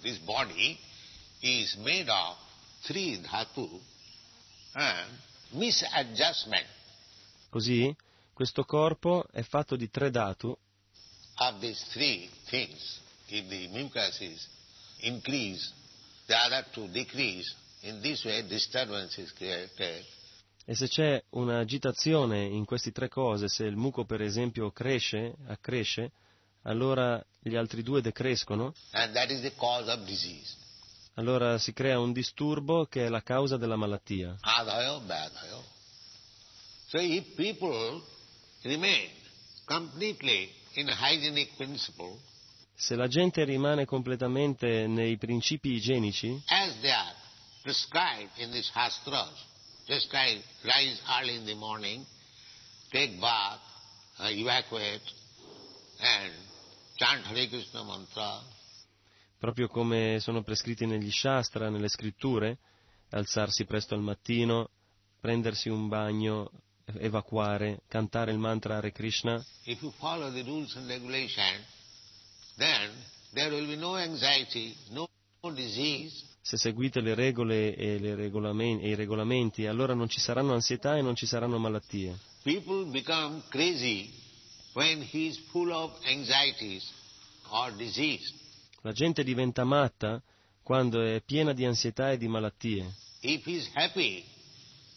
this 0.02 0.16
body 0.18 0.78
is 1.40 1.74
made 1.76 2.10
of 2.10 2.36
three 2.82 3.20
dhatu 3.20 3.80
and 4.72 5.10
misadjustment 5.50 6.66
Così, 7.56 7.90
questo 8.34 8.64
corpo 8.64 9.24
è 9.32 9.40
fatto 9.40 9.76
di 9.76 9.88
tre 9.88 10.10
dhatu 10.10 10.54
of 11.36 11.58
these 11.58 11.82
three 11.90 12.28
things. 12.50 13.00
If 13.28 13.48
the 13.48 13.68
mucus 13.68 14.20
is 14.20 14.46
increased, 14.98 15.72
the 16.26 16.34
other 16.34 16.66
two 16.70 16.86
decrease. 16.88 17.50
In 17.80 18.02
this 18.02 18.24
way, 18.24 18.46
disturbance 18.46 19.18
is 19.18 19.32
created. 19.32 20.04
e 20.66 20.74
se 20.74 20.86
c'è 20.86 21.24
un'agitazione 21.30 22.44
in 22.44 22.66
queste 22.66 22.92
tre 22.92 23.08
cose, 23.08 23.48
se 23.48 23.64
il 23.64 23.76
muco 23.76 24.04
per 24.04 24.20
esempio 24.20 24.70
cresce, 24.70 25.34
accresce, 25.46 26.12
allora 26.64 27.24
gli 27.40 27.56
altri 27.56 27.82
due 27.82 28.02
decrescono, 28.02 28.74
allora 31.14 31.56
si 31.56 31.72
crea 31.72 31.98
un 31.98 32.12
disturbo 32.12 32.84
che 32.84 33.06
è 33.06 33.08
la 33.08 33.22
causa 33.22 33.56
della 33.56 33.76
malattia. 33.76 34.36
Adhayo 34.40 35.00
Badhayo. 35.00 35.75
So 36.88 36.98
if 37.00 37.36
people 37.36 38.00
remain 38.64 39.08
completely 39.66 40.50
in 40.76 40.88
hygienic 40.88 41.56
principle, 41.56 42.16
Se 42.78 42.94
la 42.94 43.08
gente 43.08 43.42
rimane 43.44 43.86
completamente 43.86 44.86
nei 44.86 45.16
principi 45.16 45.72
igienici, 45.72 46.42
as 46.46 46.78
they 46.80 46.90
are 46.90 47.14
prescribed 47.62 48.30
in 48.36 48.50
the 48.50 48.60
Shastras, 48.60 49.32
prescribed 49.86 50.44
rise 50.62 51.00
early 51.18 51.36
in 51.36 51.46
the 51.46 51.54
morning, 51.54 52.04
take 52.90 53.18
bath, 53.18 53.60
uh, 54.18 54.28
evacuate, 54.28 55.00
and 56.00 56.34
chant 56.96 57.24
Hare 57.24 57.48
Krishna 57.48 57.82
mantra, 57.82 58.42
proprio 59.38 59.68
come 59.68 60.18
sono 60.20 60.42
prescritti 60.42 60.84
negli 60.84 61.10
Shastra, 61.10 61.70
nelle 61.70 61.88
scritture, 61.88 62.58
alzarsi 63.10 63.64
presto 63.64 63.94
al 63.94 64.02
mattino, 64.02 64.68
prendersi 65.18 65.70
un 65.70 65.88
bagno, 65.88 66.50
evacuare, 66.94 67.80
cantare 67.88 68.30
il 68.30 68.38
mantra 68.38 68.76
Hare 68.76 68.92
Krishna, 68.92 69.44
no 73.76 73.94
anxiety, 73.94 74.76
no, 74.90 75.08
se 76.40 76.56
seguite 76.56 77.00
le 77.00 77.14
regole 77.14 77.74
e, 77.74 77.98
le 77.98 78.12
e 78.12 78.88
i 78.88 78.94
regolamenti, 78.94 79.66
allora 79.66 79.94
non 79.94 80.08
ci 80.08 80.20
saranno 80.20 80.54
ansietà 80.54 80.96
e 80.96 81.02
non 81.02 81.14
ci 81.14 81.26
saranno 81.26 81.58
malattie. 81.58 82.16
La 88.82 88.92
gente 88.92 89.24
diventa 89.24 89.64
matta 89.64 90.22
quando 90.62 91.02
è 91.02 91.20
piena 91.20 91.52
di 91.52 91.64
ansietà 91.64 92.12
e 92.12 92.16
di 92.16 92.28
malattie. 92.28 92.94
If 93.20 93.44
he 93.44 93.56
is 93.56 93.70
happy 93.74 94.24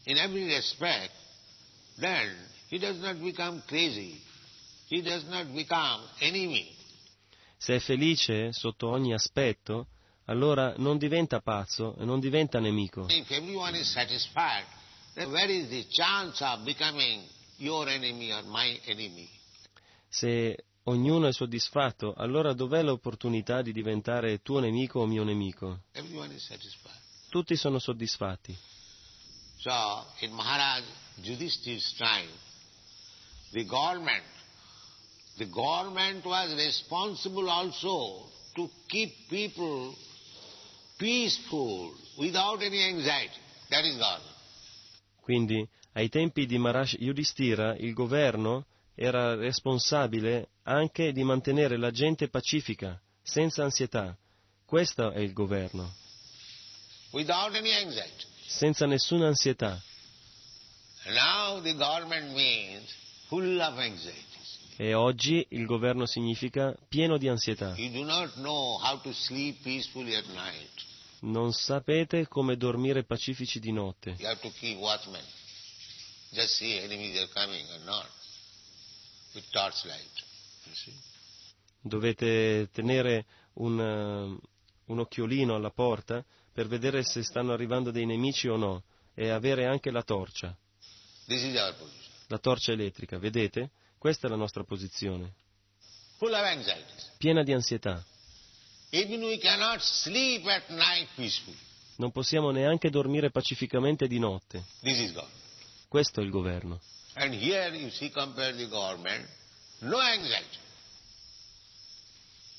in 0.03 0.17
every 0.17 0.45
respect, 0.45 1.18
then 1.99 2.35
he 2.69 2.77
does 2.77 2.99
not 2.99 3.19
become 3.19 3.61
crazy. 3.67 4.21
He 4.87 5.01
does 5.01 5.23
not 5.25 5.53
become 5.53 6.01
enemy. 6.19 6.75
Se 7.57 7.75
è 7.75 7.79
felice 7.79 8.53
sotto 8.53 8.89
ogni 8.89 9.13
aspetto, 9.13 9.87
allora 10.25 10.73
non 10.77 10.97
diventa 10.97 11.41
pazzo 11.41 11.95
e 11.97 12.05
non 12.05 12.19
diventa 12.19 12.59
nemico. 12.59 13.05
If 13.09 13.29
everyone 13.31 13.77
is 13.77 13.91
satisfied, 13.91 14.65
then 15.13 15.29
where 15.31 15.51
is 15.51 15.67
the 15.69 15.85
chance 15.89 16.43
of 16.43 16.63
becoming 16.63 17.23
your 17.57 17.87
enemy 17.89 18.31
or 18.31 18.43
my 18.45 18.79
enemy? 18.85 19.29
Se 20.07 20.65
ognuno 20.83 21.27
è 21.27 21.33
soddisfatto, 21.33 22.13
allora 22.15 22.53
dov'è 22.53 22.81
l'opportunità 22.81 23.61
di 23.61 23.71
diventare 23.71 24.41
tuo 24.41 24.59
nemico 24.59 25.01
o 25.01 25.05
mio 25.05 25.23
nemico? 25.23 25.81
Everyone 25.91 26.33
is 26.33 26.45
satisfied. 26.45 26.97
Tutti 27.29 27.55
sono 27.55 27.77
soddisfatti. 27.77 28.57
So, 29.57 30.05
in 30.19 30.31
Maharaj 30.31 30.83
Yudhishthir's 31.25 31.93
time, 31.97 32.29
the 33.51 33.63
government, 33.65 34.23
the 35.37 35.45
government 35.45 36.23
was 36.25 36.53
responsible 36.55 37.49
also 37.49 38.27
to 38.55 38.69
keep 38.87 39.13
people 39.29 39.95
peaceful, 40.97 41.93
without 42.17 42.61
any 42.61 42.83
anxiety. 42.83 43.39
That 43.69 43.85
is 43.85 43.95
government. 43.97 44.35
Quindi, 45.21 45.67
ai 45.93 46.09
tempi 46.09 46.45
di 46.45 46.57
Maharaj 46.57 46.95
Yudhishthira, 46.99 47.75
il 47.77 47.93
governo 47.93 48.65
era 48.95 49.35
responsabile 49.35 50.49
anche 50.63 51.11
di 51.13 51.23
mantenere 51.23 51.77
la 51.77 51.91
gente 51.91 52.27
pacifica, 52.29 52.99
senza 53.23 53.63
ansietà. 53.63 54.17
Questo 54.65 55.11
è 55.11 55.19
il 55.19 55.33
governo, 55.33 55.93
Without 57.11 57.55
any 57.55 57.71
anxiety. 57.73 58.25
senza 58.45 58.85
nessuna 58.85 59.27
ansietà. 59.27 59.81
Now 59.81 59.83
the 59.83 59.85
government 59.85 59.85
means 59.85 59.85
full 59.85 59.85
of 59.85 60.98
anxieties. 60.98 60.98
E 64.77 64.93
oggi 64.93 65.45
il 65.49 65.65
governo 65.65 66.05
significa 66.05 66.75
pieno 66.87 67.17
di 67.17 67.27
ansietà. 67.27 67.75
Non 71.21 71.51
sapete 71.51 72.27
come 72.27 72.55
dormire 72.55 73.03
pacifici 73.03 73.59
di 73.59 73.71
notte. 73.71 74.15
Dovete 81.81 82.69
tenere 82.71 83.25
un, 83.53 83.79
eh, 83.79 84.47
un 84.85 84.99
occhiolino 84.99 85.55
alla 85.55 85.71
porta 85.71 86.23
per 86.53 86.67
vedere 86.67 87.03
se 87.03 87.23
stanno 87.23 87.51
arrivando 87.51 87.89
dei 87.89 88.05
nemici 88.05 88.47
o 88.47 88.57
no 88.57 88.83
e 89.13 89.29
avere 89.29 89.65
anche 89.65 89.91
la 89.91 90.03
torcia, 90.03 90.55
This 90.55 90.85
is 90.85 90.97
our 90.97 91.07
position. 91.07 91.18
La 92.27 92.37
torcia 92.39 92.71
elettrica, 92.71 93.17
vedete? 93.17 93.71
Questa 93.97 94.27
è 94.27 94.29
la 94.29 94.35
nostra 94.35 94.63
posizione, 94.63 95.33
Full 96.17 96.31
of 96.33 96.39
anxieties. 96.41 97.11
piena 97.17 97.43
di 97.43 97.53
ansietà. 97.53 98.03
Even 98.91 99.21
we 99.23 99.37
cannot 99.37 99.79
sleep 99.81 100.45
at 100.47 100.67
night 100.69 101.09
peacefully. 101.15 101.57
Non 101.97 102.11
possiamo 102.11 102.49
neanche 102.51 102.89
dormire 102.89 103.29
pacificamente 103.29 104.07
di 104.07 104.17
notte. 104.19 104.63
This 104.81 104.97
is 104.97 105.11
God. 105.13 105.27
Questo 105.87 106.21
è 106.21 106.23
il 106.23 106.29
governo. 106.29 106.79
And 107.15 107.33
here 107.33 107.75
you 107.75 107.89
see 107.89 108.09
compare 108.09 108.55
the 108.55 108.67
government, 108.67 109.27
no 109.79 109.97
anxiety. 109.97 110.57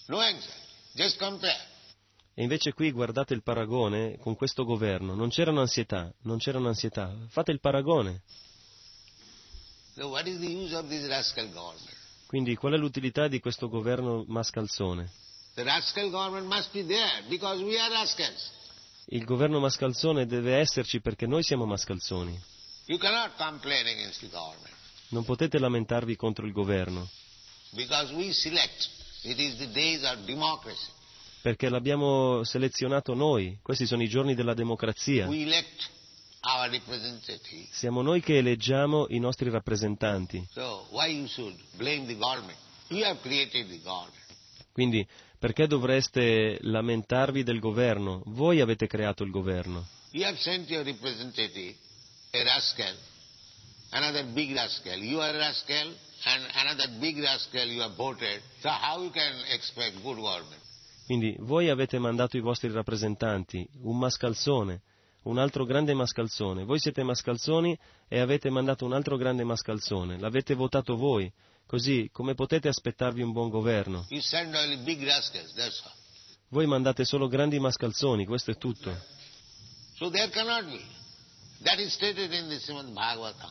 No 0.06 0.18
anxiety. 0.18 0.58
Just 0.92 1.18
compare. 1.18 1.68
E 2.34 2.42
invece 2.42 2.72
qui 2.74 2.90
guardate 2.92 3.32
il 3.34 3.42
paragone 3.42 4.18
con 4.18 4.34
questo 4.36 4.64
governo. 4.64 5.14
Non 5.14 5.28
c'erano 5.30 5.60
ansietà, 5.60 6.12
non 6.22 6.38
c'erano 6.38 6.68
ansietà. 6.68 7.14
Fate 7.28 7.50
il 7.52 7.60
paragone. 7.60 8.22
So 8.22 8.28
what 8.28 8.28
is 8.28 8.28
the 8.28 8.28
use 8.28 8.28
of 8.30 8.38
this 8.50 9.68
rascal 9.68 9.79
government? 11.52 11.98
Quindi 12.26 12.54
qual 12.56 12.74
è 12.74 12.76
l'utilità 12.76 13.28
di 13.28 13.40
questo 13.40 13.68
governo 13.68 14.24
mascalzone? 14.28 15.10
The 15.54 15.62
rascal 15.64 16.10
government 16.10 16.46
must 16.46 16.70
be 16.72 16.84
there 16.86 17.24
because 17.28 17.62
we 17.62 17.78
are 17.78 17.92
rascals. 17.92 18.50
Il 19.06 19.24
governo 19.24 19.58
mascalzone 19.58 20.26
deve 20.26 20.56
esserci 20.56 21.00
perché 21.00 21.26
noi 21.26 21.42
siamo 21.42 21.66
mascalzoni. 21.66 22.38
You 22.86 22.98
cannot 22.98 23.36
complain 23.36 23.86
against 23.86 24.20
the 24.20 24.28
government 24.28 24.78
Non 25.08 25.24
potete 25.24 25.58
lamentarvi 25.58 26.14
contro 26.14 26.46
il 26.46 26.52
governo, 26.52 27.08
because 27.70 28.12
we 28.14 28.32
select. 28.32 28.88
It 29.22 29.38
is 29.38 29.56
the 29.56 29.70
days 29.70 30.04
of 30.04 30.24
democracy. 30.24 30.90
perché 31.42 31.68
l'abbiamo 31.68 32.44
selezionato 32.44 33.14
noi. 33.14 33.58
Questi 33.60 33.86
sono 33.86 34.02
i 34.02 34.08
giorni 34.08 34.34
della 34.34 34.54
democrazia. 34.54 35.26
We 35.26 35.42
elect. 35.42 35.88
Siamo 37.70 38.00
noi 38.00 38.22
che 38.22 38.38
eleggiamo 38.38 39.06
i 39.10 39.18
nostri 39.18 39.50
rappresentanti. 39.50 40.42
Quindi 44.72 45.06
perché 45.38 45.66
dovreste 45.66 46.58
lamentarvi 46.62 47.42
del 47.42 47.58
governo? 47.58 48.22
Voi 48.26 48.60
avete 48.60 48.86
creato 48.86 49.22
il 49.22 49.30
governo. 49.30 49.86
You 50.12 50.24
have 50.26 50.38
sent 50.38 50.68
your 50.68 50.84
representative, 50.84 51.76
a 52.32 52.42
rascal, 52.42 52.96
another 53.90 54.24
big 54.32 54.52
rascal. 54.52 54.98
You 54.98 55.20
are 55.20 55.36
a 55.36 55.38
rascal, 55.38 55.94
and 56.24 56.46
another 56.54 56.88
big 56.98 57.18
rascal 57.18 57.68
you 57.68 57.80
have 57.80 57.94
voted. 57.94 58.42
So 58.60 58.70
how 58.70 59.00
you 59.02 59.10
can 59.10 59.44
expect 59.52 60.02
good 60.02 60.16
government? 60.16 60.60
Quindi 61.06 61.36
voi 61.38 61.68
avete 61.68 61.98
mandato 61.98 62.36
i 62.36 62.40
vostri 62.40 62.70
rappresentanti, 62.70 63.68
un 63.82 63.98
mascalzone, 63.98 64.82
un 65.22 65.38
altro 65.38 65.64
grande 65.64 65.94
mascalzone. 65.94 66.64
Voi 66.64 66.78
siete 66.78 67.02
mascalzoni 67.02 67.76
e 68.08 68.20
avete 68.20 68.50
mandato 68.50 68.84
un 68.84 68.92
altro 68.92 69.16
grande 69.16 69.44
mascalzone. 69.44 70.18
L'avete 70.18 70.54
votato 70.54 70.96
voi. 70.96 71.30
Così 71.66 72.08
come 72.12 72.34
potete 72.34 72.68
aspettarvi 72.68 73.22
un 73.22 73.32
buon 73.32 73.48
governo? 73.48 74.06
Voi 76.48 76.66
mandate 76.66 77.04
solo 77.04 77.28
grandi 77.28 77.60
mascalzoni, 77.60 78.26
questo 78.26 78.50
è 78.50 78.56
tutto. 78.56 78.92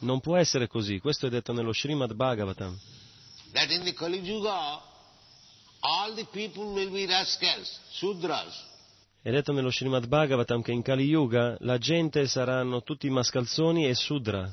Non 0.01 0.20
può 0.20 0.36
essere 0.36 0.67
così, 0.67 0.99
questo 0.99 1.28
è 1.28 1.30
detto 1.30 1.53
nello 1.53 1.72
Srimad 1.72 2.13
Bhagavatam. 2.13 2.78
That 3.53 3.72
in 3.72 3.84
the 3.84 3.93
Kali 3.93 4.20
Yuga, 4.20 4.82
all 5.80 6.13
the 6.15 6.26
people 6.32 6.74
will 6.74 6.91
be 6.91 7.05
rascals, 7.05 7.80
Sudras. 7.91 8.67
È 9.22 9.32
detto 9.32 9.51
nello 9.51 9.70
Srimad 9.70 10.07
Bhagavatam 10.07 10.61
che 10.61 10.72
in 10.72 10.82
Kali 10.82 11.03
Yuga 11.03 11.57
la 11.59 11.78
gente 11.78 12.26
saranno 12.26 12.84
tutti 12.84 13.09
mascalzoni 13.09 13.86
e 13.86 13.93
sudra. 13.93 14.49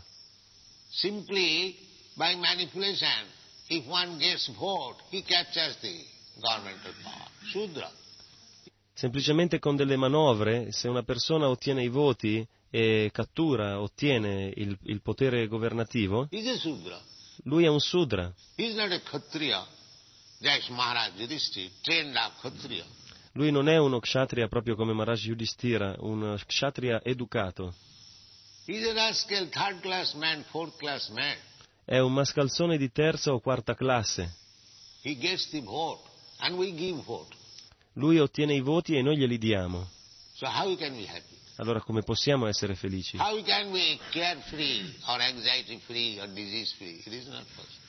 Simply 0.90 1.76
by 2.14 2.34
manipulation, 2.34 3.26
if 3.68 3.86
one 3.86 4.18
gets 4.18 4.50
vote, 4.56 5.00
he 5.10 5.22
captures 5.22 5.78
the 5.78 6.04
governmental 6.40 6.92
power. 7.00 7.28
Sudra. 7.44 7.92
Semplicemente 8.92 9.60
con 9.60 9.76
delle 9.76 9.96
manovre, 9.96 10.72
se 10.72 10.88
una 10.88 11.04
persona 11.04 11.48
ottiene 11.48 11.84
i 11.84 11.88
voti 11.88 12.44
e 12.68 13.10
cattura, 13.12 13.80
ottiene 13.80 14.52
il, 14.56 14.76
il 14.86 15.00
potere 15.00 15.46
governativo, 15.46 16.28
lui 17.44 17.64
è 17.64 17.68
un 17.68 17.78
sudra. 17.78 18.34
He's 18.56 18.74
not 18.74 18.90
a 18.90 18.98
Kshatriya. 18.98 19.64
That's 20.40 20.68
Maharaj 20.70 21.12
Yudhishthira, 21.20 21.70
trained 21.82 22.16
up 22.16 22.32
Kshatriya. 22.40 22.84
Lui 23.36 23.50
non 23.50 23.68
è 23.68 23.76
uno 23.76 24.00
kshatriya 24.00 24.48
proprio 24.48 24.76
come 24.76 24.94
Maharaj 24.94 25.26
Yudhishthira, 25.26 25.94
un 25.98 26.38
kshatriya 26.46 27.02
educato. 27.02 27.74
Rascal, 28.66 29.50
man. 30.16 30.42
È 31.84 31.98
un 31.98 32.14
mascalzone 32.14 32.78
di 32.78 32.90
terza 32.90 33.34
o 33.34 33.40
quarta 33.40 33.74
classe. 33.74 34.34
Vote. 35.62 37.36
Lui 37.92 38.18
ottiene 38.18 38.54
i 38.54 38.60
voti 38.60 38.96
e 38.96 39.02
noi 39.02 39.18
glieli 39.18 39.36
diamo. 39.36 39.86
So? 40.32 40.46
Allora 41.56 41.80
come 41.82 42.02
possiamo 42.02 42.46
essere 42.46 42.74
felici? 42.74 43.18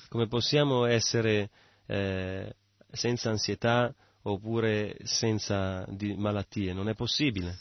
Come 0.09 0.27
possiamo 0.27 0.85
essere 0.85 1.49
eh, 1.85 2.53
senza 2.91 3.29
ansietà 3.29 3.95
oppure 4.29 4.97
senza 5.03 5.85
di- 5.87 6.15
malattie? 6.15 6.73
Non 6.73 6.89
è 6.89 6.95
possibile. 6.95 7.57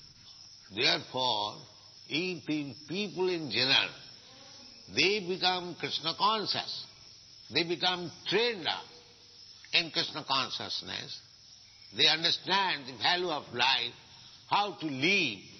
Therefore, 0.71 1.59
if 2.09 2.49
in 2.49 2.75
people 2.87 3.33
in 3.33 3.49
general, 3.49 3.91
they 4.95 5.21
become 5.21 5.75
Krishna 5.77 6.15
conscious, 6.15 6.85
they 7.51 7.65
become 7.65 8.11
trained 8.25 8.67
up 8.67 8.85
in 9.73 9.91
Krishna 9.91 10.25
consciousness, 10.25 11.21
they 11.95 12.09
understand 12.09 12.87
the 12.87 12.95
value 13.01 13.31
of 13.31 13.45
life, 13.53 13.95
how 14.49 14.77
to 14.79 14.87
live, 14.87 15.55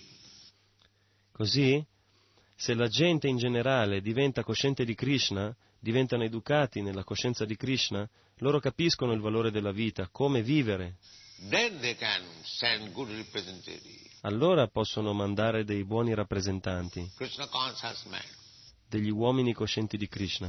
Così, 1.37 1.85
se 2.57 2.73
la 2.73 2.89
gente 2.89 3.29
in 3.29 3.37
generale 3.37 4.01
diventa 4.01 4.43
cosciente 4.43 4.87
di 4.87 4.95
Krishna, 4.95 5.55
diventano 5.87 6.25
educati 6.25 6.83
nella 6.83 7.05
coscienza 7.05 7.45
di 7.45 7.55
Krishna, 7.55 8.09
loro 8.39 8.59
capiscono 8.59 9.13
il 9.13 9.21
valore 9.21 9.53
della 9.53 9.71
vita, 9.71 10.09
come 10.11 10.43
vivere. 10.43 10.97
Allora 14.23 14.67
possono 14.67 15.13
mandare 15.13 15.63
dei 15.63 15.85
buoni 15.85 16.13
rappresentanti, 16.13 17.09
degli 18.89 19.11
uomini 19.11 19.53
coscienti 19.53 19.97
di 19.97 20.09
Krishna. 20.09 20.49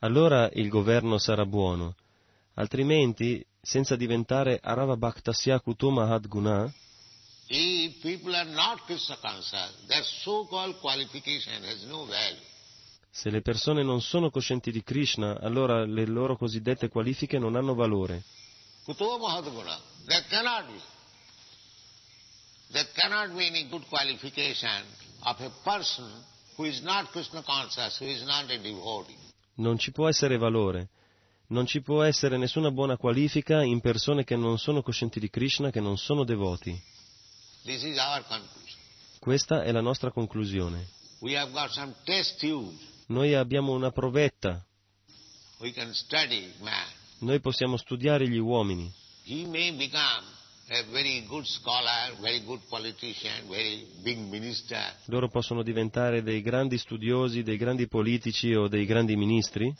Allora 0.00 0.50
il 0.52 0.68
governo 0.68 1.16
sarà 1.16 1.46
buono. 1.46 1.94
Altrimenti, 2.56 3.42
senza 3.62 3.96
diventare 3.96 4.60
Arava 4.62 4.96
Bhaktasya 4.96 5.60
Kutuma 5.60 6.10
Hadguna, 6.10 6.70
If 7.50 8.02
people 8.02 8.34
are 8.36 8.44
not 8.44 8.80
Krishna 8.86 9.16
conscious, 9.22 9.72
their 9.88 10.02
so-called 10.24 10.76
qualification 10.80 11.62
has 11.64 11.84
no 11.88 12.04
value. 12.06 12.44
se 13.18 13.30
le 13.30 13.40
persone 13.40 13.82
non 13.82 14.00
sono 14.00 14.30
coscienti 14.30 14.70
di 14.70 14.82
Krishna, 14.84 15.40
allora 15.40 15.84
le 15.84 16.06
loro 16.06 16.36
cosiddette 16.36 16.88
qualifiche 16.88 17.36
non 17.38 17.56
hanno 17.56 17.74
valore. 17.74 18.22
Kuto 18.84 19.18
mahadguna. 19.18 19.76
There 20.06 20.24
cannot 20.28 20.66
be. 20.66 20.80
There 22.70 22.88
cannot 22.94 23.34
be 23.36 23.46
any 23.46 23.68
good 23.68 23.84
qualification 23.88 24.84
of 25.24 25.40
a 25.40 25.50
person 25.64 26.08
who 26.56 26.64
is 26.66 26.80
not 26.82 27.10
Krishna 27.10 27.42
conscious, 27.42 27.98
who 27.98 28.06
is 28.06 28.22
not 28.22 28.48
a 28.50 28.58
devotee. 28.58 29.16
Non 29.54 29.78
ci 29.78 29.90
può 29.90 30.06
essere 30.08 30.36
valore. 30.38 30.90
Non 31.48 31.66
ci 31.66 31.80
può 31.80 32.02
essere 32.04 32.36
nessuna 32.36 32.70
buona 32.70 32.96
qualifica 32.96 33.62
in 33.64 33.80
persone 33.80 34.22
che 34.22 34.36
non 34.36 34.58
sono 34.58 34.80
coscienti 34.82 35.18
di 35.18 35.28
Krishna, 35.28 35.70
che 35.70 35.80
non 35.80 35.96
sono 35.96 36.22
devoti. 36.22 36.70
This 36.70 36.76
is 36.76 36.76
our 36.76 37.57
conclusion. 37.57 37.57
Questa 39.18 39.62
è 39.62 39.72
la 39.72 39.80
nostra 39.82 40.10
conclusione. 40.10 40.86
We 41.20 41.36
have 41.36 41.52
got 41.52 41.70
some 41.70 41.94
test 42.04 42.38
tubes. 42.38 42.78
Noi 43.08 43.34
abbiamo 43.34 43.72
una 43.72 43.90
provetta. 43.90 44.64
We 45.58 45.72
can 45.72 45.92
study 45.92 46.52
man. 46.60 46.86
Noi 47.20 47.40
possiamo 47.40 47.76
studiare 47.76 48.28
gli 48.28 48.38
uomini. 48.38 48.90
He 49.24 49.44
may 49.46 49.72
become 49.72 50.24
a 50.70 50.82
very 50.90 51.24
good 51.26 51.44
scholar, 51.44 52.14
very 52.20 52.42
good 52.44 52.60
politician, 52.68 53.48
very 53.48 53.86
big 54.02 54.18
minister, 54.18 54.94
Loro 55.06 55.28
possono 55.28 55.62
diventare 55.62 56.22
dei 56.22 56.40
grandi 56.40 56.78
studiosi, 56.78 57.42
dei 57.42 57.56
grandi 57.56 57.86
politici 57.88 58.54
o 58.54 58.68
dei 58.68 58.84
grandi 58.84 59.16
ministri, 59.16 59.74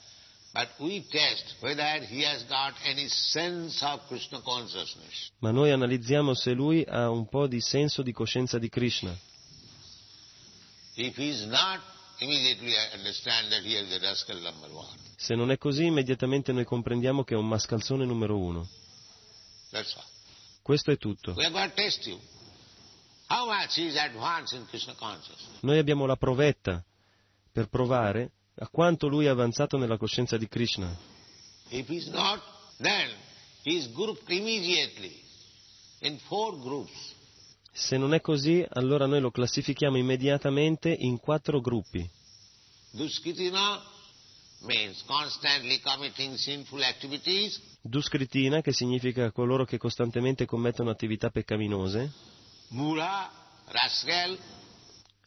ma 5.38 5.50
noi 5.50 5.70
analizziamo 5.70 6.34
se 6.34 6.52
lui 6.52 6.84
ha 6.88 7.10
un 7.10 7.28
po' 7.28 7.46
di 7.46 7.60
senso 7.60 8.02
di 8.02 8.12
coscienza 8.12 8.58
di 8.58 8.68
Krishna. 8.68 9.16
Se 15.16 15.34
non 15.34 15.50
è 15.50 15.58
così, 15.58 15.84
immediatamente 15.84 16.52
noi 16.52 16.64
comprendiamo 16.64 17.24
che 17.24 17.34
è 17.34 17.36
un 17.36 17.46
mascalzone 17.46 18.04
numero 18.04 18.38
uno. 18.38 18.68
Questo 20.62 20.90
è 20.90 20.96
tutto. 20.96 21.34
Noi 25.60 25.78
abbiamo 25.78 26.06
la 26.06 26.16
provetta 26.16 26.82
per 27.52 27.68
provare 27.68 28.32
a 28.60 28.68
quanto 28.68 29.08
lui 29.08 29.26
è 29.26 29.28
avanzato 29.28 29.76
nella 29.76 29.96
coscienza 29.96 30.36
di 30.36 30.48
Krishna. 30.48 30.96
Not. 31.70 32.42
Se 37.72 37.96
non 37.96 38.14
è 38.14 38.20
così, 38.20 38.64
allora 38.68 39.06
noi 39.06 39.20
lo 39.20 39.30
classifichiamo 39.30 39.96
immediatamente 39.96 40.90
in 40.90 41.18
quattro 41.18 41.60
gruppi. 41.60 42.08
Duskritina 42.90 43.82
means 44.62 45.02
constantly 45.04 45.80
committing 45.80 46.34
sinful 46.36 46.82
activities. 46.82 47.60
Duskritina, 47.82 48.60
che 48.60 48.72
significa 48.72 49.30
coloro 49.30 49.64
che 49.64 49.78
costantemente 49.78 50.46
commettono 50.46 50.90
attività 50.90 51.30
peccaminose, 51.30 52.12
Mura, 52.70 53.30
rascal, 53.66 54.36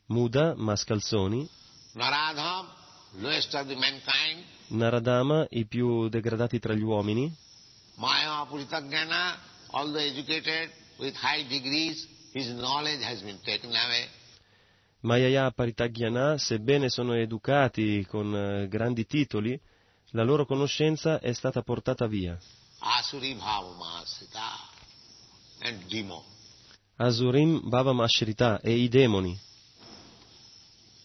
Muda, 0.07 0.53
mascalzoni, 0.55 1.47
Naradham, 1.93 2.80
Naradama, 4.67 5.45
i 5.49 5.65
più 5.65 6.07
degradati 6.07 6.59
tra 6.59 6.73
gli 6.73 6.81
uomini, 6.81 7.31
Maya 7.95 8.45
Puritagyana, 8.45 9.37
although 9.71 9.99
educated 9.99 10.71
with 10.97 11.15
high 11.15 11.43
degrees, 11.47 12.07
his 12.31 12.47
knowledge 12.53 13.03
has 13.03 13.21
been 13.21 13.39
taken 13.43 13.69
away. 13.75 14.07
Mayaya 15.01 15.51
Paritagyana, 15.51 16.37
sebbene 16.37 16.89
sono 16.89 17.13
educati 17.13 18.05
con 18.07 18.35
eh, 18.35 18.67
grandi 18.67 19.05
titoli, 19.05 19.59
la 20.11 20.23
loro 20.23 20.45
conoscenza 20.45 21.19
è 21.19 21.33
stata 21.33 21.61
portata 21.61 22.07
via. 22.07 22.37
Asuri 22.79 23.37
and. 25.59 26.23
Asurim 26.97 27.67
Bhavam 27.67 27.99
Ashrita 28.01 28.59
e 28.61 28.73
i 28.73 28.87
demoni. 28.87 29.37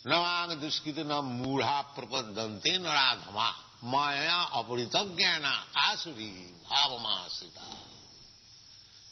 नवांग 0.06 0.50
दुष्कृत 0.60 0.98
न 1.00 1.20
मूढ़ा 1.26 1.80
प्रबंधनते 1.94 2.76
नाधमा 2.78 3.48
माया 3.84 4.38
अपरित 4.58 4.96
ज्ञाना 5.16 5.54
आसुरी 5.82 6.30
भाव 6.64 6.96
मासिता 6.98 7.66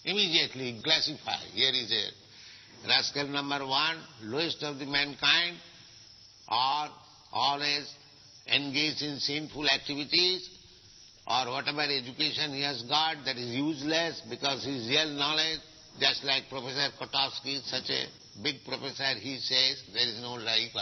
immediately 0.05 0.71
classify 0.83 1.51
here 1.55 1.75
is 1.75 1.95
it 1.95 2.89
rascal 2.89 3.27
number 3.31 3.63
one 3.67 4.05
lowest 4.31 4.65
of 4.65 4.77
the 4.79 4.89
mankind 5.21 5.59
और 6.53 6.89
all 6.89 7.43
always 7.43 7.87
engage 8.49 9.03
in 9.03 9.19
sinful 9.21 9.69
activities 9.69 10.49
और 11.27 11.49
whatever 11.69 11.91
education 11.91 12.55
he 12.55 12.61
has 12.61 12.85
got 12.87 13.25
that 13.25 13.39
is 13.39 13.55
useless 13.55 14.23
because 14.29 14.69
he 14.69 14.77
is 14.77 14.89
real 14.89 15.17
knowledge 15.19 15.61
just 16.01 16.25
like 16.25 16.49
professor 16.49 16.93
Kotovsky 17.01 17.59
such 17.67 17.91
a 17.91 18.07
big 18.39 18.65
professor 18.65 19.17
he 19.25 19.39
says 19.41 19.81
there 19.95 20.09
is 20.09 20.21
no 20.21 20.37
like 20.37 20.77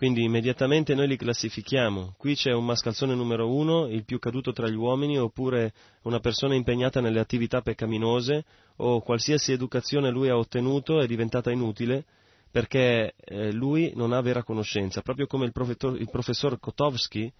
Quindi 0.00 0.24
immediatamente 0.24 0.94
noi 0.94 1.08
li 1.08 1.16
classifichiamo. 1.18 2.14
Qui 2.16 2.34
c'è 2.34 2.52
un 2.52 2.64
mascalzone 2.64 3.14
numero 3.14 3.52
uno, 3.52 3.86
il 3.86 4.06
più 4.06 4.18
caduto 4.18 4.50
tra 4.50 4.66
gli 4.66 4.74
uomini, 4.74 5.18
oppure 5.18 5.74
una 6.04 6.20
persona 6.20 6.54
impegnata 6.54 7.02
nelle 7.02 7.20
attività 7.20 7.60
peccaminose, 7.60 8.42
o 8.76 9.02
qualsiasi 9.02 9.52
educazione 9.52 10.08
lui 10.08 10.30
ha 10.30 10.38
ottenuto 10.38 11.02
è 11.02 11.06
diventata 11.06 11.50
inutile 11.50 12.06
perché 12.50 13.12
eh, 13.14 13.52
lui 13.52 13.92
non 13.94 14.14
ha 14.14 14.22
vera 14.22 14.42
conoscenza. 14.42 15.02
Proprio 15.02 15.26
come 15.26 15.44
il, 15.44 15.52
profetor- 15.52 16.00
il 16.00 16.08
professor 16.08 16.58
Kotovsky 16.58 17.30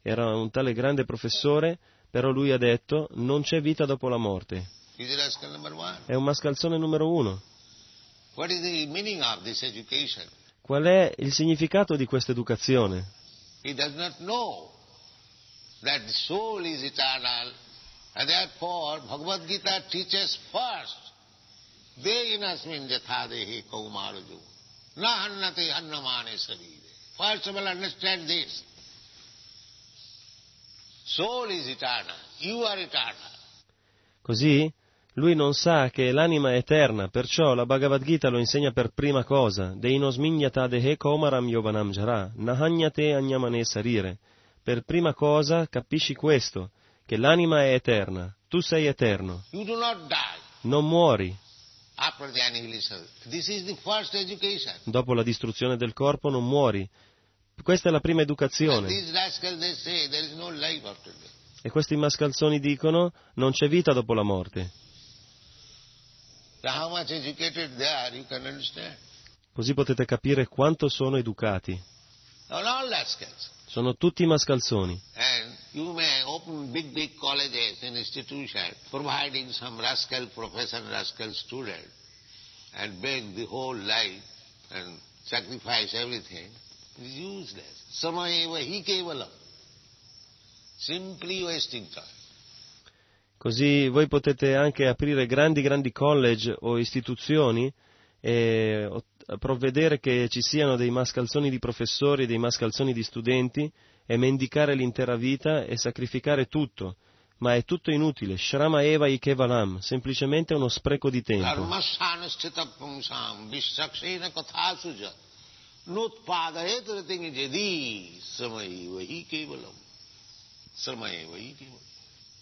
era 0.00 0.34
un 0.34 0.48
tale 0.48 0.72
grande 0.72 1.04
professore, 1.04 1.78
però 2.10 2.30
lui 2.30 2.50
ha 2.50 2.56
detto 2.56 3.08
non 3.16 3.42
c'è 3.42 3.60
vita 3.60 3.84
dopo 3.84 4.08
la 4.08 4.16
morte. 4.16 4.66
È 6.06 6.14
un 6.14 6.24
mascalzone 6.24 6.78
numero 6.78 7.12
uno. 7.12 7.42
What 8.36 8.50
is 8.50 8.62
the 8.62 8.86
meaning 8.86 9.20
of 9.20 9.42
this 9.42 9.62
education? 9.62 10.26
Qual 10.66 10.82
è 10.82 11.14
il 11.18 11.32
significato 11.32 11.94
di 11.94 12.06
questa 12.06 12.32
educazione? 12.32 13.12
He 13.62 13.72
does 13.72 13.94
not 13.94 14.16
know 14.18 14.72
that 15.82 16.04
the 16.04 16.12
soul 16.12 16.64
is 16.64 16.82
eternal, 16.82 17.52
and 18.14 18.28
therefore 18.28 18.98
Bhagavad 19.06 19.46
Gita 19.46 19.84
teaches 19.88 20.36
first. 20.50 20.96
First 27.16 27.46
of 27.46 27.56
all 27.56 27.66
understand 27.68 28.28
this. 28.28 28.64
Soul 31.04 31.48
is 31.50 31.68
eternal. 31.68 32.16
You 32.38 32.64
are 32.64 32.80
eternal. 32.80 33.30
Così 34.20 34.68
lui 35.16 35.34
non 35.34 35.54
sa 35.54 35.88
che 35.88 36.12
l'anima 36.12 36.52
è 36.52 36.56
eterna, 36.56 37.08
perciò 37.08 37.54
la 37.54 37.64
Bhagavad 37.64 38.02
Gita 38.02 38.28
lo 38.28 38.38
insegna 38.38 38.72
per 38.72 38.90
prima 38.94 39.24
cosa. 39.24 39.72
Deinosminyata 39.74 40.66
dehe 40.66 40.96
komaram 40.98 41.48
yovanam 41.48 41.90
jara, 41.90 42.30
nahanyate 42.34 43.14
anyamane 43.14 43.64
sarire. 43.64 44.18
Per 44.62 44.82
prima 44.82 45.14
cosa 45.14 45.66
capisci 45.68 46.14
questo, 46.14 46.70
che 47.06 47.16
l'anima 47.16 47.62
è 47.62 47.72
eterna, 47.72 48.34
tu 48.48 48.60
sei 48.60 48.86
eterno, 48.86 49.42
non 50.62 50.86
muori. 50.86 51.34
Dopo 54.84 55.14
la 55.14 55.22
distruzione 55.22 55.76
del 55.78 55.92
corpo 55.94 56.28
non 56.28 56.46
muori. 56.46 56.86
Questa 57.62 57.88
è 57.88 57.92
la 57.92 58.00
prima 58.00 58.20
educazione. 58.20 58.88
E 61.62 61.70
questi 61.70 61.96
mascalzoni 61.96 62.60
dicono 62.60 63.12
non 63.36 63.52
c'è 63.52 63.66
vita 63.68 63.94
dopo 63.94 64.12
la 64.12 64.22
morte. 64.22 64.70
So 64.70 64.72
how 64.72 64.72
much 64.72 66.55
educated 66.55 66.55
they 66.55 66.55
are. 66.66 67.04
Così 69.52 69.74
potete 69.74 70.04
capire 70.04 70.46
quanto 70.46 70.88
sono 70.88 71.16
educati. 71.16 71.80
Sono 73.66 73.96
tutti 73.96 74.24
mascalzoni. 74.26 75.00
And 75.14 75.56
you 75.72 75.92
may 75.92 76.22
open 76.24 76.70
big, 76.70 76.92
big 76.92 77.18
colleges 77.18 77.82
and 77.82 77.96
institutions 77.96 78.74
providing 78.90 79.50
some 79.50 79.80
rascal 79.80 80.28
professor, 80.28 80.82
rascal 80.88 81.32
student, 81.32 81.84
and 82.74 83.00
beg 83.00 83.34
the 83.34 83.44
whole 83.46 83.76
life 83.76 84.22
and 84.70 84.98
sacrifice 85.24 85.94
everything. 85.94 86.48
Is 86.98 87.12
useless. 87.14 87.84
Samayeva 88.00 88.60
hi 88.62 88.82
kevalam. 88.82 89.28
Simply 90.78 91.44
wasting 91.44 91.86
time. 91.94 92.15
Così 93.38 93.88
voi 93.88 94.08
potete 94.08 94.54
anche 94.56 94.86
aprire 94.86 95.26
grandi, 95.26 95.60
grandi 95.62 95.92
college 95.92 96.56
o 96.60 96.78
istituzioni 96.78 97.72
e 98.20 98.88
provvedere 99.38 100.00
che 100.00 100.28
ci 100.28 100.40
siano 100.40 100.76
dei 100.76 100.90
mascalzoni 100.90 101.50
di 101.50 101.58
professori, 101.58 102.26
dei 102.26 102.38
mascalzoni 102.38 102.92
di 102.92 103.02
studenti 103.02 103.70
e 104.06 104.16
mendicare 104.16 104.74
l'intera 104.74 105.16
vita 105.16 105.64
e 105.64 105.76
sacrificare 105.76 106.46
tutto. 106.46 106.96
Ma 107.38 107.54
è 107.54 107.64
tutto 107.64 107.90
inutile. 107.90 108.38
Shrama 108.38 108.82
Eva 108.82 109.06
Ikevalam, 109.08 109.78
semplicemente 109.80 110.54
uno 110.54 110.68
spreco 110.68 111.10
di 111.10 111.20
tempo. 111.22 111.44
Dharmasanastita 111.44 112.66
pumsam 112.78 113.50
vishaksena 113.50 114.30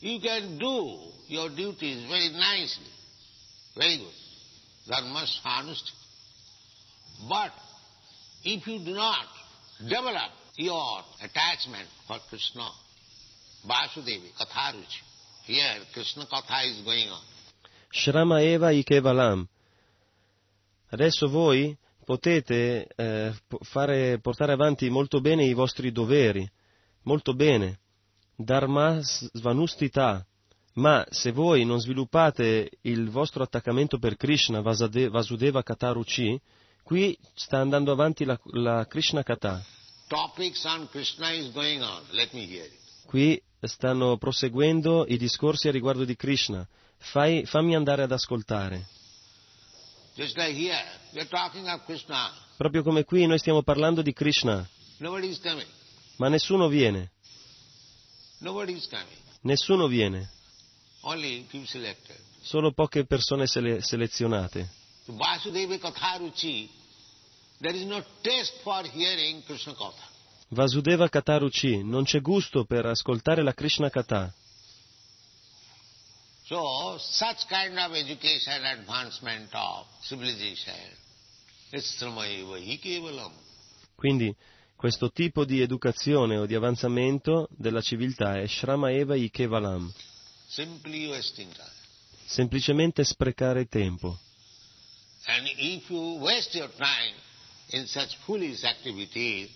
You 0.05 0.21
can 0.21 0.59
do 0.59 0.99
your 1.29 1.49
duties 1.49 2.05
very 2.07 2.29
nicely, 2.29 2.93
very 3.75 3.97
good. 3.97 4.13
Dharmasanastita. 4.87 5.93
But 7.27 7.53
if 8.45 8.67
you 8.67 8.85
do 8.85 8.93
not 8.93 9.25
develop 9.79 10.31
your 10.57 11.01
attachment 11.23 11.89
for 12.07 12.19
Krishna, 12.29 12.69
Vasudevi, 13.67 14.29
Katharuchi, 14.39 15.01
here 15.45 15.81
Krishna 15.95 16.27
Katha 16.27 16.71
is 16.71 16.83
going 16.85 17.09
on. 17.09 17.23
Shrama 17.91 18.43
Eva 18.43 18.73
Ikevalam. 18.73 19.47
Adesso 20.91 21.29
voi 21.29 21.75
potete 22.05 22.89
eh, 22.95 23.33
fare- 23.63 24.19
portare 24.21 24.53
avanti 24.53 24.91
molto 24.91 25.23
bene 25.23 25.47
i 25.47 25.55
vostri 25.55 25.93
doveri, 25.93 26.47
molto 27.05 27.33
bene, 27.33 27.79
Dharma 28.37 28.99
Svanustita, 29.01 30.27
ma 30.75 31.07
se 31.09 31.31
voi 31.31 31.65
non 31.65 31.81
sviluppate 31.81 32.71
il 32.83 33.09
vostro 33.11 33.43
attaccamento 33.43 33.99
per 33.99 34.17
Krishna, 34.17 34.61
Vasudeva 34.61 35.63
Kataruchi, 35.63 36.41
qui 36.83 37.17
sta 37.35 37.59
andando 37.59 37.93
avanti 37.93 38.25
la, 38.25 38.39
la 38.53 38.87
Krishna 38.87 39.23
Kata. 39.23 39.63
Krishna. 40.91 42.01
Qui 43.07 43.43
stanno 43.61 44.17
proseguendo 44.17 45.05
i 45.07 45.17
discorsi 45.17 45.69
a 45.69 45.71
riguardo 45.71 46.05
di 46.05 46.17
Krishna. 46.17 46.67
Fai- 46.99 47.47
fammi 47.47 47.75
andare 47.75 48.03
ad 48.03 48.13
ascoltare. 48.13 48.87
Like 50.17 50.53
here. 50.53 50.85
Proprio 52.57 52.83
come 52.83 53.05
qui 53.05 53.27
noi 53.27 53.39
stiamo 53.39 53.63
parlando 53.63 54.03
di 54.03 54.13
Krishna, 54.13 54.69
ma 56.17 56.29
nessuno 56.29 56.69
viene. 56.69 57.14
Nessuno 59.43 59.87
viene, 59.87 60.31
solo 62.43 62.73
poche 62.73 63.05
persone 63.07 63.47
sele- 63.47 63.83
selezionate. 63.83 64.69
Vasudeva 65.07 65.79
Katha. 71.09 71.09
Kataruchi, 71.09 71.83
non 71.83 72.05
c'è 72.05 72.21
gusto 72.21 72.65
per 72.65 72.87
ascoltare 72.87 73.43
la 73.43 73.55
Krishna 73.55 73.91
Kata. 73.91 74.33
So, 76.47 76.99
such 76.99 77.47
kind 77.47 77.79
of 77.79 77.95
education, 77.95 78.65
advancement 78.65 79.49
of 79.55 79.87
civilization, 80.03 80.75
is. 81.71 81.97
Quindi 83.97 84.35
questo 84.85 85.11
tipo 85.11 85.47
di 85.47 85.63
educazione 85.63 86.37
o 86.37 86.45
di 86.45 86.55
avanzamento 86.55 87.49
della 87.57 87.81
civiltà 87.81 88.39
è 88.39 88.47
Shrama 88.47 88.91
Eva 88.91 89.15
Ikevalam, 89.15 89.91
semplicemente 92.27 93.03
sprecare 93.03 93.65
tempo. 93.65 94.19
And 95.25 95.47
if 95.57 95.89
you 95.89 96.19
waste 96.19 96.55
your 96.55 96.69
time 96.77 97.15
in 97.69 97.87
such 97.87 98.15
foolish 98.27 98.63
activities, 98.65 99.49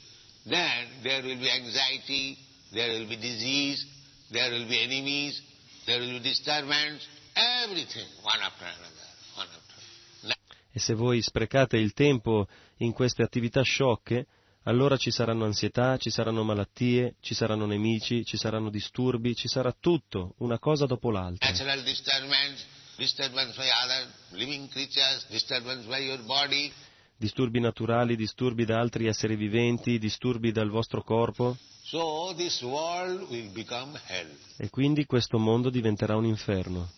then 0.45 1.03
there 1.03 1.23
will 1.23 1.37
be 1.37 1.51
anxiety, 1.51 2.39
there 2.73 2.97
will 2.97 3.07
be 3.07 3.19
disease, 3.19 3.87
there 4.31 4.51
will 4.51 4.67
be 4.67 4.81
enemies, 4.83 5.43
there 5.85 6.01
will 6.01 6.13
be 6.13 6.21
disturbance, 6.21 7.07
everything, 7.35 8.09
one 8.23 8.41
after 8.41 8.65
another, 8.65 9.09
one 9.35 9.47
after 9.47 9.75
another. 10.23 10.37
E 10.73 10.79
se 10.79 10.95
voi 10.95 11.21
sprecate 11.21 11.77
il 11.77 11.93
tempo 11.93 12.49
in 12.79 12.95
queste 12.95 13.23
attività 13.23 13.61
sciocche, 13.61 14.27
allora 14.65 14.97
ci 14.97 15.11
saranno 15.11 15.45
ansietà, 15.45 15.97
ci 15.97 16.11
saranno 16.11 16.43
malattie, 16.45 17.15
ci 17.21 17.35
saranno 17.35 17.65
nemici, 17.67 18.25
ci 18.25 18.37
saranno 18.37 18.71
disturbi, 18.71 19.35
ci 19.35 19.49
sarà 19.49 19.75
tutto, 19.79 20.35
una 20.39 20.59
cosa 20.59 20.85
dopo 20.87 21.11
l'altra. 21.11 21.49
Natural 21.51 21.83
disturbance, 21.83 22.65
disturbance 22.97 23.57
by 23.57 23.69
other 23.85 24.13
living 24.33 24.69
creatures, 24.69 25.27
disturbance 25.29 25.87
by 25.87 26.05
your 26.05 26.23
body. 26.25 26.71
Disturbi 27.17 27.59
naturali, 27.61 28.15
disturbi 28.15 28.65
da 28.65 28.79
altri 28.79 29.07
esseri 29.07 29.35
viventi, 29.37 29.99
disturbi 29.99 30.53
dal 30.53 30.69
vostro 30.71 31.03
corpo, 31.03 31.57
So 31.83 32.35
this 32.37 32.61
world 32.61 33.31
will 33.31 33.51
become 33.53 33.99
hell. 34.09 34.29
e 34.59 34.69
quindi 34.69 35.07
questo 35.07 35.39
mondo 35.39 35.71
diventerà 35.71 36.17
un 36.17 36.27
inferno. 36.27 36.91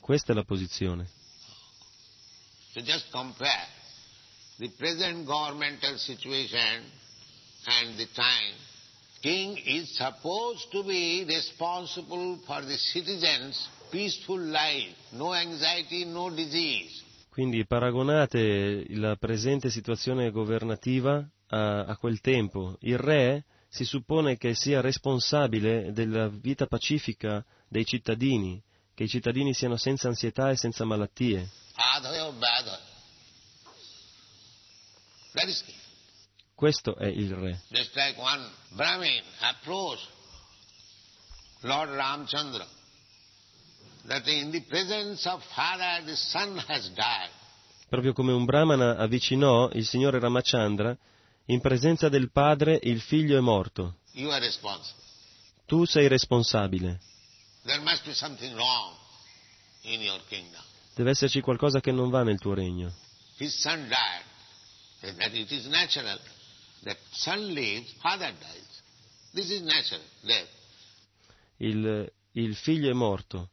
Questa 0.00 0.32
è 0.32 0.34
la 0.34 0.42
posizione. 0.42 1.08
So 2.72 2.80
just 2.82 3.08
compare 3.10 3.68
the 4.58 4.68
present 4.78 5.26
governmental 5.26 5.98
situation 5.98 6.84
and 7.66 7.96
the 7.98 8.06
time. 8.14 8.54
King 9.20 9.56
is 9.56 9.96
supposed 9.96 10.70
to 10.72 10.84
be 10.84 11.24
responsible 11.26 12.38
for 12.46 12.60
the 12.60 12.76
citizens' 12.76 13.68
peaceful 13.90 14.38
life, 14.38 14.94
no 15.12 15.32
anxiety, 15.34 16.04
no 16.04 16.30
disease. 16.30 17.02
Quindi 17.30 17.66
paragonate 17.66 18.84
la 18.90 19.16
presente 19.16 19.70
situazione 19.70 20.30
governativa 20.30 21.26
a, 21.48 21.84
a 21.84 21.96
quel 21.96 22.20
tempo. 22.20 22.76
Il 22.80 22.98
re 22.98 23.44
si 23.68 23.84
suppone 23.84 24.36
che 24.36 24.54
sia 24.54 24.80
responsabile 24.80 25.90
della 25.92 26.28
vita 26.28 26.66
pacifica 26.66 27.44
dei 27.66 27.84
cittadini, 27.84 28.62
che 28.94 29.04
i 29.04 29.08
cittadini 29.08 29.52
siano 29.52 29.76
senza 29.76 30.06
ansietà 30.06 30.50
e 30.50 30.56
senza 30.56 30.84
malattie. 30.84 31.48
Adhaya 31.74 32.30
Badha. 32.30 32.83
Questo 36.54 36.96
è 36.96 37.06
il 37.06 37.34
re. 37.34 37.60
Just 37.68 37.94
like 37.96 38.18
one 38.18 38.48
Brahmin 38.70 39.22
approached 39.40 40.08
Lord 41.62 41.90
Ramchandra 41.90 42.66
that 44.06 44.26
in 44.28 44.50
the 44.50 44.62
presence 44.62 45.28
of 45.28 45.42
father 45.54 46.04
the 46.04 46.16
son 46.16 46.56
has 46.68 46.88
died. 46.90 47.30
Proprio 47.88 48.12
come 48.12 48.32
un 48.32 48.44
brahmana 48.44 48.96
avvicinò 48.96 49.70
il 49.72 49.86
signore 49.86 50.18
Ramachandra, 50.18 50.96
in 51.46 51.60
presenza 51.60 52.08
del 52.08 52.30
padre 52.30 52.78
il 52.82 53.00
figlio 53.00 53.36
è 53.36 53.40
morto. 53.40 53.98
Tu 55.66 55.84
sei 55.84 56.08
responsabile. 56.08 57.00
Deve 60.94 61.10
esserci 61.10 61.40
qualcosa 61.40 61.80
che 61.80 61.92
non 61.92 62.10
va 62.10 62.22
nel 62.22 62.38
tuo 62.38 62.54
regno. 62.54 62.92
His 63.38 63.58
son 63.60 63.88
died. 63.88 64.33
And 65.04 65.18
that 65.18 65.34
it 65.34 65.50
is 65.52 65.66
natural. 65.66 66.18
That 66.84 66.96
son 67.12 67.54
lives, 67.54 67.92
father 68.02 68.32
dies. 68.40 68.82
This 69.34 69.50
is 69.50 69.62
natural, 69.62 70.00
death. 70.26 70.48
il, 71.58 72.12
il 72.32 72.56
figlio 72.56 72.90
è 72.90 72.92
morto, 72.92 73.50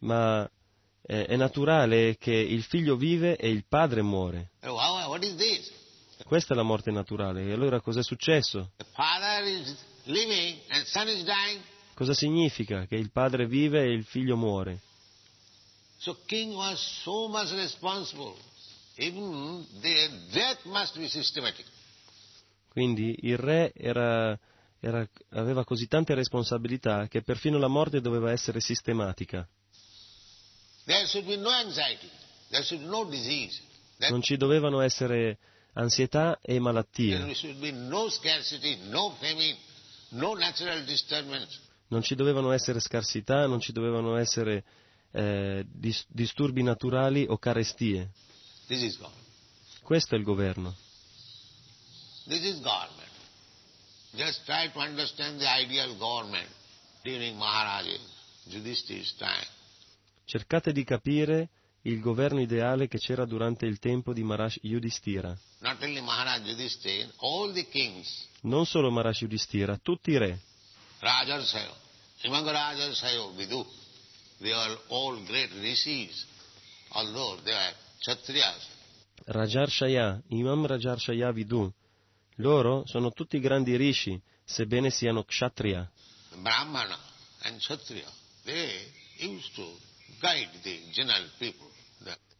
ma 0.00 0.48
eh, 1.02 1.26
è 1.26 1.36
naturale 1.36 2.16
che 2.18 2.34
il 2.34 2.62
figlio 2.62 2.96
vive 2.96 3.36
e 3.36 3.48
il 3.48 3.64
padre 3.68 4.02
muore. 4.02 4.50
Uh, 4.62 4.68
wow, 4.68 5.08
What 5.08 5.22
is 5.24 5.34
this? 5.36 5.72
Questa 6.24 6.54
è 6.54 6.56
la 6.56 6.62
morte 6.62 6.90
naturale. 6.90 7.44
E 7.44 7.52
allora 7.52 7.80
cos'è 7.80 8.02
successo? 8.02 8.72
The 8.76 8.86
father 8.92 9.44
is 9.44 9.76
living 10.04 10.58
and 10.70 10.84
son 10.86 11.08
is 11.08 11.22
dying. 11.24 11.62
Cosa 11.94 12.14
significa? 12.14 12.86
Che 12.86 12.96
il 12.96 13.10
padre 13.10 13.46
vive 13.46 13.82
e 13.82 13.92
il 13.92 14.04
figlio 14.04 14.36
muore. 14.36 14.80
So 15.98 16.18
king 16.26 16.54
was 16.54 16.80
so 17.02 17.28
much 17.28 17.50
responsible. 17.52 18.34
Quindi 22.68 23.16
il 23.22 23.36
re 23.38 23.72
era- 23.74 24.38
era- 24.80 25.06
aveva 25.30 25.64
così 25.64 25.86
tante 25.86 26.14
responsabilità 26.14 27.06
che 27.08 27.22
perfino 27.22 27.58
la 27.58 27.68
morte 27.68 28.00
doveva 28.00 28.30
essere 28.32 28.60
sistematica. 28.60 29.46
Non 34.08 34.22
ci 34.22 34.36
dovevano 34.36 34.80
essere 34.80 35.38
ansietà 35.74 36.38
e 36.42 36.58
malattie, 36.58 37.18
non 41.88 42.02
ci 42.02 42.14
dovevano 42.14 42.52
essere 42.52 42.80
scarsità, 42.80 43.46
non 43.46 43.60
ci 43.60 43.72
dovevano 43.72 44.16
essere 44.16 44.64
eh, 45.12 45.64
dis- 45.68 46.06
disturbi 46.08 46.62
naturali 46.62 47.26
o 47.28 47.38
carestie. 47.38 48.10
This 48.66 48.82
is 48.82 48.98
God. 48.98 49.12
Questo 49.82 50.14
è 50.14 50.18
il 50.18 50.24
governo. 50.24 50.74
This 52.26 52.42
is 52.42 52.60
government. 52.60 53.12
Just 54.12 54.44
try 54.44 54.70
to 54.72 54.78
understand 54.80 55.38
the 55.38 55.46
ideal 55.46 55.96
government 55.96 56.48
during 57.02 57.38
Yudhishthir's 58.48 59.14
time. 59.16 59.46
Cercate 60.24 60.72
di 60.72 60.82
capire 60.82 61.50
il 61.82 62.00
governo 62.00 62.40
ideale 62.40 62.88
che 62.88 62.98
c'era 62.98 63.24
durante 63.24 63.66
il 63.66 63.78
tempo 63.78 64.12
di 64.12 64.24
Marash 64.24 64.58
Yudhishthira. 64.62 65.36
Not 65.60 65.80
only 65.82 66.00
Maharaj 66.00 66.46
Yudhishthir, 66.46 67.12
all 67.18 67.52
the 67.52 67.68
kings, 67.68 68.26
Non 68.42 68.66
solo 68.66 68.90
Marash 68.90 69.20
Yudhishthira, 69.20 69.76
tutti 69.78 70.10
i 70.10 70.18
re. 70.18 70.40
Rajarsayo, 70.98 71.74
Imangarajarsayo, 72.22 73.34
Vidu, 73.36 73.64
they 74.40 74.52
are 74.52 74.76
all 74.88 75.22
great 75.24 75.52
rishis, 75.52 76.26
although 76.90 77.40
they 77.42 77.54
are 77.54 77.74
Kshatriyas. 77.98 78.66
Rajar 79.26 79.68
Shaya, 79.68 80.22
Imam 80.28 80.66
Rajar 80.66 80.98
Shaya 80.98 81.32
Vidu. 81.32 81.72
Loro 82.36 82.84
sono 82.86 83.10
tutti 83.12 83.40
grandi 83.40 83.76
rishi, 83.76 84.20
sebbene 84.44 84.90
siano 84.90 85.24
kshatriya. 85.24 85.90
Brahmana 86.42 86.98
and 87.44 87.58
Kshatriya, 87.58 88.08
they 88.44 88.70
used 89.20 89.54
to 89.54 89.66
guide 90.20 90.50
the 90.62 90.78
general 90.92 91.28
people. 91.38 91.66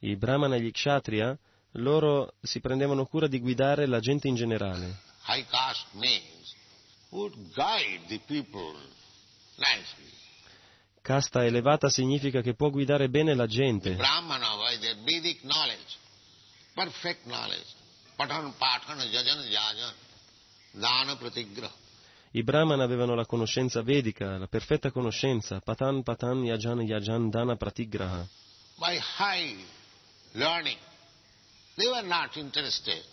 I 0.01 0.15
brahmana 0.17 0.57
e 0.57 0.61
gli 0.61 0.71
kshatriya, 0.71 1.37
loro 1.73 2.35
si 2.43 2.61
prendevano 2.61 3.07
cura 3.07 3.27
di 3.27 3.41
guidare 3.41 3.87
la 3.87 4.01
gente 4.01 4.29
in 4.29 4.35
generale. 4.35 5.05
high 5.27 5.45
caste 5.51 5.89
names 5.95 6.55
would 7.11 7.35
guide 7.55 8.01
the 8.09 8.19
people 8.29 8.75
nicely. 9.59 10.13
Casta 11.07 11.45
elevata 11.45 11.89
significa 11.89 12.41
che 12.41 12.55
può 12.55 12.69
guidare 12.69 13.09
bene 13.09 13.37
la 13.37 13.47
gente. 13.47 13.91
I 22.33 22.43
brahmana 22.43 22.83
avevano 22.83 23.15
la 23.15 23.25
conoscenza 23.25 23.83
vedica, 23.83 24.37
la 24.37 24.49
perfetta 24.49 24.91
conoscenza, 24.91 25.61
patan 25.61 26.03
patan 26.03 26.43
yajan 26.43 26.81
yajan 26.81 27.31
dana 27.31 27.55
pratigraha. 27.55 28.27
By 28.77 28.99
high 28.99 29.65
learning, 30.33 30.79
they 31.77 31.87
were 31.87 32.05
not 32.05 32.35
interested 32.37 33.05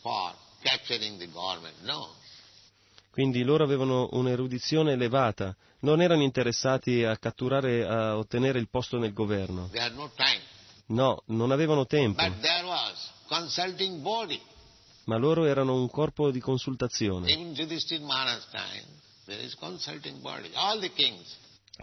for 0.00 0.32
capturing 0.62 1.18
the 1.18 1.26
government, 1.26 1.76
no. 1.82 2.08
Quindi 3.14 3.44
loro 3.44 3.62
avevano 3.62 4.08
un'erudizione 4.10 4.94
elevata, 4.94 5.54
non 5.82 6.02
erano 6.02 6.24
interessati 6.24 7.04
a 7.04 7.16
catturare, 7.16 7.86
a 7.86 8.16
ottenere 8.16 8.58
il 8.58 8.68
posto 8.68 8.98
nel 8.98 9.12
governo. 9.12 9.70
No 10.86 11.22
non 11.26 11.52
avevano 11.52 11.86
tempo, 11.86 12.20
ma 15.04 15.16
loro 15.16 15.44
erano 15.44 15.76
un 15.76 15.88
corpo 15.88 16.32
di 16.32 16.40
consultazione. 16.40 17.28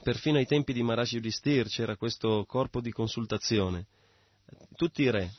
Perfino 0.03 0.37
ai 0.37 0.45
tempi 0.45 0.73
di 0.73 0.83
Maharaja 0.83 1.15
Yudhishthir 1.15 1.69
c'era 1.69 1.95
questo 1.95 2.43
corpo 2.45 2.81
di 2.81 2.91
consultazione. 2.91 3.85
Tutti 4.75 5.03
i 5.03 5.09
re, 5.09 5.31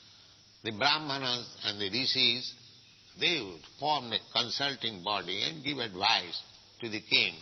the 0.63 0.73
Brahmanas 0.73 1.55
and 1.65 1.79
the 1.79 1.91
rishis, 1.91 2.61
they 3.19 3.41
would 3.41 3.65
form 3.79 4.13
a 4.13 4.19
consulting 4.33 5.03
body 5.03 5.43
and 5.43 5.63
give 5.63 5.79
advice 5.79 6.43
to 6.81 6.89
the 6.89 7.01
king. 7.01 7.35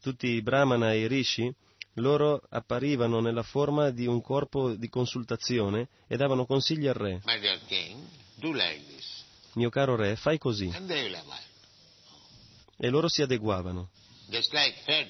tutti 0.00 0.28
i 0.28 0.42
brahmana 0.42 0.92
e 0.92 1.00
i 1.00 1.06
rishi, 1.06 1.52
loro 1.94 2.42
apparivano 2.50 3.20
nella 3.20 3.42
forma 3.42 3.90
di 3.90 4.06
un 4.06 4.20
corpo 4.20 4.74
di 4.74 4.88
consultazione 4.88 5.88
e 6.08 6.16
davano 6.16 6.44
consigli 6.44 6.86
al 6.86 6.94
re. 6.94 7.20
My 7.24 7.38
dear 7.38 7.60
king, 7.66 8.04
do 8.36 8.52
like 8.52 8.82
this. 8.88 9.24
Mio 9.54 9.70
caro 9.70 9.96
re, 9.96 10.16
fai 10.16 10.38
così. 10.38 10.70
And 10.74 10.88
they 10.88 11.04
will 11.04 11.14
abide. 11.14 11.50
E 12.78 12.88
loro 12.88 13.08
si 13.08 13.22
adeguavano. 13.22 13.90
Just 14.28 14.52
like 14.52 14.74
head. 14.86 15.08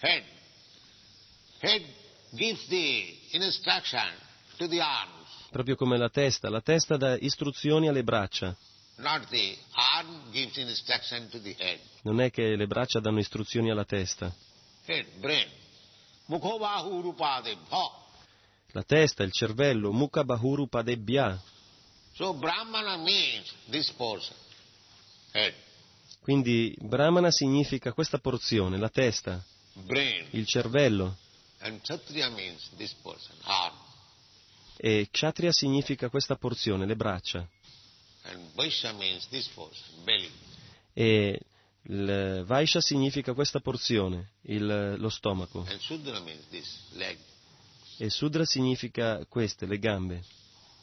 Head. 0.00 0.24
Head 1.60 1.82
Proprio 5.52 5.76
come 5.76 5.98
la 5.98 6.08
testa, 6.08 6.48
la 6.48 6.62
testa 6.62 6.96
dà 6.96 7.14
istruzioni 7.18 7.86
alle 7.86 8.02
braccia. 8.02 8.56
Non 12.02 12.20
è 12.22 12.30
che 12.30 12.56
le 12.56 12.66
braccia 12.66 13.00
danno 13.00 13.18
istruzioni 13.18 13.70
alla 13.70 13.84
testa. 13.84 14.34
La 18.72 18.82
testa, 18.82 19.22
il 19.22 19.32
cervello, 19.32 19.92
mukha 19.92 20.24
bahuru 20.24 20.68
padebhya. 20.68 21.38
So 22.14 22.32
Brahmana 22.32 22.96
means 22.96 23.52
this 23.68 23.90
portion. 23.90 24.36
Head, 25.32 25.54
Quindi 26.20 26.74
brahmana 26.78 27.30
significa 27.30 27.92
questa 27.92 28.18
porzione, 28.18 28.78
la 28.78 28.88
testa, 28.88 29.42
brain. 29.72 30.28
il 30.30 30.46
cervello, 30.46 31.16
And 31.60 31.80
Kshatriya 31.80 32.28
means 32.30 32.70
this 32.76 32.92
portion, 33.02 33.36
arm. 33.44 33.74
E 34.84 35.06
kshatriya 35.12 35.52
significa 35.52 36.08
questa 36.08 36.34
porzione, 36.34 36.86
le 36.86 36.96
braccia, 36.96 37.48
e 40.92 41.40
il 41.84 42.42
vaishya 42.44 42.80
significa 42.80 43.32
questa 43.32 43.60
porzione, 43.60 44.32
il- 44.42 44.96
lo 44.98 45.08
stomaco, 45.08 45.64
this, 46.50 46.88
e 47.98 48.10
sudra 48.10 48.44
significa 48.44 49.24
queste, 49.26 49.66
le 49.66 49.78
gambe. 49.78 50.24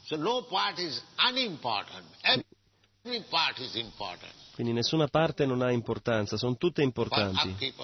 So 0.04 0.16
no 0.16 0.46
Quindi 4.54 4.72
nessuna 4.72 5.08
parte 5.08 5.44
non 5.44 5.60
ha 5.60 5.70
importanza, 5.70 6.38
sono 6.38 6.56
tutte 6.56 6.82
importanti 6.82 7.74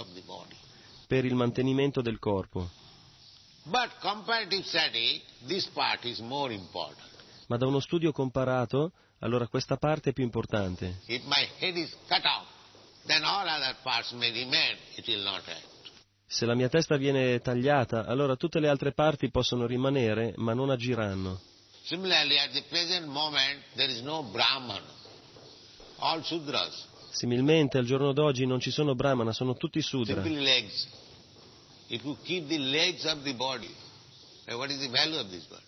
per 1.07 1.27
il 1.27 1.35
mantenimento 1.35 2.01
del 2.01 2.19
corpo. 2.19 2.85
But 3.69 3.91
comparative 4.01 4.65
study, 4.65 5.23
this 5.47 5.67
part 5.67 6.05
is 6.05 6.21
more 6.21 6.53
important. 6.53 7.09
Ma 7.49 7.57
da 7.57 7.67
uno 7.67 7.81
studio 7.81 8.13
comparato, 8.13 8.93
allora 9.21 9.49
questa 9.49 9.77
parte 9.77 10.11
è 10.11 10.13
più 10.13 10.23
importante. 10.23 11.01
If 11.07 11.23
my 11.25 11.49
head 11.59 11.77
is 11.77 11.91
cut 12.07 12.25
off, 12.25 12.47
then 13.07 13.25
all 13.25 13.47
other 13.49 13.77
parts 13.83 14.13
may 14.13 14.31
remain, 14.31 14.77
it 14.95 15.07
will 15.09 15.23
not 15.23 15.43
act. 15.49 15.75
Se 16.29 16.45
la 16.47 16.55
mia 16.55 16.69
testa 16.69 16.97
viene 16.97 17.41
tagliata, 17.41 18.05
allora 18.05 18.37
tutte 18.37 18.61
le 18.61 18.69
altre 18.69 18.93
parti 18.93 19.31
possono 19.31 19.67
rimanere, 19.67 20.33
ma 20.37 20.55
non 20.55 20.71
agiranno. 20.71 21.41
Similarly, 21.85 22.39
at 22.39 22.51
the 22.53 22.63
present 22.69 23.07
moment, 23.07 23.63
there 23.75 23.91
is 23.93 24.01
no 24.01 24.23
Brahman, 24.25 24.83
all 25.99 26.23
Sudras, 26.23 26.95
Similmente, 27.17 27.79
al 27.79 27.87
giorno 27.87 28.13
d'oggi 28.13 28.45
non 28.45 28.61
ci 28.61 28.71
sono 28.71 28.95
brahmana, 28.95 29.33
sono 29.33 29.55
tutti 29.55 29.81
sudra. 29.81 30.21
legs. 30.23 30.87
If 31.89 32.03
you 32.05 32.17
keep 32.25 32.49
the 32.49 32.59
legs 32.59 33.05
of 33.05 33.23
the 33.23 33.33
body, 33.35 33.75
then 34.45 34.57
what 34.57 34.71
is 34.71 34.79
the 34.81 34.89
value 34.89 35.19
of 35.19 35.29
this 35.31 35.45
body? 35.45 35.63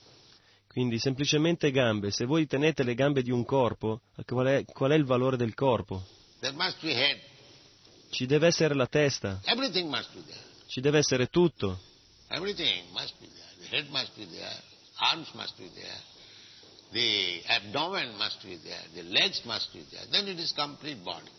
Quindi 0.68 0.98
semplicemente 0.98 1.70
gambe. 1.70 2.10
Se 2.10 2.24
voi 2.24 2.46
tenete 2.46 2.82
le 2.82 2.94
gambe 2.94 3.22
di 3.22 3.30
un 3.30 3.44
corpo, 3.44 4.02
qual 4.26 4.46
è, 4.46 4.64
qual 4.64 4.90
è 4.92 4.94
il 4.94 5.04
valore 5.04 5.36
del 5.36 5.54
corpo? 5.54 6.04
There 6.40 6.54
must 6.54 6.80
be 6.80 6.92
head. 6.94 7.18
Ci 8.10 8.26
deve 8.26 8.46
essere 8.46 8.74
la 8.74 8.86
testa, 8.86 9.40
Everything 9.44 9.88
must 9.90 10.12
be 10.14 10.22
there. 10.24 10.40
ci 10.66 10.80
deve 10.80 10.98
essere 10.98 11.26
tutto. 11.28 11.78
Everything 12.28 12.84
must 12.92 13.14
be 13.18 13.26
there. 13.26 13.68
The 13.68 13.76
head 13.76 13.88
must 13.90 14.12
be 14.16 14.26
there. 14.26 14.62
Arms 14.96 15.28
must 15.34 15.56
be 15.56 15.68
there. 15.74 16.00
The 16.92 17.42
abdomen 17.46 18.16
must 18.16 18.42
be 18.44 18.58
there. 18.62 18.82
The 18.94 19.02
legs 19.02 19.42
must 19.44 19.70
be 19.72 19.84
there. 19.90 20.06
Then 20.10 20.26
it 20.28 20.38
is 20.38 20.52
complete 20.52 21.02
body. 21.02 21.30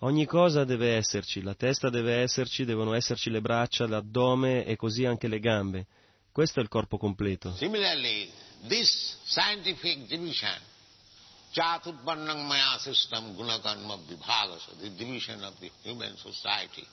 Ogni 0.00 0.26
cosa 0.26 0.64
deve 0.64 0.94
esserci, 0.94 1.40
la 1.40 1.54
testa 1.54 1.88
deve 1.88 2.16
esserci, 2.16 2.66
devono 2.66 2.92
esserci 2.92 3.30
le 3.30 3.40
braccia, 3.40 3.86
l'addome 3.86 4.66
e 4.66 4.76
così 4.76 5.06
anche 5.06 5.26
le 5.26 5.38
gambe. 5.38 5.86
Questo 6.30 6.60
è 6.60 6.62
il 6.62 6.68
corpo 6.68 6.98
completo. 6.98 7.54
Similarly, 7.54 8.30
this 8.68 9.16
scientific 9.24 10.06
division, 10.06 10.60
Chaturvarnam 11.50 12.46
Maya 12.46 12.76
system, 12.78 13.34
Gunakarma 13.34 13.96
Vibhagasa, 14.06 14.72
the 14.80 14.94
division 14.96 15.42
of 15.42 15.54
the 15.60 15.70
human 15.82 16.14
society, 16.16 16.86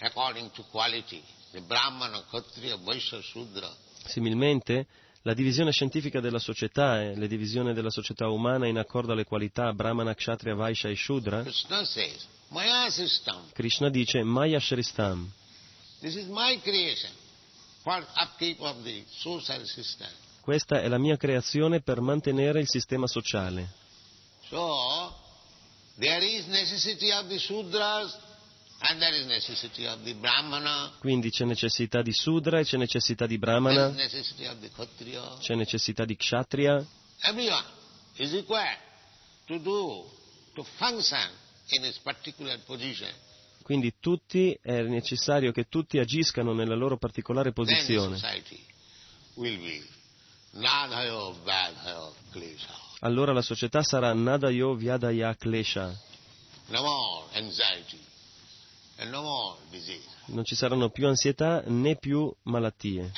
according 0.00 0.50
to 0.50 0.64
quality, 0.72 1.22
the 1.52 1.60
Brahmana, 1.60 2.24
Kshatriya, 2.28 2.76
Vaishya, 2.78 3.22
Shudra, 3.22 3.70
Similmente, 4.06 4.86
la 5.26 5.34
divisione 5.34 5.72
scientifica 5.72 6.20
della 6.20 6.38
società 6.38 7.02
e 7.02 7.16
la 7.16 7.26
divisione 7.26 7.74
della 7.74 7.90
società 7.90 8.28
umana 8.28 8.68
in 8.68 8.78
accordo 8.78 9.10
alle 9.10 9.24
qualità 9.24 9.72
Brahmana, 9.72 10.14
Kshatriya, 10.14 10.54
Vaishya 10.54 10.88
e 10.88 10.94
Shudra, 10.94 11.44
Krishna 13.52 13.90
dice 13.90 14.22
Maya 14.22 14.60
Shristam. 14.60 15.28
Questa 20.40 20.80
è 20.80 20.88
la 20.88 20.98
mia 20.98 21.16
creazione 21.16 21.80
per 21.80 22.00
mantenere 22.00 22.60
il 22.60 22.68
sistema 22.68 23.08
sociale. 23.08 23.68
So, 24.48 25.12
there 25.98 26.24
is 26.24 26.46
necessity 26.46 27.10
of 27.10 27.26
the 27.26 27.38
Sudras 27.38 28.16
Quindi 30.98 31.30
c'è 31.30 31.44
necessità 31.44 32.02
di 32.02 32.12
Sudra 32.12 32.58
e 32.60 32.64
c'è 32.64 32.76
necessità 32.76 33.26
di 33.26 33.38
Brahmana, 33.38 33.94
c'è 35.40 35.54
necessità 35.54 36.04
di 36.04 36.16
Kshatriya, 36.16 36.86
to 39.46 39.58
do, 39.58 40.10
to 40.54 40.64
quindi 43.66 43.94
tutti 43.98 44.56
è 44.62 44.82
necessario 44.82 45.50
che 45.50 45.64
tutti 45.64 45.98
agiscano 45.98 46.52
nella 46.52 46.76
loro 46.76 46.98
particolare 46.98 47.50
posizione. 47.50 48.16
Allora 53.00 53.32
la 53.32 53.42
società 53.42 53.82
sarà 53.82 54.14
Nadayo 54.14 54.76
Vyadaya 54.76 55.34
Klesha. 55.34 55.92
No 56.68 56.82
more 56.82 57.26
anxiety 57.34 57.98
and 57.98 58.04
no 58.04 58.04
more 58.04 58.04
disease. 58.04 58.06
Non 60.26 60.44
ci 60.44 60.54
saranno 60.54 60.90
più 60.90 61.06
ansietà 61.06 61.62
né 61.66 61.96
più 61.96 62.34
malattie. 62.44 63.12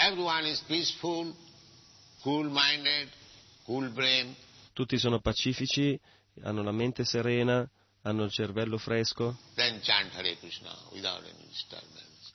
Tutti 4.73 4.99
sono 4.99 5.21
pacifici, 5.21 5.99
hanno 6.43 6.63
la 6.63 6.73
mente 6.73 7.05
serena, 7.05 7.69
hanno 8.03 8.25
il 8.25 8.31
cervello 8.31 8.79
fresco. 8.79 9.37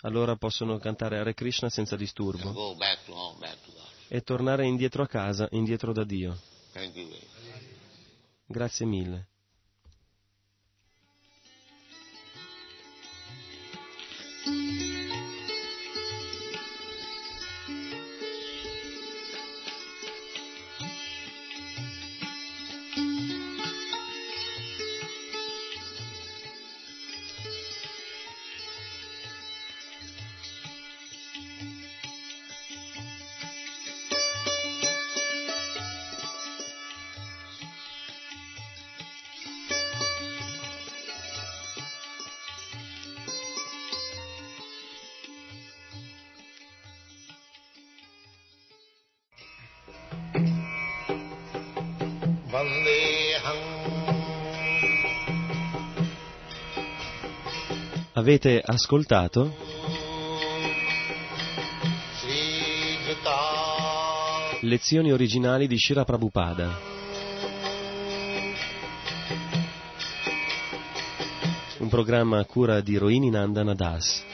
Allora 0.02 0.36
possono 0.36 0.78
cantare 0.78 1.18
Hare 1.18 1.34
Krishna 1.34 1.70
senza 1.70 1.96
disturbo 1.96 2.76
e 4.10 4.22
tornare 4.22 4.66
indietro 4.66 5.04
a 5.04 5.08
casa, 5.08 5.48
indietro 5.52 5.94
da 5.94 6.04
Dio. 6.04 6.38
Grazie 8.46 8.86
mille. 8.86 9.28
Avete 58.34 58.64
ascoltato 58.66 59.56
lezioni 64.62 65.12
originali 65.12 65.68
di 65.68 65.78
Shira 65.78 66.04
Prabhupada. 66.04 66.80
Un 71.78 71.90
programma 71.90 72.40
a 72.40 72.46
cura 72.46 72.82
di 72.82 72.98
Roini 72.98 73.30
Nandana 73.30 73.76
Das. 73.76 74.33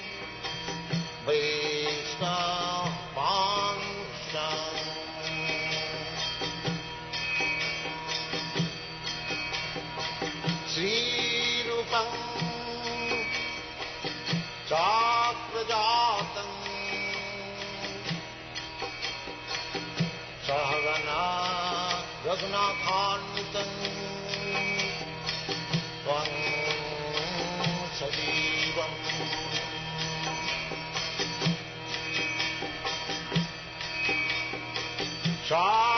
Shaw. 35.49 35.88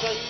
Jai 0.00 0.29